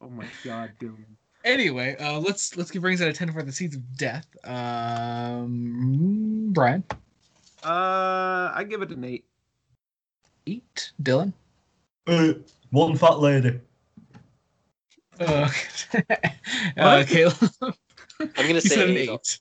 [0.00, 1.16] oh my god, Dylan.
[1.44, 4.26] Anyway, uh, let's let's give Rings out of ten for the Seeds of Death.
[4.44, 6.84] Um, Brian,
[7.64, 9.24] Uh, I give it an eight.
[10.46, 10.92] eight.
[11.02, 11.32] Dylan.
[12.70, 13.60] One fat lady.
[15.20, 15.50] Uh,
[16.76, 17.36] uh, Caleb.
[17.60, 19.08] I'm gonna say eight.
[19.10, 19.38] eight.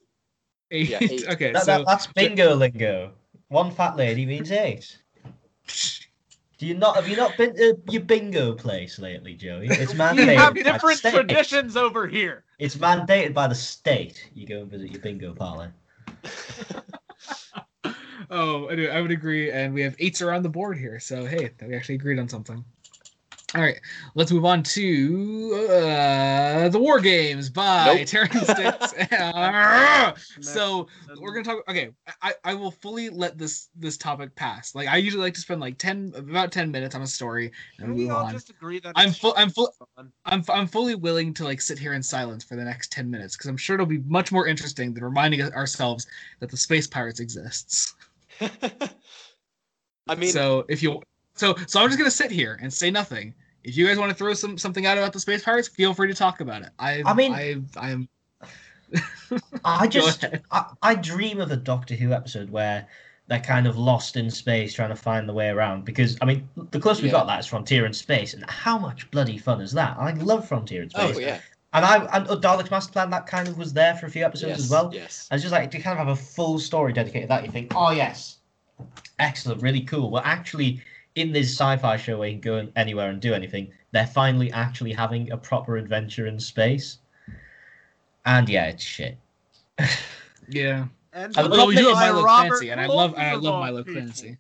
[0.72, 0.90] Eight.
[0.90, 1.28] Yeah, eight.
[1.30, 3.12] Okay, That, so that, that's bingo lingo.
[3.48, 4.98] One fat lady means eight.
[6.60, 9.68] Do you not have you not been to your bingo place lately, Joey?
[9.68, 10.36] It's We mandated.
[10.36, 11.14] have by the different state.
[11.14, 12.44] traditions over here.
[12.60, 14.30] It's mandated by the state.
[14.36, 15.74] You go and visit your bingo parlor.
[18.30, 21.00] oh, anyway, I would agree, and we have eights around the board here.
[21.00, 22.66] So hey, we actually agreed on something.
[23.56, 23.80] All right,
[24.14, 28.08] let's move on to uh, the War Games by Nope.
[28.08, 28.94] Terrance Dicks.
[29.12, 30.14] Ah!
[30.42, 30.88] so
[31.20, 31.64] we're gonna talk.
[31.68, 31.90] Okay,
[32.22, 34.76] I, I will fully let this this topic pass.
[34.76, 37.96] Like I usually like to spend like ten about ten minutes on a story and
[37.96, 38.34] we move all on.
[38.34, 39.74] just agree that I'm full- I'm full-
[40.26, 43.36] I'm I'm fully willing to like sit here in silence for the next ten minutes
[43.36, 46.06] because I'm sure it'll be much more interesting than reminding ourselves
[46.40, 47.96] that the space pirates exists.
[50.08, 51.02] I mean, so if you
[51.40, 53.34] so so I'm just gonna sit here and say nothing.
[53.64, 56.08] If you guys want to throw some something out about the space pirates, feel free
[56.08, 56.70] to talk about it.
[56.80, 58.10] I I mean- I I am
[59.64, 60.26] I just.
[60.52, 62.88] I, I dream of a Doctor Who episode where
[63.28, 65.86] they're kind of lost in space trying to find the way around.
[65.86, 69.10] Because I mean, the closest we got that is Frontier in space, and how much
[69.12, 69.98] bloody fun is that?
[69.98, 71.16] I love Frontier in space.
[71.16, 71.40] oh yeah,
[71.74, 74.26] And I and uh, Dalek's Master Plan that kind of was there for a few
[74.26, 74.90] episodes yes, as well.
[74.94, 75.28] Yes.
[75.30, 77.46] And it's just like to kind of have a full story dedicated to that.
[77.46, 78.40] You think, oh yes,
[79.20, 80.10] excellent, really cool.
[80.10, 80.82] Well, actually,
[81.16, 84.94] in this sci-fi show where you can go anywhere and do anything, they're finally actually
[84.94, 87.00] having a proper adventure in space.
[88.26, 89.18] And yeah, it's shit.
[90.50, 90.86] yeah.
[91.14, 93.60] And Although we do have by Milo Robert Clancy, and I love and I love
[93.60, 94.02] Milo people.
[94.02, 94.38] Clancy.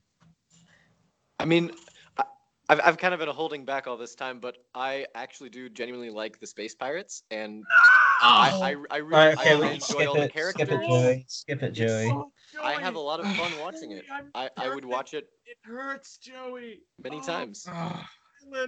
[1.39, 1.71] I mean,
[2.17, 2.23] I,
[2.69, 6.11] I've I've kind of been holding back all this time, but I actually do genuinely
[6.11, 7.63] like the space pirates, and
[8.21, 8.61] I oh.
[8.61, 10.61] I, I really Right, okay, I really enjoy skip all the characters.
[10.61, 11.25] Skip it, Joey.
[11.27, 12.19] Skip it, It's
[12.53, 12.63] Joey.
[12.63, 14.05] I have a lot of fun watching it.
[14.11, 16.81] I'm I, I would watch it It hurts, Joey.
[17.03, 17.67] many Oh, times.
[17.71, 18.05] Ugh.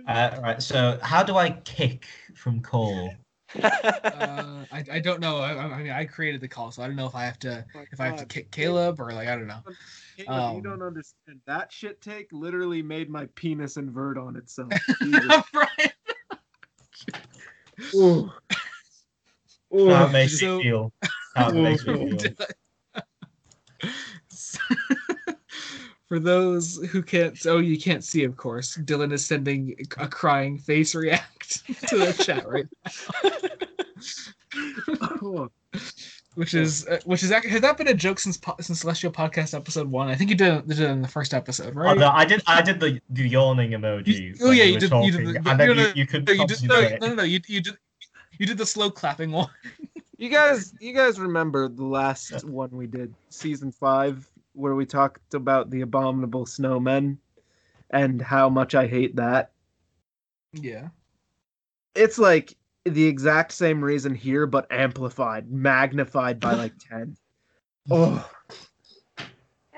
[0.08, 0.62] Uh, right.
[0.62, 2.06] So, how do I kick
[2.36, 3.14] from call?
[3.64, 5.38] uh, I, I don't know.
[5.38, 7.66] I, I mean, I created the call, so I don't know if I have to
[7.74, 9.62] Oh my if I have to kick Caleb or like I don't know.
[10.18, 11.40] Caleb, um, you don't understand.
[11.48, 14.72] That shit take literally made my penis invert on itself.
[15.02, 15.44] Jesus.
[15.54, 15.94] right.
[17.96, 18.32] Ooh.
[19.72, 20.94] How it makes so- me feel.
[21.36, 22.36] That makes me feel.
[26.08, 28.78] For those who can't, oh, you can't see, of course.
[28.78, 32.66] Dylan is sending a crying face react to the chat right
[35.22, 35.50] Oh,
[36.36, 39.54] which is uh, which is actually has that been a joke since since Celestial Podcast
[39.56, 40.10] episode one?
[40.10, 41.98] I think you did, did it in the first episode, Oh, right?
[41.98, 42.42] no, I did.
[42.48, 44.08] I did the, the yawning emoji.
[44.08, 46.06] You- oh, yeah, we you were did- you did the- and then no, you, you
[46.08, 47.24] could No, you just no, no, no, no.
[47.24, 47.78] You you did
[48.38, 49.50] you did the slow clapping one.
[50.18, 55.34] You guys, you guys remember the last one we did, season five, where we talked
[55.34, 57.18] about the abominable snowmen
[57.90, 59.52] and how much I hate that.
[60.54, 60.90] Yeah.
[61.96, 67.16] It's like the exact same reason here, but amplified, magnified by like ten.
[67.90, 68.30] Oh,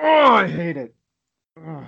[0.02, 0.94] oh, I hate it.
[1.58, 1.86] Ugh.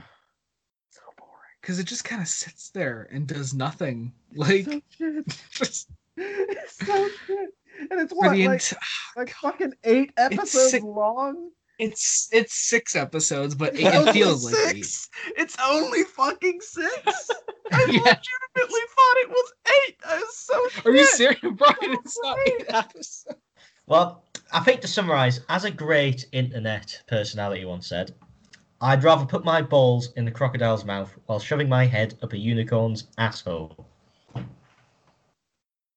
[0.90, 1.32] So boring.
[1.62, 4.14] Because it just kind of sits there and does nothing.
[4.36, 5.28] Like, so shit.
[5.52, 7.50] just It's so shit.
[7.92, 8.74] And it's what, like, ent-
[9.18, 10.84] like fucking eight episodes sick.
[10.84, 11.50] long.
[11.80, 15.08] It's it's six episodes, but it, Only it feels like eight.
[15.38, 17.30] It's only fucking six.
[17.72, 18.22] I legitimately
[18.56, 19.98] thought it was eight.
[20.08, 20.90] I was so.
[20.90, 21.76] Are you serious, Brian?
[21.82, 23.28] It's not eight episodes.
[23.88, 28.16] Well, I think to summarize, as a great internet personality once said,
[28.82, 32.38] I'd rather put my balls in the crocodile's mouth while shoving my head up a
[32.38, 33.86] unicorn's asshole.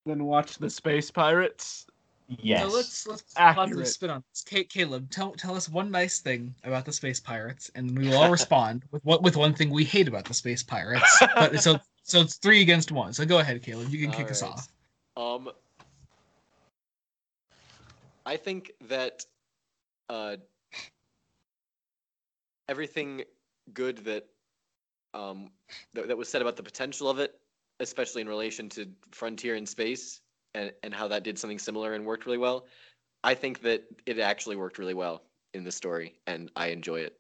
[0.07, 1.87] Then watch the Space Pirates.
[2.29, 2.63] Yes.
[2.63, 3.87] So let's let's positive Accurate.
[3.87, 4.45] spin on this.
[4.49, 8.19] Ca- Caleb, tell tell us one nice thing about the space pirates, and we will
[8.19, 11.23] all respond with what with one thing we hate about the space pirates.
[11.35, 13.13] But so so it's three against one.
[13.15, 13.89] So go ahead, Caleb.
[13.89, 14.69] You can kick us off.
[15.17, 15.51] Um,
[18.27, 19.25] I think that
[20.11, 20.37] uh,
[22.69, 23.25] everything
[23.73, 24.27] good that
[25.15, 25.51] um
[25.95, 27.33] that, that was said about the potential of it,
[27.81, 30.21] especially in relation to Frontier in space
[30.59, 32.67] and and how that did something similar and worked really well.
[33.25, 35.23] I think that it actually worked really well
[35.55, 37.19] in the story, and I enjoy it.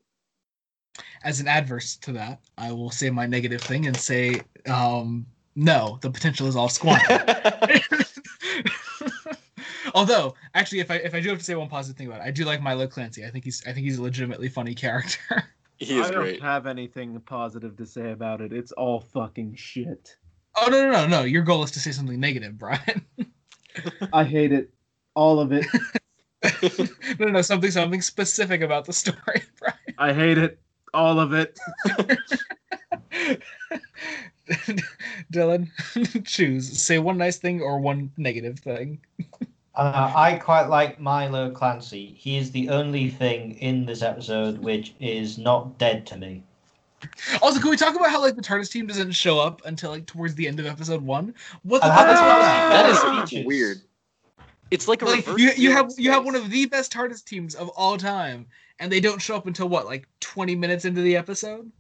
[1.23, 5.99] As an adverse to that, I will say my negative thing and say, um, no,
[6.03, 7.23] the potential is all squandered.
[9.95, 12.25] Although, actually, if I if I do have to say one positive thing about it,
[12.25, 13.25] I do like Milo Clancy.
[13.25, 15.45] I think he's I think he's a legitimately funny character.
[15.79, 16.43] he is I don't great.
[16.43, 18.53] have anything positive to say about it.
[18.53, 20.17] It's all fucking shit.
[20.63, 21.23] Oh no no no no!
[21.23, 23.05] Your goal is to say something negative, Brian.
[24.13, 24.71] I hate it.
[25.15, 25.67] All of it.
[27.19, 29.77] no no no something something specific about the story, Brian.
[29.99, 30.61] I hate it.
[30.95, 31.59] All of it.
[35.33, 35.69] Dylan,
[36.25, 36.81] choose.
[36.81, 39.01] Say one nice thing or one negative thing.
[39.75, 42.15] Uh, I quite like Milo Clancy.
[42.19, 46.43] He is the only thing in this episode which is not dead to me.
[47.43, 50.07] Also, can we talk about how like the TARDIS team doesn't show up until like
[50.07, 51.35] towards the end of episode one?
[51.63, 53.09] What the Uh, fuck is how wrong with does- that?
[53.11, 53.47] that is speeches.
[53.47, 53.77] weird.
[54.71, 56.93] It's like a Like reverse you, you have of you have one of the best
[56.93, 58.47] TARDIS teams of all time,
[58.81, 61.71] and they don't show up until what, like twenty minutes into the episode?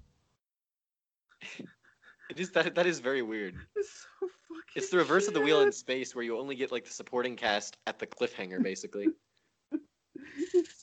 [2.30, 3.54] It is that that is very weird.
[3.76, 6.70] It's so fucking It's the reverse of the wheel in space where you only get
[6.72, 9.08] like the supporting cast at the cliffhanger basically.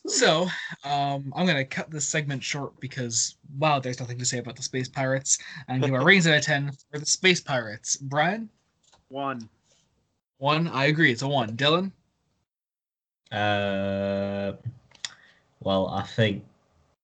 [0.07, 0.43] So,
[0.83, 4.61] um, I'm gonna cut this segment short because wow, there's nothing to say about the
[4.63, 7.95] space pirates, and give our ratings out of ten for the space pirates.
[7.97, 8.49] Brian,
[9.09, 9.49] One.
[10.38, 10.67] one.
[10.67, 11.57] I agree, it's a one.
[11.57, 11.91] Dylan,
[13.31, 14.53] Uh,
[15.61, 16.45] well, I think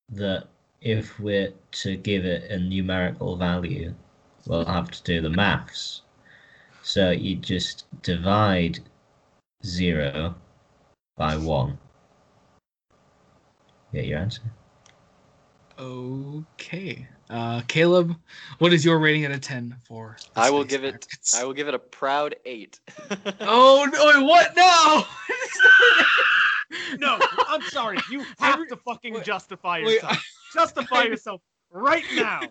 [0.09, 0.47] that
[0.81, 3.93] if we're to give it a numerical value,
[4.45, 6.03] we'll have to do the maths.
[6.83, 8.79] So you just divide
[9.65, 10.35] zero
[11.17, 11.77] by one.
[13.93, 14.41] Get your answer.
[15.79, 17.07] okay.
[17.29, 18.15] Uh, Caleb,
[18.59, 20.17] what is your rating out of ten for?
[20.33, 22.79] the I will Space give it I will give it a proud eight.
[23.41, 24.25] Oh no!
[24.25, 24.55] What?
[24.55, 25.05] No!
[26.97, 27.97] No, I'm sorry.
[28.09, 30.25] You have Every- to fucking wait, justify wait, yourself.
[30.53, 32.41] justify yourself right now.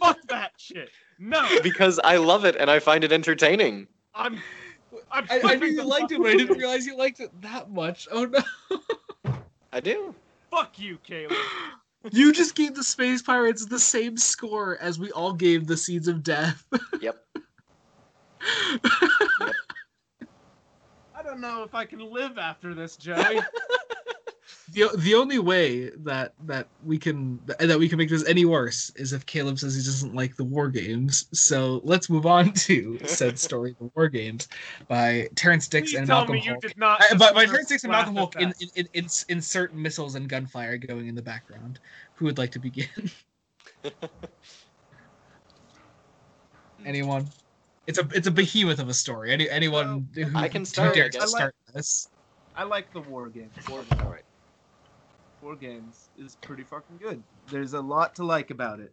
[0.00, 0.90] Fuck that shit.
[1.18, 3.86] No, because I love it and I find it entertaining.
[4.14, 4.38] I'm.
[5.10, 7.70] I'm I, I knew you liked it, but I didn't realize you liked it that
[7.70, 8.06] much.
[8.10, 8.80] Oh no!
[9.72, 10.14] I do.
[10.50, 11.36] Fuck you, Caleb.
[12.12, 16.08] You just gave the Space Pirates the same score as we all gave the Seeds
[16.08, 16.64] of Death.
[17.02, 17.22] Yep.
[21.14, 23.40] I don't know if I can live after this, Joey.
[24.72, 28.92] The the only way that that we can that we can make this any worse
[28.94, 31.26] is if Caleb says he doesn't like the War Games.
[31.32, 34.48] So let's move on to said story, the War Games,
[34.86, 37.02] by Terrance Dicks Please and tell Malcolm me you did not.
[37.02, 38.62] I, but by Terrance Dicks and Malcolm at Hulk in, that.
[38.62, 41.80] in, in, ins- insert missiles and gunfire going in the background.
[42.14, 42.88] Who would like to begin?
[46.84, 47.28] Anyone?
[47.86, 49.32] It's a it's a behemoth of a story.
[49.32, 51.22] Any anyone who, I can who start, I dares guess.
[51.22, 52.08] to start this?
[52.54, 53.52] I like the war games.
[53.68, 54.22] All right.
[55.42, 57.22] War games is pretty fucking good.
[57.50, 58.92] There's a lot to like about it.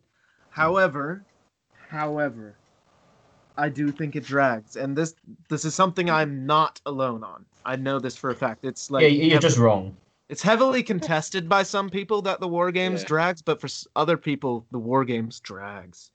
[0.49, 1.23] However,
[1.89, 2.55] however,
[3.57, 5.15] I do think it drags, and this
[5.49, 7.45] this is something I'm not alone on.
[7.65, 8.63] I know this for a fact.
[8.63, 9.97] It's like yeah, you're heav- just wrong.
[10.29, 13.07] it's heavily contested by some people that the war games Yeah.
[13.07, 16.11] drags, but for other people, the war games drags.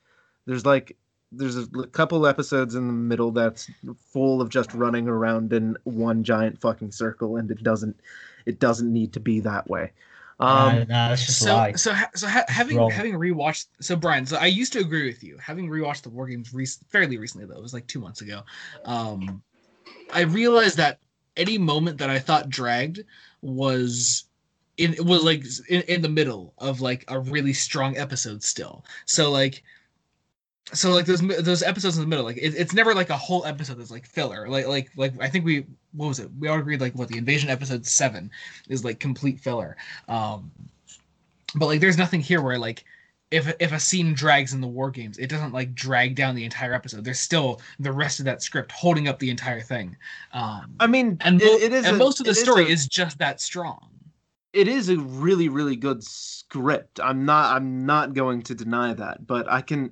[0.47, 0.97] There's like
[1.31, 6.25] there's a couple episodes in the middle that's full of just running around in one
[6.25, 8.01] giant fucking circle, and it doesn't
[8.47, 9.93] it doesn't need to be that way.
[10.41, 11.73] Um, nah, that's just a so lie.
[11.73, 12.91] so ha- so ha- having wrong.
[12.91, 16.27] having rewatched so Brian so I used to agree with you having rewatched the war
[16.27, 18.43] games re- fairly recently though it was like two months ago
[18.85, 19.43] um
[20.13, 20.99] I realized that
[21.37, 23.05] any moment that I thought dragged
[23.41, 24.25] was
[24.79, 28.85] in it was like in, in the middle of like a really strong episode still
[29.07, 29.63] so like
[30.73, 33.45] so like those those episodes in the middle like it, it's never like a whole
[33.45, 36.59] episode that's like filler like like like I think we what was it we all
[36.59, 38.31] agreed like what the invasion episode seven
[38.69, 39.77] is like complete filler
[40.09, 40.51] um
[41.55, 42.85] but like there's nothing here where like
[43.33, 46.45] if if a scene drags in the war games, it doesn't like drag down the
[46.45, 47.03] entire episode.
[47.03, 49.97] There's still the rest of that script holding up the entire thing.
[50.35, 52.65] Um, I mean, and it- it is and a- most of the it is story
[52.65, 53.89] a- is just that strong.
[54.53, 59.27] it is a really really good script i'm not i'm not going to deny that
[59.27, 59.91] but i can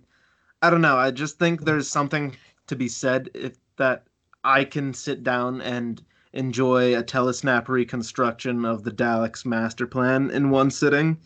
[0.62, 2.34] i don't know i just think there's something
[2.66, 4.04] to be said if that
[4.44, 6.02] i can sit down and
[6.32, 11.18] enjoy a telesnap reconstruction of the daleks master plan in one sitting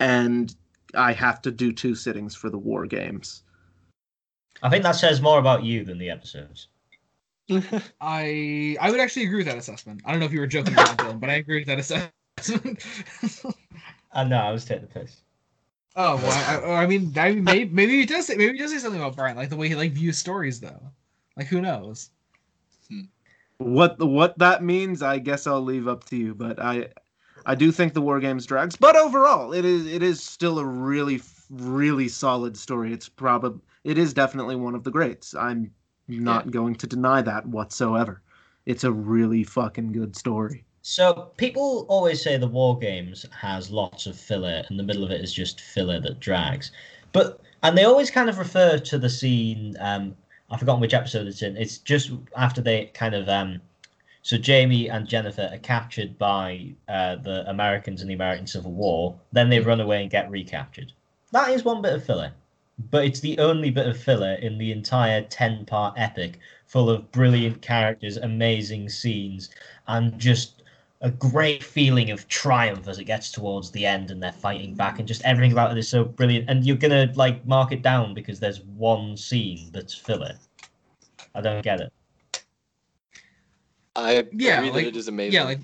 [0.00, 0.56] and
[0.94, 3.44] i have to do two sittings for the war games
[4.62, 6.68] I think that says more about you than the episodes.
[8.00, 10.00] I I would actually agree with that assessment.
[10.06, 12.84] I don't know if you were joking about Dylan, but I agree with that assessment.
[14.12, 15.22] Uh, no, I was taking the piss.
[15.96, 18.72] Oh well, I, I mean, I mean, maybe maybe he does say maybe he does
[18.72, 20.90] say something about Brian, like the way he like views stories, though.
[21.36, 22.10] Like who knows?
[23.58, 26.88] what what that means i guess i'll leave up to you but i
[27.46, 30.66] i do think the war games drags but overall it is it is still a
[30.66, 31.18] really
[31.50, 32.92] really solid story.
[32.92, 35.34] It's probably it is definitely one of the greats.
[35.34, 35.70] I'm
[36.08, 38.22] not going to deny that whatsoever.
[38.66, 44.04] It's a really fucking good story So people always say the War Games has lots
[44.04, 46.72] of filler, and the middle of it is just filler that drags.
[47.12, 49.76] But and they always kind of refer to the scene.
[49.80, 50.14] Um,
[50.50, 51.56] I've forgotten which episode it's in.
[51.56, 53.62] It's just after they kind of um,
[54.20, 59.18] so Jamie and Jennifer are captured by uh, the Americans in the American Civil War.
[59.32, 60.92] Then they run away and get recaptured.
[61.32, 62.30] That is one bit of filler,
[62.90, 67.62] but it's the only bit of filler in the entire ten-part epic, full of brilliant
[67.62, 69.48] characters, amazing scenes,
[69.86, 70.53] and just
[71.04, 74.98] a great feeling of triumph as it gets towards the end and they're fighting back
[74.98, 76.48] and just everything about it is so brilliant.
[76.48, 80.34] And you're gonna like mark it down because there's one scene that's filler.
[81.34, 81.92] I don't get it.
[83.94, 85.34] I Yeah, agree like- that it is amazing.
[85.34, 85.60] Yeah, like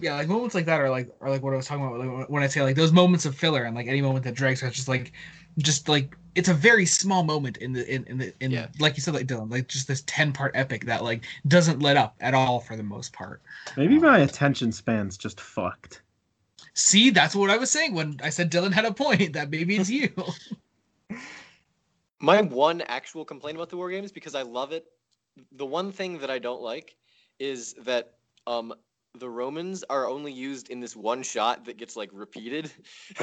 [0.00, 2.28] yeah, like moments like that are like are like what I was talking about like,
[2.30, 4.70] when I say like those moments of filler and like any moment that drags are
[4.70, 5.12] just like
[5.58, 8.68] just like it's a very small moment in the in, in the in Yeah.
[8.78, 11.96] like you said like Dylan like just this 10 part epic that like doesn't let
[11.96, 13.42] up at all for the most part.
[13.76, 16.02] maybe my attention span's just fucked
[16.76, 19.76] See, that's what I was saying when I said Dylan had a point that maybe
[19.76, 20.10] it's you.
[22.20, 24.84] My one actual complaint about the war games because I love it.
[25.52, 26.96] The one thing that I don't like
[27.38, 28.14] is that
[28.46, 28.74] um
[29.16, 32.72] the Romans are only used in this one shot that gets like repeated.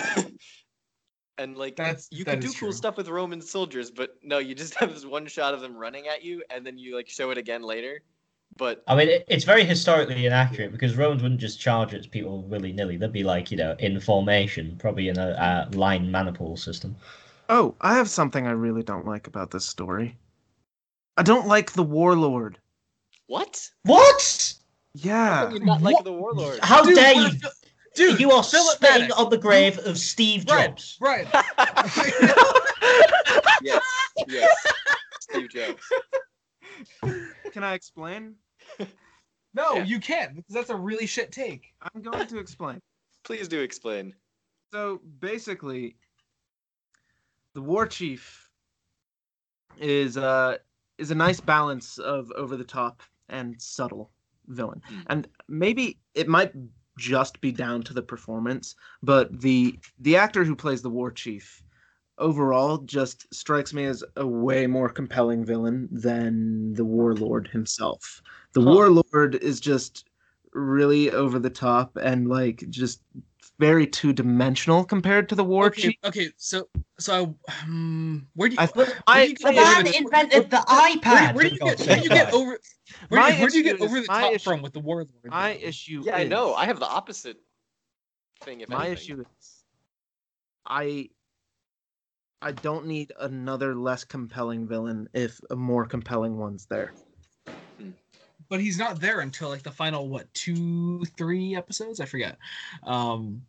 [1.38, 4.38] and like That's- you that can do is cool stuff with Roman soldiers, but no,
[4.38, 7.09] you just have this one shot of them running at you and then you like
[7.09, 8.01] show it again later.
[8.57, 12.43] But i mean it, it's very historically inaccurate because romans wouldn't just charge at people
[12.43, 16.93] willy-nilly they'd be like you know in formation probably in a, a line maniple system
[17.47, 20.17] oh i have something i really don't like about this story
[21.15, 22.57] i don't like the warlord
[23.27, 23.69] what?
[23.84, 24.53] what
[24.95, 26.03] yeah you not like what?
[26.03, 26.59] the warlord?
[26.61, 27.41] how Dude, dare you if-
[27.96, 29.20] Dude, you are Philip spitting Madoc.
[29.20, 31.28] on the grave of steve Right, jobs right.
[33.62, 33.84] yes,
[34.28, 34.66] yes.
[35.20, 35.82] Steve Jobs.
[37.52, 38.36] can i explain
[39.54, 39.84] No, Yeah.
[39.84, 41.74] you can't because that's a really shit take.
[41.82, 42.80] i'm going to explain
[43.24, 44.16] Please do explain.
[44.74, 45.96] So basically,
[47.54, 48.50] the war chief
[49.78, 50.58] is uh
[50.98, 54.10] is a nice balance of over the top and subtle
[54.48, 55.00] villain, Hmm.
[55.08, 56.52] and maybe it might
[57.02, 61.64] just be down to the performance, but the the actor who plays the war chief
[62.20, 68.22] overall just strikes me as a way more compelling villain than the warlord himself.
[68.54, 68.78] The Huh.
[68.78, 70.06] warlord is just
[70.54, 73.02] really over the top and like just
[73.62, 75.95] very two dimensional compared to the war okay, chief.
[76.03, 76.68] okay, so
[76.99, 79.97] so um, where do you I, where I, do you the get man over the-
[79.97, 82.59] invented the where, ipad where do you get where do you get over
[83.09, 84.74] where, My do- where do you issue get over the my top issue- from with
[84.74, 85.09] the warlord?
[85.26, 85.59] my though?
[85.68, 86.55] issue Yeah, I know.
[86.55, 87.38] I have the opposite
[88.41, 88.62] thing.
[88.62, 88.93] If my anything.
[89.18, 89.64] issue is
[90.66, 91.09] I
[92.41, 96.93] I don't need another less compelling villain if a more compelling one's there.
[98.49, 102.38] but he's not there until like the final what two three episodes I forget.
[102.84, 103.43] Um,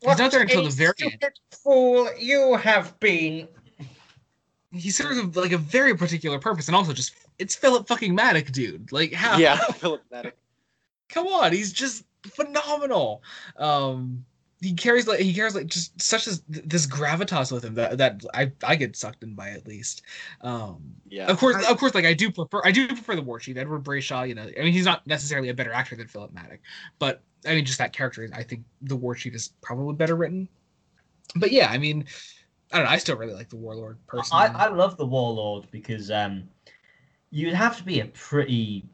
[0.00, 1.24] he's not there until the very end.
[1.52, 3.48] fool you have been.
[4.72, 8.52] He serves a, like a very particular purpose, and also just it's Philip fucking Madoc,
[8.52, 8.92] dude.
[8.92, 9.38] Like how?
[9.38, 10.32] Yeah, Philip Madoc.
[11.08, 13.22] come on, he's just phenomenal.
[13.56, 14.24] Um,
[14.60, 18.22] he carries like he carries like just such as this gravitas with him that that
[18.34, 20.02] I I get sucked in by at least.
[20.42, 21.26] Um, Yeah.
[21.28, 23.56] of course, I- of course, like I do prefer I do prefer the War Chief
[23.56, 24.28] Edward Brayshaw.
[24.28, 26.58] You know, I mean he's not necessarily a better actor than Philip Madoc,
[26.98, 28.28] but I mean just that character.
[28.34, 30.48] I think the War Chief is probably better written.
[31.36, 32.04] But yeah, I mean,
[32.72, 32.92] I don't know.
[32.92, 34.44] I still really like the Warlord personally.
[34.46, 36.42] I, I love the warlord because um,
[37.30, 38.84] you'd have to be a pretty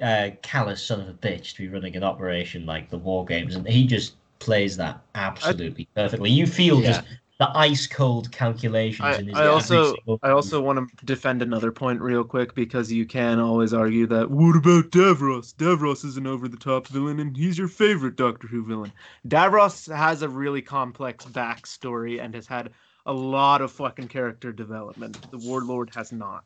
[0.00, 3.54] uh, callous son of a bitch to be running an operation like the war games,
[3.54, 4.14] and he just
[4.44, 6.30] plays that absolutely perfectly.
[6.30, 6.92] You feel Yeah.
[6.92, 7.04] just
[7.40, 11.72] the ice cold calculations I, in his I also I also want to defend another
[11.72, 15.52] point real quick because you can always argue that what about Davros?
[15.54, 18.92] Davros is an over the top villain and he's your favorite Doctor Who villain.
[19.26, 22.70] Davros has a really complex backstory and has had
[23.06, 25.16] a lot of fucking character development.
[25.30, 26.44] The Warlord has not.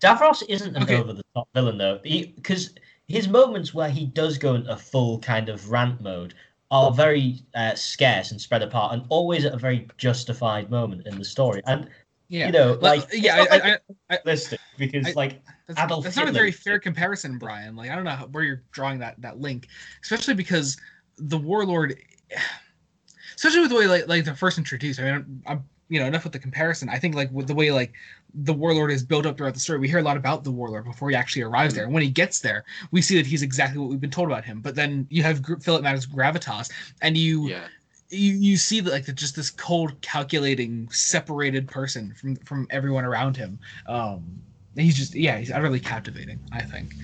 [0.00, 0.96] Davros isn't an Okay.
[0.96, 2.74] over the top villain though, because
[3.06, 6.34] his moments where he does go into full kind of rant mode
[6.70, 11.18] are very uh, scarce and spread apart, and always at a very justified moment in
[11.18, 11.62] the story.
[11.66, 11.88] And
[12.28, 12.46] Yeah.
[12.46, 13.78] you know, Like, like yeah, it's not I,
[14.10, 14.46] I, I,
[14.78, 17.76] because I- like that's, Adolf that's not a very fair comparison, Brian.
[17.76, 19.68] Like, I don't know how, where you're drawing that that link,
[20.02, 20.76] especially because
[21.16, 21.96] the warlord,
[23.36, 25.00] especially with the way like like they're first introduced.
[25.00, 26.88] I mean, I'm you know enough with the comparison.
[26.88, 27.92] I think like with the way like
[28.34, 30.84] the warlord is built up throughout the story, we hear a lot about the warlord
[30.84, 31.84] before he actually arrives there.
[31.84, 34.44] And when he gets there, we see that he's exactly what we've been told about
[34.44, 34.60] him.
[34.60, 36.70] But then you have Gr- Philip Madoc gravitas,
[37.02, 37.66] and you Yeah.
[38.10, 43.04] you you see that like the, just this cold, calculating, separated person from from everyone
[43.04, 43.58] around him.
[43.86, 44.40] Um,
[44.76, 46.40] he's just yeah, he's utterly captivating.
[46.52, 46.94] I think.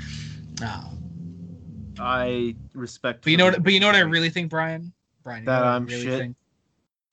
[0.62, 0.99] Um,
[1.99, 3.22] I respect.
[3.24, 3.62] but you know what?
[3.62, 4.93] But you know what I really think, Brian.
[5.22, 6.18] Brian, That I'm really shit.
[6.18, 6.37] Think?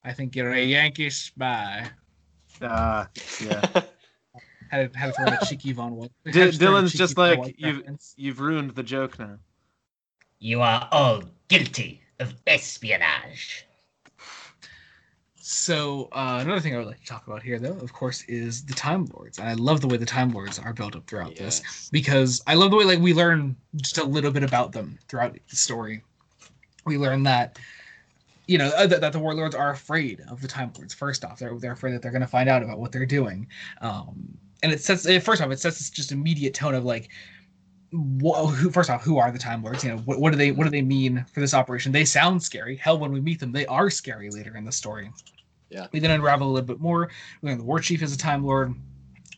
[0.07, 1.89] I think you're a Yankee spy.
[2.61, 3.05] Uh,
[3.43, 3.81] yeah.
[4.71, 6.11] Had to, had to throw a cheeky Von White.
[6.23, 8.13] D- had to throw a Dylan's just like you've reference.
[8.15, 9.37] you've ruined the joke now.
[10.39, 13.65] You are all guilty of espionage.
[15.35, 18.65] So uh, another thing I would like to talk about here, though, of course, is
[18.65, 21.35] the Time Lords, and I love the way the Time Lords are built up throughout
[21.35, 21.89] this.
[21.91, 25.37] Because I love the way like we learn just a little bit about them throughout
[25.49, 26.01] the story.
[26.85, 27.59] We learn that
[28.47, 30.93] you know uh, that, that the warlords are afraid of the Time Lords.
[30.93, 33.47] First off, they're they're afraid that they're going to find out about what they're doing,
[33.81, 34.27] um,
[34.63, 37.09] and it sets first off it sets this just immediate tone of like.
[37.91, 39.81] Who, first off, who are the Time Lords?
[39.81, 41.93] You know, what, what do they what do they mean for this operation?
[41.93, 42.75] They sound scary.
[42.75, 45.09] Hell, when we meet them, they are scary later in the story.
[45.69, 45.87] Yeah.
[45.93, 47.09] We then unravel a little bit more.
[47.41, 48.75] We learn the War Chief is a Time Lord.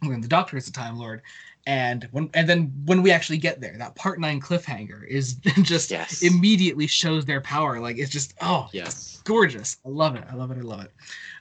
[0.02, 1.22] We learn the Doctor is a Time Lord
[1.68, 5.92] and when and then when we actually get there that part nine cliffhanger is just
[5.92, 6.22] Yes.
[6.22, 9.22] immediately shows their power like it's just oh Yes.
[9.26, 10.92] gorgeous i love it i love it i love it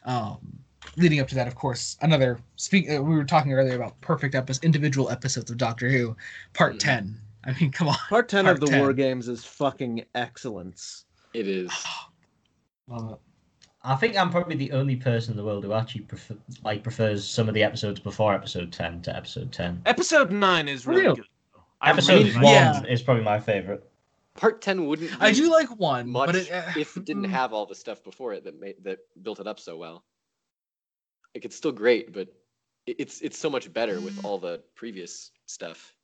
[0.05, 0.39] um
[0.97, 4.35] leading up to that of course another speak uh, we were talking earlier about perfect
[4.35, 6.17] episodes individual episodes of doctor who
[6.53, 6.81] part Mhm.
[6.81, 8.81] 10 i mean come on Part ten Part of the 10.
[8.81, 11.05] War Games is fucking excellence.
[11.35, 11.71] It is.
[12.89, 13.19] love it
[13.89, 17.27] I think I'm probably the only person in the world who actually prefer, like prefers
[17.27, 19.81] some of the episodes before episode ten to episode ten.
[19.87, 21.15] Episode nine is really Real.
[21.17, 21.25] good.
[21.81, 22.83] I Episode really one Yeah.
[22.85, 23.89] is probably my favorite.
[24.35, 25.11] Part ten wouldn't.
[25.21, 28.05] i do like one much but it, uh, if it didn't have all the stuff
[28.05, 30.05] before it that made that built it up so well.
[31.35, 32.29] Like it's still great, but
[32.87, 35.95] it's it's so much better with all the previous stuff.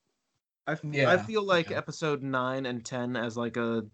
[0.67, 1.77] I, f- I Yeah, feel like yeah.
[1.79, 3.85] episode nine and ten as like a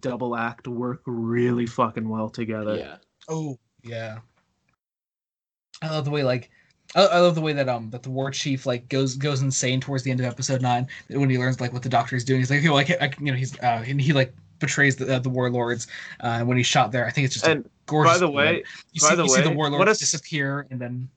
[0.00, 2.76] double act work really fucking well together.
[2.76, 2.96] Yeah.
[3.28, 4.18] Oh yeah.
[5.82, 6.50] I love the way like
[6.94, 9.80] I, I love the way that um that the war chief like goes goes insane
[9.80, 12.40] towards the end of episode nine when he learns like what the doctor is doing.
[12.40, 14.96] He's like, okay, well, I, can, I you know, he's uh and he like betrays
[14.96, 15.86] the uh, the warlords
[16.20, 17.06] uh, when he's shot there.
[17.06, 18.14] I think it's just a And gorgeous.
[18.14, 18.36] by the moment.
[18.36, 21.08] way, you by see, the you see the warlords what a s- disappear and then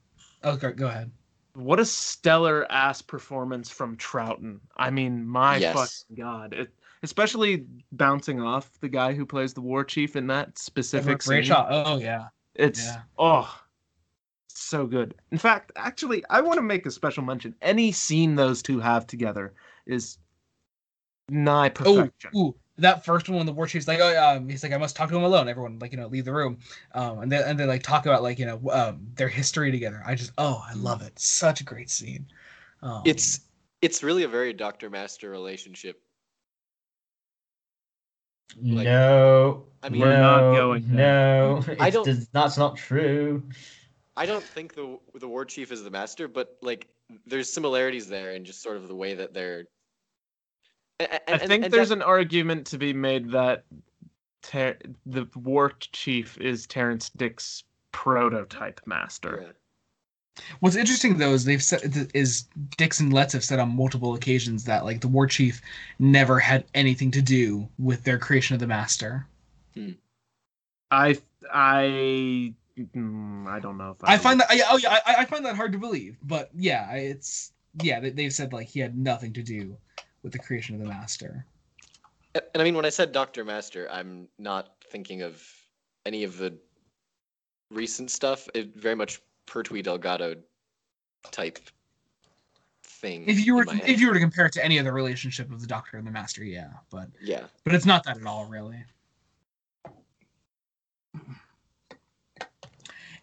[0.44, 1.10] oh go, go ahead.
[1.56, 4.60] what a stellar ass performance from Troughton.
[4.78, 6.06] I mean, my Yes.
[6.06, 6.54] fucking god.
[6.54, 6.70] It,
[7.04, 11.44] especially bouncing off the guy who plays the war chief in that specific Great scene.
[11.44, 11.68] shot.
[11.70, 12.28] Oh yeah.
[12.56, 13.02] It's Yeah.
[13.18, 13.62] oh
[14.48, 15.16] so good.
[15.32, 17.56] In fact, actually, I want to make a special mention.
[17.62, 19.54] Any scene those two have together
[19.86, 20.18] is
[21.30, 22.32] nigh perfection.
[22.36, 24.96] ooh, that first one when the war chief's like, oh, um, he's like, I must
[24.96, 25.48] talk to him alone.
[25.48, 26.58] Everyone like, you know, leave the room.
[26.94, 30.02] Um, and then and they like talk about like, you know, um, their history together.
[30.06, 31.18] I just, oh, I love it.
[31.20, 32.28] Such a great scene.
[32.82, 33.42] Um, It's
[33.82, 36.02] it's really a very Doctor Master relationship.
[38.62, 40.98] Like- no, I mean- We're not no, going there.
[40.98, 43.44] No, I don't- just- that's not true.
[44.18, 46.88] I don't think the the War Chief is the Master, but like
[47.26, 49.66] there's similarities there in just sort of the way that they're.
[51.00, 53.64] a- a- I and- think and there's that- an argument to be made that
[54.44, 59.54] Ter- the war chief is Terrance Dicks prototype master.
[60.38, 60.44] Yeah.
[60.60, 62.48] What's interesting though is they've said is
[62.78, 65.62] Dicks and Letts have said on multiple occasions that like the war chief
[66.00, 69.28] never had anything to do with their creation of the master.
[70.90, 71.18] I
[71.52, 75.46] I mm, I don't know if I find that I, oh yeah I, I find
[75.46, 77.52] that hard to believe, but yeah, it's
[77.82, 79.76] yeah they, they've said like he had nothing to do
[80.24, 81.46] with the creation of the master.
[82.36, 85.44] A- And I mean, when I said Doctor Master, I'm not thinking of
[86.06, 86.58] any of the
[87.70, 88.48] recent stuff.
[88.54, 90.36] It very much Pertwee Delgado
[91.32, 91.60] type
[92.84, 93.26] thing.
[93.28, 95.68] If you were if you were to compare it to any other relationship of the
[95.68, 98.84] Doctor and the Master, yeah, but yeah, but it's not that at all, really.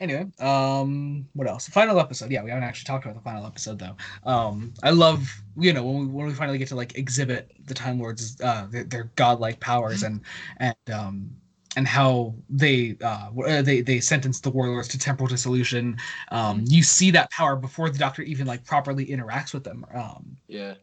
[0.00, 1.68] anyway, um, what else?
[1.68, 2.30] Final episode.
[2.30, 3.96] Yeah, we haven't actually talked about the final episode though.
[4.24, 7.74] Um, I love you know when we when we finally get to like exhibit the
[7.74, 10.20] Time Lords uh their, their godlike powers and
[10.58, 11.30] and um
[11.76, 15.96] and how they uh uh, they they sentence the warlords to temporal dissolution.
[16.30, 19.84] Um, you see that power before the Doctor even like properly interacts with them.
[19.94, 20.74] Um, Yeah.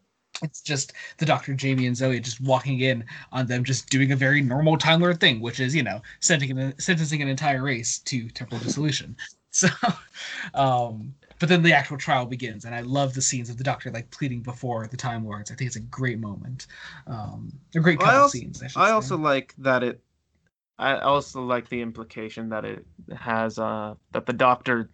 [0.43, 4.15] it's just the Doctor, Jamie, and Zoe just walking in on them, just doing a
[4.15, 7.99] very normal Time Lord thing, which is you know sentencing an, sentencing an entire race
[7.99, 9.15] to temporal dissolution.
[9.55, 9.69] So,
[10.53, 13.89] um, but then the actual trial begins, and I love the scenes of the Doctor
[13.91, 15.49] like pleading before the Time Lords.
[15.49, 16.67] I think it's a great moment,
[17.07, 18.61] um, a great Well, I also- scenes.
[18.75, 20.01] I, I also like that it.
[20.77, 22.85] I also like the implication that it
[23.17, 24.89] has uh that the doctor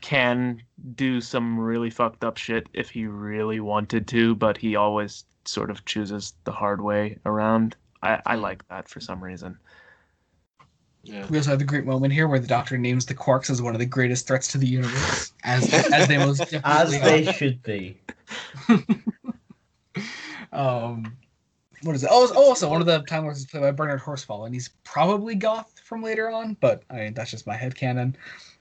[0.00, 0.62] can
[0.94, 5.70] do some really fucked up shit if he really wanted to, but he always sort
[5.70, 7.76] of chooses the hard way around.
[8.02, 9.58] I, I like that for some reason.
[11.02, 11.26] Yeah.
[11.28, 13.74] We also have the great moment here where the Doctor names the Quarks as one
[13.74, 17.32] of the greatest threats to the universe, as as they most As they are.
[17.32, 17.98] should be.
[20.52, 21.16] um,
[21.82, 22.10] what is it?
[22.12, 24.70] Oh, oh, also one of the Time Lords is played by Bernard Horsfall, and he's
[24.84, 28.14] probably Goth from later on, but I mean that's just my headcanon.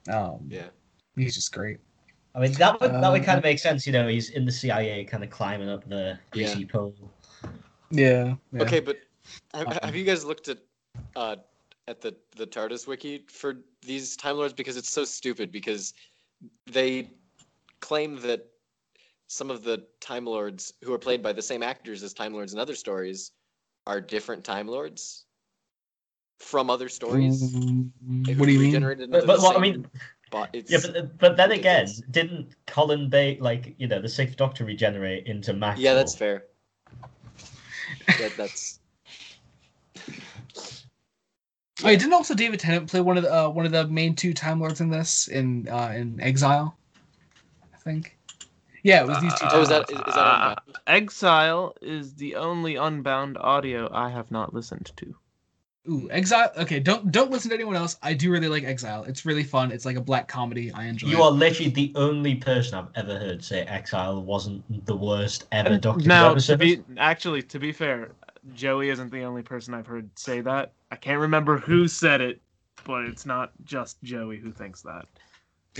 [0.09, 0.67] Um, Yeah.
[1.15, 1.77] he's just great.
[2.35, 3.85] I mean, that would that would Uh, kind of make sense.
[3.85, 6.53] You know, he's in the CIA, kind of climbing up the Yeah.
[6.53, 6.95] greasy pole.
[7.91, 8.35] Yeah.
[8.53, 8.61] yeah.
[8.61, 8.99] Okay, but
[9.53, 10.59] have, have you guys looked at
[11.15, 11.37] uh
[11.87, 15.93] at the the TARDIS wiki for these Time Lords because it's so stupid because
[16.67, 17.09] they
[17.79, 18.45] claim that
[19.29, 22.51] some of the Time Lords who are played by the same actors as Time Lords
[22.51, 23.31] in other stories
[23.85, 25.25] are different Time Lords
[26.39, 27.53] from other stories.
[27.53, 27.91] Mm,
[28.27, 28.81] who what do you mean?
[29.11, 29.85] But, but the what I mean,
[30.31, 32.11] bo- it's, yeah, but but then again, ridiculous.
[32.11, 35.83] didn't Colin Bay like you know the Sixth Doctor regenerate into Maxwell?
[35.85, 36.45] yeah, that's fair.
[38.17, 38.79] That, that's
[41.81, 44.13] Oh, yeah, didn't also David Tennant play one of the uh, one of the main
[44.15, 46.77] two Time Lords in this in uh, in Exile?
[47.73, 48.18] I think.
[48.83, 49.45] Yeah, it was these two.
[49.45, 50.55] Uh, oh, is that is, is that Uh.
[50.87, 55.15] Exile is the only unbound audio I have not listened to.
[55.89, 56.51] Ooh, Exile.
[56.57, 57.97] Okay, don't don't listen to anyone else.
[58.03, 59.03] I do really like Exile.
[59.05, 59.71] It's really fun.
[59.71, 60.71] It's like a black comedy.
[60.71, 61.07] I enjoy.
[61.07, 61.21] You it.
[61.21, 65.81] are literally the only person I've ever heard say Exile wasn't the worst ever And
[65.81, 66.59] Doctor Who now, to episode.
[66.59, 68.11] be actually, to be fair,
[68.53, 70.73] Joey isn't the only person I've heard say that.
[70.91, 72.39] I can't remember who said it,
[72.83, 75.05] but it's not just Joey who thinks that.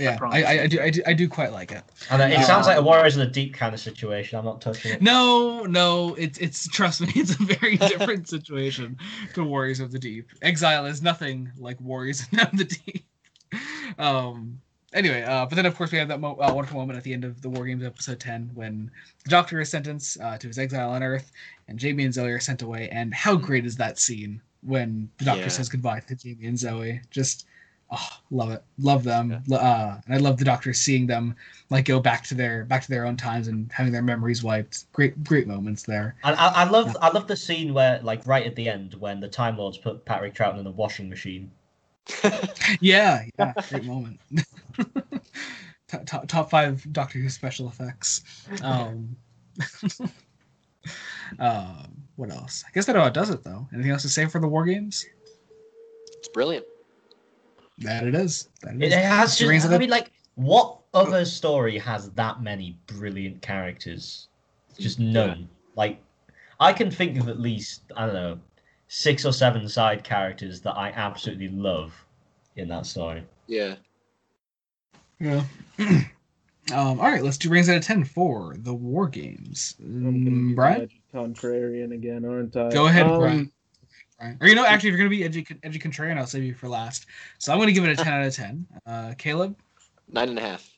[0.00, 0.62] Yeah, I, I.
[0.62, 1.82] I do I do I do quite like it.
[2.10, 4.38] And it sounds like a Warriors of the Deep kind of situation.
[4.38, 5.02] I'm not touching it.
[5.02, 8.96] No, no, it's it's trust me, it's a very different situation
[9.34, 10.28] to Warriors of the Deep.
[10.42, 13.04] Exile is nothing like Warriors of the Deep.
[13.98, 14.60] Um.
[14.92, 17.12] Anyway, uh, but then of course we have that mo- uh, wonderful moment at the
[17.12, 18.90] end of the War Games episode ten when
[19.22, 21.30] the Doctor is sentenced uh, to his exile on Earth,
[21.68, 22.88] and Jamie and Zoe are sent away.
[22.90, 25.48] And how great is that scene when the Doctor Yeah.
[25.48, 27.00] says goodbye to Jamie and Zoe?
[27.12, 27.46] Just,
[27.90, 29.42] oh, love it, love them.
[29.50, 31.34] Uh, and I love the Doctor seeing them
[31.70, 34.90] like go back to their back to their own times and having their memories wiped.
[34.92, 36.16] Great, great moments there.
[36.24, 39.20] And I, I love I love the scene where like right at the end when
[39.20, 41.50] the Time Lords put Patrick Troughton in the washing machine.
[42.80, 44.20] Yeah, yeah, great moment.
[45.88, 48.22] top, top, top five Doctor Who special effects.
[48.62, 49.16] Um,
[51.38, 52.64] um, what else?
[52.66, 53.68] I guess that about does it though.
[53.72, 55.04] Anything else to say for the War Games?
[56.20, 56.64] it's brilliant.
[57.80, 58.48] That it is.
[58.62, 58.94] That it It is.
[58.94, 62.76] has It rings just, of I the- mean like what other story has that many
[62.86, 64.28] brilliant characters?
[64.78, 65.48] Just none.
[65.76, 66.02] Like
[66.58, 68.38] I can think of at least I don't know
[68.88, 71.92] six or seven side characters that I absolutely love
[72.56, 73.22] in that story.
[73.46, 73.76] Yeah.
[75.20, 75.44] Yeah.
[75.78, 76.04] um,
[76.72, 79.76] all right, let's do rings out of ten for the War Games.
[79.80, 82.70] I'm Mm, Brian, contrarian again, aren't I?
[82.70, 83.52] go ahead, Um, Brian.
[84.20, 84.38] Brian.
[84.40, 86.68] Or you know, actually, if you're gonna be edgy, edgy contrarian, I'll save you for
[86.68, 87.06] last.
[87.38, 88.66] So I'm gonna give it a ten out of ten.
[88.86, 89.56] Uh, Caleb,
[90.12, 90.70] Nine and a half.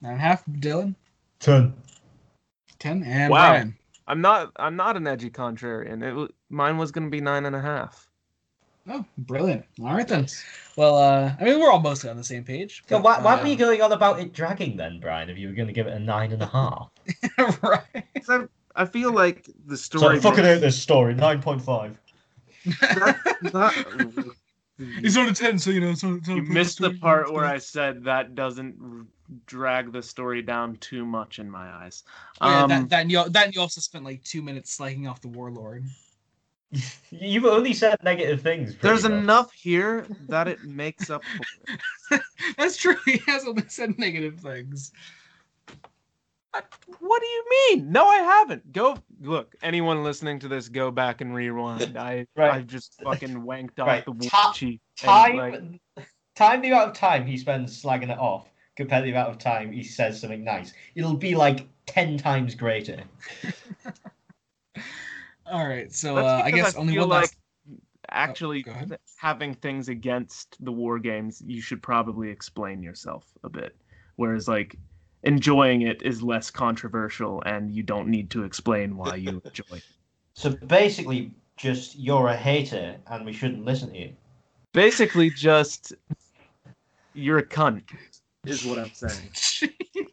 [0.00, 0.44] nine and a half.
[0.46, 0.94] Dylan,
[1.40, 1.74] Turn.
[2.78, 3.50] ten, and Wow.
[3.50, 3.76] Brian.
[4.06, 4.52] I'm not.
[4.56, 6.02] I'm not an edgy contrarian.
[6.02, 8.08] It w- mine was gonna be nine and a half.
[8.88, 9.64] Oh, brilliant!
[9.80, 10.26] All right then.
[10.76, 12.82] Well, uh, I mean, we're all mostly on the same page.
[12.88, 15.30] So but, why, why uh, were you going on about it dragging then, Brian?
[15.30, 16.46] If you were going to give it a nine and a
[17.38, 18.04] half, right?
[18.28, 18.40] I,
[18.74, 20.16] I feel like the story.
[20.16, 20.20] so story.
[20.20, 21.14] fucking out this story.
[21.14, 21.96] Nine point five.
[23.52, 23.74] Not-
[25.00, 25.94] He's on a ten, so you know.
[25.94, 29.06] So, so you missed the part where I said that doesn't
[29.46, 32.02] drag the story down too much in my eyes.
[32.40, 35.08] Oh, yeah, Um, that, that, and you, that you also spent like two minutes slagging
[35.08, 35.84] off the warlord.
[37.10, 38.74] You've only said negative things.
[38.80, 39.12] there's much.
[39.12, 42.22] enough here that it makes up for it.
[42.56, 42.96] That's true.
[43.04, 44.90] He has only said negative things.
[47.00, 47.92] What do you mean?
[47.92, 48.72] No, I haven't.
[48.72, 49.54] Go look.
[49.62, 51.96] Anyone listening to this, go back and rewind.
[51.98, 52.52] I Right.
[52.54, 54.04] I just fucking wanked off Right.
[54.04, 54.80] the war Ta- chief.
[55.02, 55.36] and, Time.
[55.36, 56.06] like,
[56.36, 59.38] time the amount of time he spends slagging it off compared to the amount of
[59.38, 63.02] time he says something nice, it'll be like ten times greater.
[65.46, 67.36] All right, so uh, I because guess only feel one like last.
[68.10, 68.96] actually go ahead.
[69.18, 73.76] having things against the war games, you should probably explain yourself a bit.
[74.16, 74.76] Whereas like
[75.22, 79.84] enjoying it is less controversial and you don't need to explain why you enjoy it.
[80.34, 84.12] So basically, just you're a hater and we shouldn't listen to you.
[84.72, 85.92] Basically just
[87.14, 87.82] you're a cunt
[88.46, 89.70] is what I'm saying.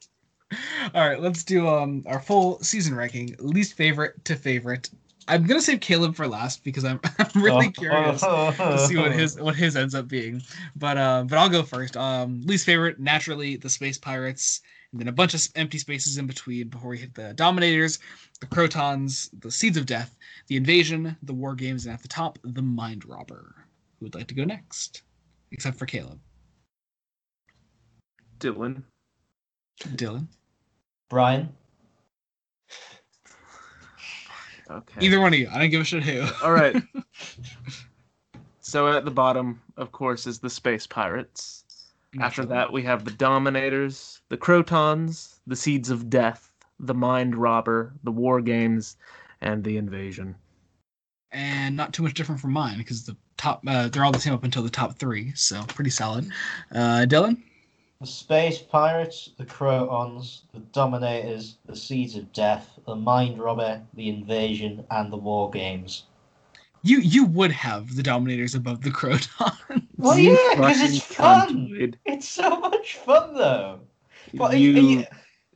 [0.94, 4.90] All right, let's do um our full season ranking, least favorite to favorite.
[5.28, 7.72] I'm gonna save Caleb for last because I'm, I'm really Oh.
[7.72, 10.42] curious to see what his what his ends up being.
[10.76, 11.96] But um, but I'll go first.
[11.96, 14.62] Um, least favorite naturally the space pirates,
[14.92, 18.00] and then a bunch of empty spaces in between before we hit the dominators,
[18.40, 20.18] the Krotons, the seeds of death,
[20.48, 23.56] the invasion, the war games, and at the top the mind robber.
[24.00, 25.04] Who would like to go next?
[25.52, 26.20] Except for Caleb,
[28.40, 28.84] Dylan.
[29.82, 30.28] Dylan.
[31.10, 31.50] Brian.
[34.70, 35.06] Okay.
[35.06, 35.50] Either one of you.
[35.52, 36.26] I don't give a shit who.
[36.44, 36.76] All right.
[38.60, 41.66] so at the bottom, of course, is the space pirates.
[42.20, 47.94] After that, we have the Dominators, the Krotons, the Seeds of Death, the Mind Robber,
[48.04, 48.98] the War Games,
[49.42, 50.36] and the Invasion.
[51.32, 54.34] and not too much different from mine because the top uh, they're all the same
[54.34, 56.26] up until the top three, so pretty solid.
[56.74, 57.38] Uh, Dylan,
[58.02, 64.10] The Space Pirates, the Krotons, the Dominators, the Seeds of Death, the Mind Robber, the
[64.10, 66.04] Invasion, and the War Games.
[66.82, 69.86] you you would have the Dominators above the Krotons.
[69.98, 71.68] Well, yeah, because it's fun.
[71.70, 73.82] cunt, It's so much fun, though.
[74.34, 75.06] But You, you- are you-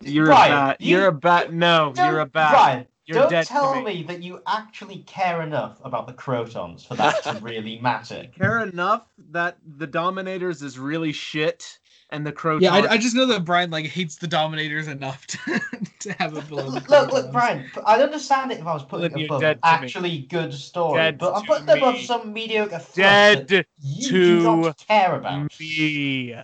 [0.02, 0.82] you're Brian, a bat.
[0.82, 1.54] you- You're a bat.
[1.54, 2.52] No, you're a bat.
[2.52, 3.84] Brian, You're don't dead tell me.
[3.84, 4.04] me.
[4.04, 8.26] that you actually care enough about the Krotons for that to really matter.
[8.38, 11.80] Care enough that the Dominators is really shit,
[12.10, 12.62] and the Krotons.
[12.62, 15.62] yeah, I, I just know that Brian like hates the Dominators enough to,
[16.00, 17.70] to have a below the Look, look, Brian.
[17.86, 19.86] I'd understand it if I was putting Look, you're above dead an me.
[19.88, 22.04] actually good story, Dead but I'm to putting above me.
[22.06, 25.60] some mediocre fluff that dead you to do not care about.
[25.60, 26.36] me.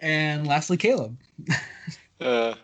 [0.00, 1.18] And lastly, Caleb.
[2.20, 2.54] Uh,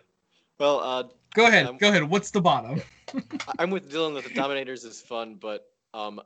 [0.58, 1.04] well, uh,
[1.34, 1.66] Go ahead.
[1.66, 2.04] Um, go ahead.
[2.04, 2.82] What's the bottom?
[3.58, 6.20] I'm with Dylan that the Dominators is fun, but um,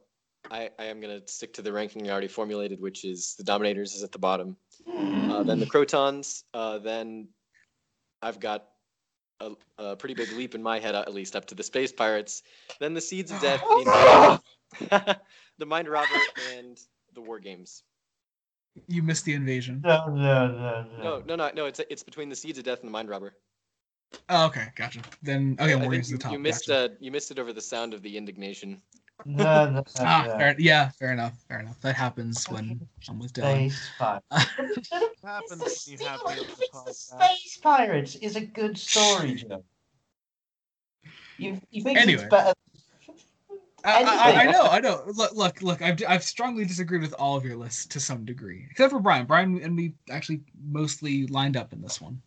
[0.51, 3.95] I, I am gonna stick to the ranking I already formulated, which is the Dominators
[3.95, 4.57] is at the bottom,
[4.87, 7.29] uh, then the Krotons, uh, then
[8.23, 8.65] I've got
[9.41, 12.43] a, a pretty big leap in my head, at least up to the Space Pirates,
[12.81, 13.61] then the Seeds of Death,
[14.81, 15.21] the,
[15.59, 16.09] the Mind Robber,
[16.57, 16.79] and
[17.15, 17.83] the War Games.
[18.89, 19.81] You missed the invasion.
[19.85, 21.03] No, no, no, no.
[21.03, 21.65] No, no, no, no.
[21.67, 23.35] It's it's between the Seeds of Death and the Mind Robber.
[24.29, 25.01] Oh, okay, gotcha.
[25.23, 26.33] Then okay, I War think Games you, the top.
[26.33, 26.93] you missed gotcha.
[26.93, 28.81] uh, you missed it over the sound of the indignation.
[29.25, 30.39] No, no, no, Ah, no.
[30.39, 31.43] fair, yeah, fair enough.
[31.49, 31.81] Fair enough.
[31.81, 33.71] That happens when I'm with Dylan.
[33.71, 34.27] Space Pirates.
[35.25, 36.95] happens It's when the, you have the it's the podcast.
[36.95, 39.65] Space Pirates is a good story, Joe.
[41.39, 42.23] You, you think Anyway.
[42.23, 42.53] it's better?
[43.87, 45.03] I, I, I know, I know.
[45.07, 45.81] Look, look, look.
[45.83, 49.27] I've, I've strongly disagreed with all of your lists to some degree, except for Brian.
[49.27, 52.21] Brian and me actually mostly lined up in this one,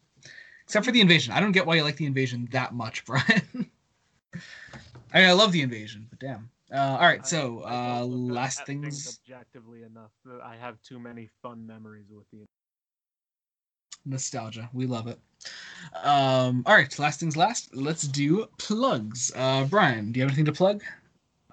[0.63, 1.33] except for the invasion.
[1.33, 3.69] I don't get why you like the invasion that much, Brian.
[5.13, 6.49] I mean, I love the invasion, but damn.
[6.71, 10.11] Uh, all right, so I- I uh, don't look at- last at things, objectively enough.
[10.43, 12.45] I have too many fun memories with the.
[14.05, 14.69] nostalgia.
[14.71, 15.19] We love it.
[16.03, 17.75] Um, all right, last things last.
[17.75, 19.31] Let's do plugs.
[19.35, 20.83] Uh, Brian, do you have anything to plug?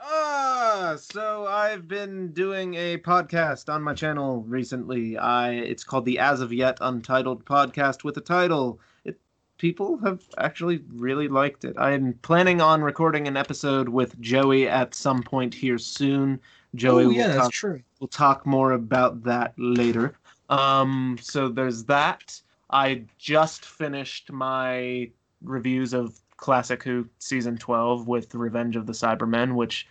[0.09, 5.19] Ah, so I've been doing a podcast on my channel recently.
[5.19, 8.79] I it's called the As of Yet Untitled Podcast with a title.
[9.05, 9.19] It
[9.59, 11.77] people have actually really liked it.
[11.77, 16.39] I'm planning on recording an episode with Joey at some point here soon.
[16.77, 17.83] Joey oh, will yeah, that's talk true.
[17.99, 20.15] we'll talk more about that later.
[20.51, 22.41] Um, so there's that.
[22.71, 25.11] I just finished my
[25.43, 29.87] reviews of Classic Who season 12 with Revenge of the Cybermen, which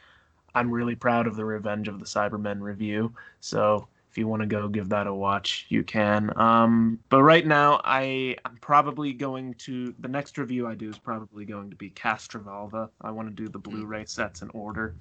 [0.53, 3.13] I'm really proud of the Revenge of the Cybermen review.
[3.39, 6.31] So if you want to go give that a watch, you can.
[6.39, 10.97] Um, but right now, I am probably going to the next review I do is
[10.97, 12.89] probably going to be Castrovalva.
[13.01, 14.95] I want to do the Blu-ray sets in order.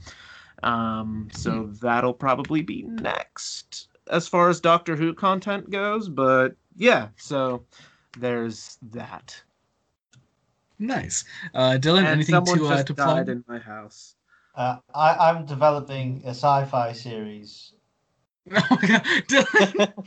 [0.65, 6.09] Um, so that'll probably be next as far as Doctor Who content goes.
[6.09, 7.65] But yeah, so
[8.19, 9.41] there's that.
[10.79, 11.25] Nice.
[11.55, 13.29] Uh, Dylan, and anything someone to uh, just to died plug?
[13.29, 14.17] in my house.
[14.55, 17.73] Uh, I, I'm developing a sci-fi series.
[18.55, 20.07] Oh my God, Dylan.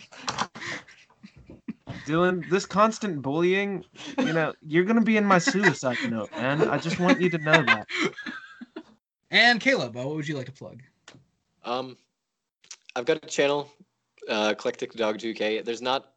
[2.05, 3.83] Dylan, this constant bullying,
[4.17, 6.69] you know, you're gonna be in my suicide note, man.
[6.69, 7.87] I just want you to know that.
[9.31, 10.81] And Caleb, uh, what would you like to plug?
[11.65, 11.97] Um,
[12.95, 13.69] I've got a channel
[14.29, 15.65] uh, Eclectic Dog 2K.
[15.65, 16.13] There's not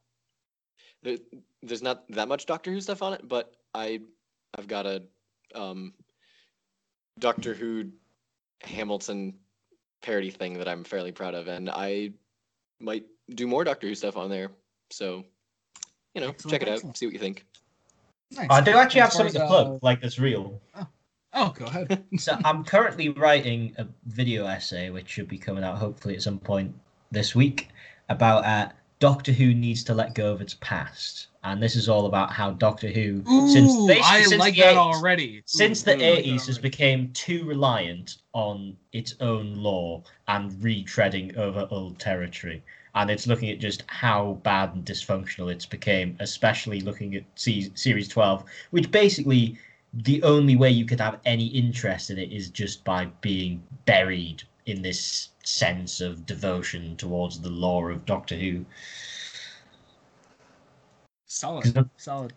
[1.03, 1.17] there,
[1.63, 4.01] there's not that much Doctor Who stuff on it, but I
[4.57, 5.03] I've got a
[5.55, 5.93] um,
[7.19, 7.91] Doctor Who
[8.63, 9.35] Hamilton
[10.03, 12.11] parody thing that I'm fairly proud of, and I
[12.81, 13.05] might
[13.35, 14.51] do more Doctor Who stuff on there.
[14.91, 15.25] So,
[16.15, 17.45] you know, Excellent, check it out, see what you think.
[18.33, 18.47] Nice.
[18.51, 20.61] I do actually have something to plug, uh, like that's real.
[21.33, 22.05] Oh, go ahead.
[22.19, 26.39] So I'm currently writing a video essay, which should be coming out hopefully at some
[26.39, 26.75] point
[27.11, 27.69] this week,
[28.09, 32.07] about uh, Doctor Who needs to let go of its past, and this is all
[32.07, 35.43] about how Doctor Who, since Ooh, basically I since like the that 80s already.
[35.47, 41.37] since Ooh, the I like has became too reliant on its own law and retreading
[41.37, 42.63] over old territory.
[42.95, 47.73] And it's looking at just how bad and dysfunctional it's became especially looking at se-
[47.75, 49.57] series 12 which basically
[49.93, 54.43] the only way you could have any interest in it is just by being buried
[54.67, 58.65] in this sense of devotion towards the lore of doctor who
[61.33, 62.33] Solid, solid.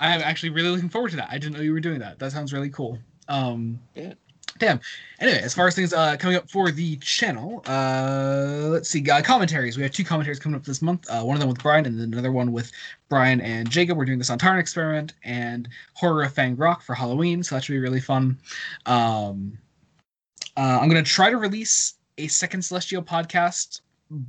[0.00, 1.28] I'm actually really looking forward to that.
[1.30, 2.18] I didn't know you were doing that.
[2.18, 2.98] That sounds really cool.
[3.28, 4.14] Um, Yeah.
[4.58, 4.80] Damn.
[5.20, 9.08] Anyway, as far as things uh, coming up for the channel, uh, let's see.
[9.08, 9.76] Uh, commentaries.
[9.76, 11.08] We have two commentaries coming up this month.
[11.08, 12.70] Uh, one of them with Brian, and then another one with
[13.08, 13.96] Brian and Jacob.
[13.96, 17.62] We're doing this on Sontaran Experiment and Horror of Fang Rock for Halloween, so that
[17.64, 18.38] should be really fun.
[18.86, 19.56] Um,
[20.56, 23.80] uh, I'm gonna try to release a second Celestial podcast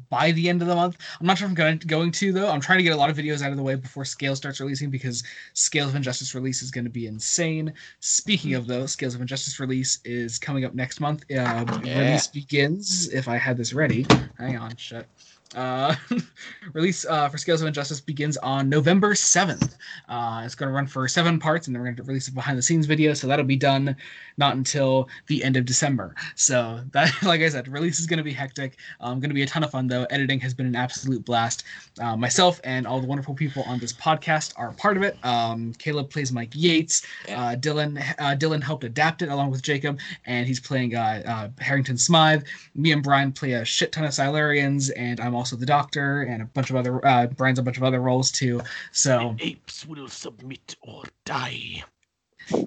[0.10, 0.98] by the end of the month.
[1.20, 2.50] I'm not sure if I'm going to, going to though.
[2.50, 4.60] I'm trying to get a lot of videos out of the way before Scale starts
[4.60, 7.74] releasing because Scales of Injustice release is going to be insane.
[8.00, 11.24] Speaking of those, Scales of Injustice release is coming up next month.
[11.32, 12.00] Uh, Yeah.
[12.00, 13.10] Release begins.
[13.14, 14.06] If I had this ready,
[14.38, 15.08] hang on, shit.
[15.56, 15.96] Uh,
[16.74, 19.76] release uh, for Scales of Injustice begins on November 7th.
[20.10, 22.34] Uh, it's going to run for seven parts, and then we're going to release a
[22.34, 23.14] behind the scenes video.
[23.14, 23.96] So that'll be done
[24.38, 26.14] not until the end of December.
[26.36, 28.78] So that, like I said, release is going to be hectic.
[29.00, 30.04] Um, going to be a ton of fun though.
[30.10, 31.64] Editing has been an absolute blast.
[32.02, 35.18] Uh, myself and all the wonderful people on this podcast are part of it.
[35.24, 37.06] Um, Caleb plays Mike Yates.
[37.30, 42.44] Uh, Dylan uh, Dylan helped adapt it along with Jacob, and he's playing Harrington Smythe.
[42.76, 46.42] Me and Brian play a shit ton of Silurians, and I'm also the Doctor, and
[46.42, 48.62] a bunch of other uh, Brian's a bunch of other roles too.
[48.92, 51.84] So the apes will submit or die.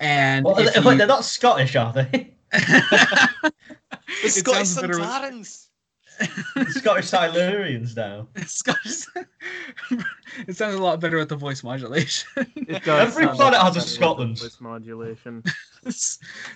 [0.00, 3.52] and well, if wait, you- they're not scottish are they The
[4.24, 5.64] It Scottish sounds better with- Sontarans!
[6.70, 9.04] scottish silurians now Scottish.
[10.48, 12.26] it sounds a lot better with the voice modulation.
[12.56, 14.38] It does Every planet has a better with the Scotland.
[14.40, 15.44] Voice modulation.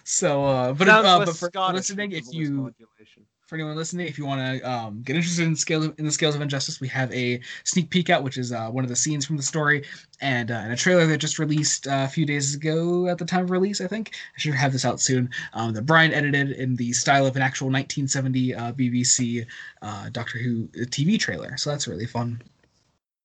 [0.05, 3.23] so, uh, but uh, but for Scottish listening, with if the you modulation.
[3.53, 6.35] For anyone listening, if you want to um, get interested in scale in the scales
[6.35, 9.27] of injustice, we have a sneak peek out, which is uh, one of the scenes
[9.27, 9.85] from the story,
[10.23, 13.27] and, uh, and a trailer that just released uh, a few days ago at the
[13.27, 13.83] time of release.
[13.83, 15.29] I think I should have this out soon.
[15.53, 19.45] Um, that Brian edited in the style of an actual 1970 uh, BBC
[19.83, 21.59] uh, Doctor Who TV trailer.
[21.59, 22.41] So that's really fun.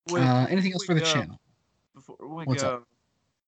[0.10, 1.40] Wait, uh, anything else for the go- channel?
[1.96, 2.88] Before we What's go, up?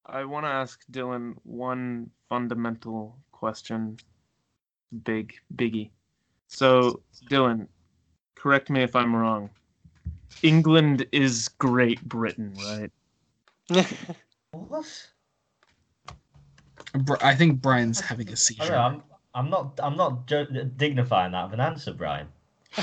[0.05, 3.97] I want to ask Dylan one fundamental question.
[5.03, 5.89] Big, biggie.
[6.49, 7.67] So, Dylan,
[8.35, 9.49] correct me if I'm wrong.
[10.41, 12.91] England is Great Britain, right?
[14.51, 14.85] what
[17.21, 18.71] I think Brian's having a seizure.
[18.71, 19.03] know, I'm,
[19.33, 22.27] I'm not I'm not ju- dignifying that with an answer brian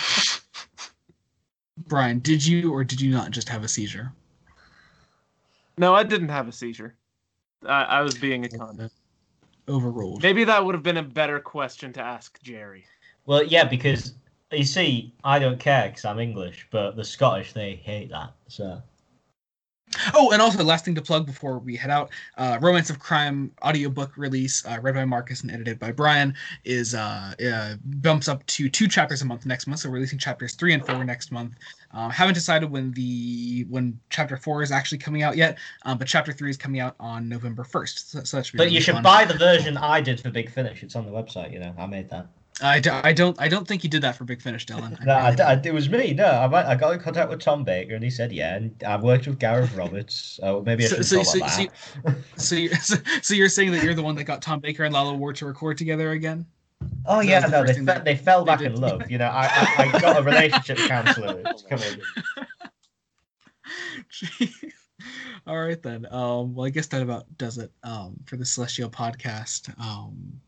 [1.88, 4.12] Brian, did you or did you not just have a seizure?
[5.76, 6.96] No, I didn't have a seizure.
[7.66, 8.80] I, I was being a cunt.
[8.80, 8.88] Uh,
[9.68, 10.22] overruled.
[10.22, 12.86] Maybe that would have been a better question to ask Jerry.
[13.26, 14.14] Well, yeah, because
[14.52, 18.32] you see, I don't care because I'm English, but the Scottish they hate that.
[18.48, 18.82] So
[20.14, 23.52] Oh, and also last thing to plug before we head out, uh, Romance of Crime
[23.64, 26.34] audiobook release, uh, read by Marcus and edited by Brian,
[26.64, 29.80] is uh, uh, bumps up to two chapters a month next month.
[29.80, 31.54] So releasing chapters three and four next month.
[31.92, 36.08] Um, haven't decided when the when chapter four is actually coming out yet, um, but
[36.08, 38.10] chapter three is coming out on November first.
[38.10, 38.58] So, so that should be.
[38.58, 39.02] But really you should fun.
[39.02, 40.82] buy the version I did for Big Finish.
[40.82, 41.52] It's on the website.
[41.52, 42.26] You know, I made that.
[42.62, 44.98] I, do, I don't I don't think you did that for Big Finish, Dylan.
[45.04, 46.14] No, I, I- it was me.
[46.14, 48.96] No, I, I got in contact with Tom Baker, and he said, "Yeah." And I
[48.96, 50.40] worked with Gareth Roberts.
[50.46, 51.64] Oh, maybe I So- should so- so- so
[52.04, 52.16] that.
[52.36, 54.94] So, you, so, so you're saying that you're the one that got Tom Baker and
[54.94, 56.46] Lalla Ward to record together again?
[57.06, 59.10] oh yeah, the no, they, fe- they- they fell back in love.
[59.10, 62.00] You know, I, I, got a relationship counselor come in.
[65.46, 66.06] All right then.
[66.10, 69.78] Um, well, I guess that about does it um, for the Celestial podcast.
[69.80, 70.40] Um,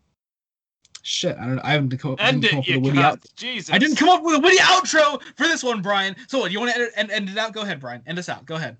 [1.09, 1.59] shit, I don't.
[1.61, 3.27] I haven't come up, End didn't come it, up with you a witty out.
[3.37, 3.75] Jesus.
[3.75, 6.15] I didn't come up with a witty outro for this one, Brian.
[6.29, 6.53] So, what?
[6.53, 7.53] You want to end, end, end it out?
[7.53, 8.03] Go ahead, Brian.
[8.07, 8.45] End us out.
[8.45, 8.77] Go ahead.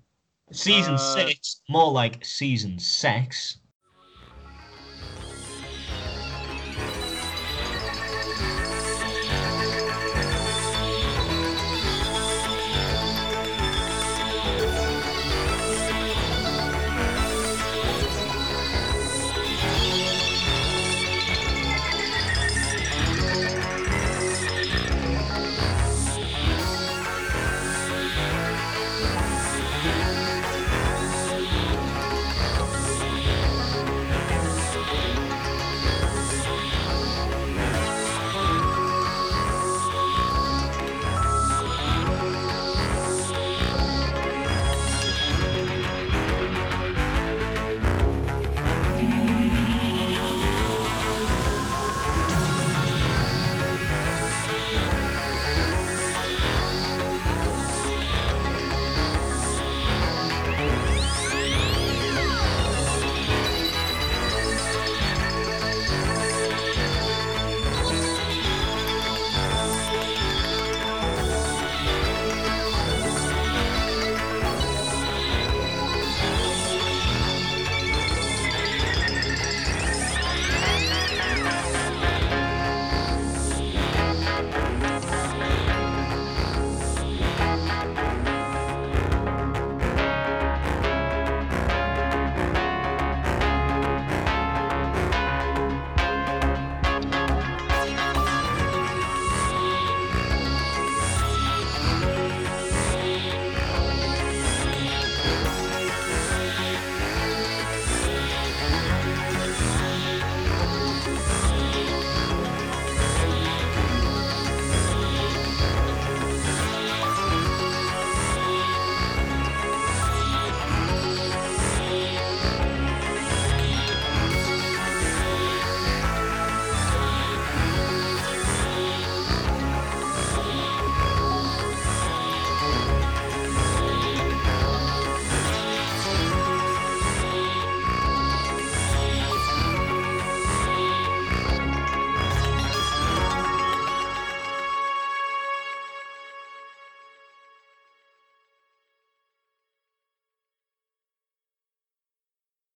[0.51, 3.57] Season Uh, six, more like season sex.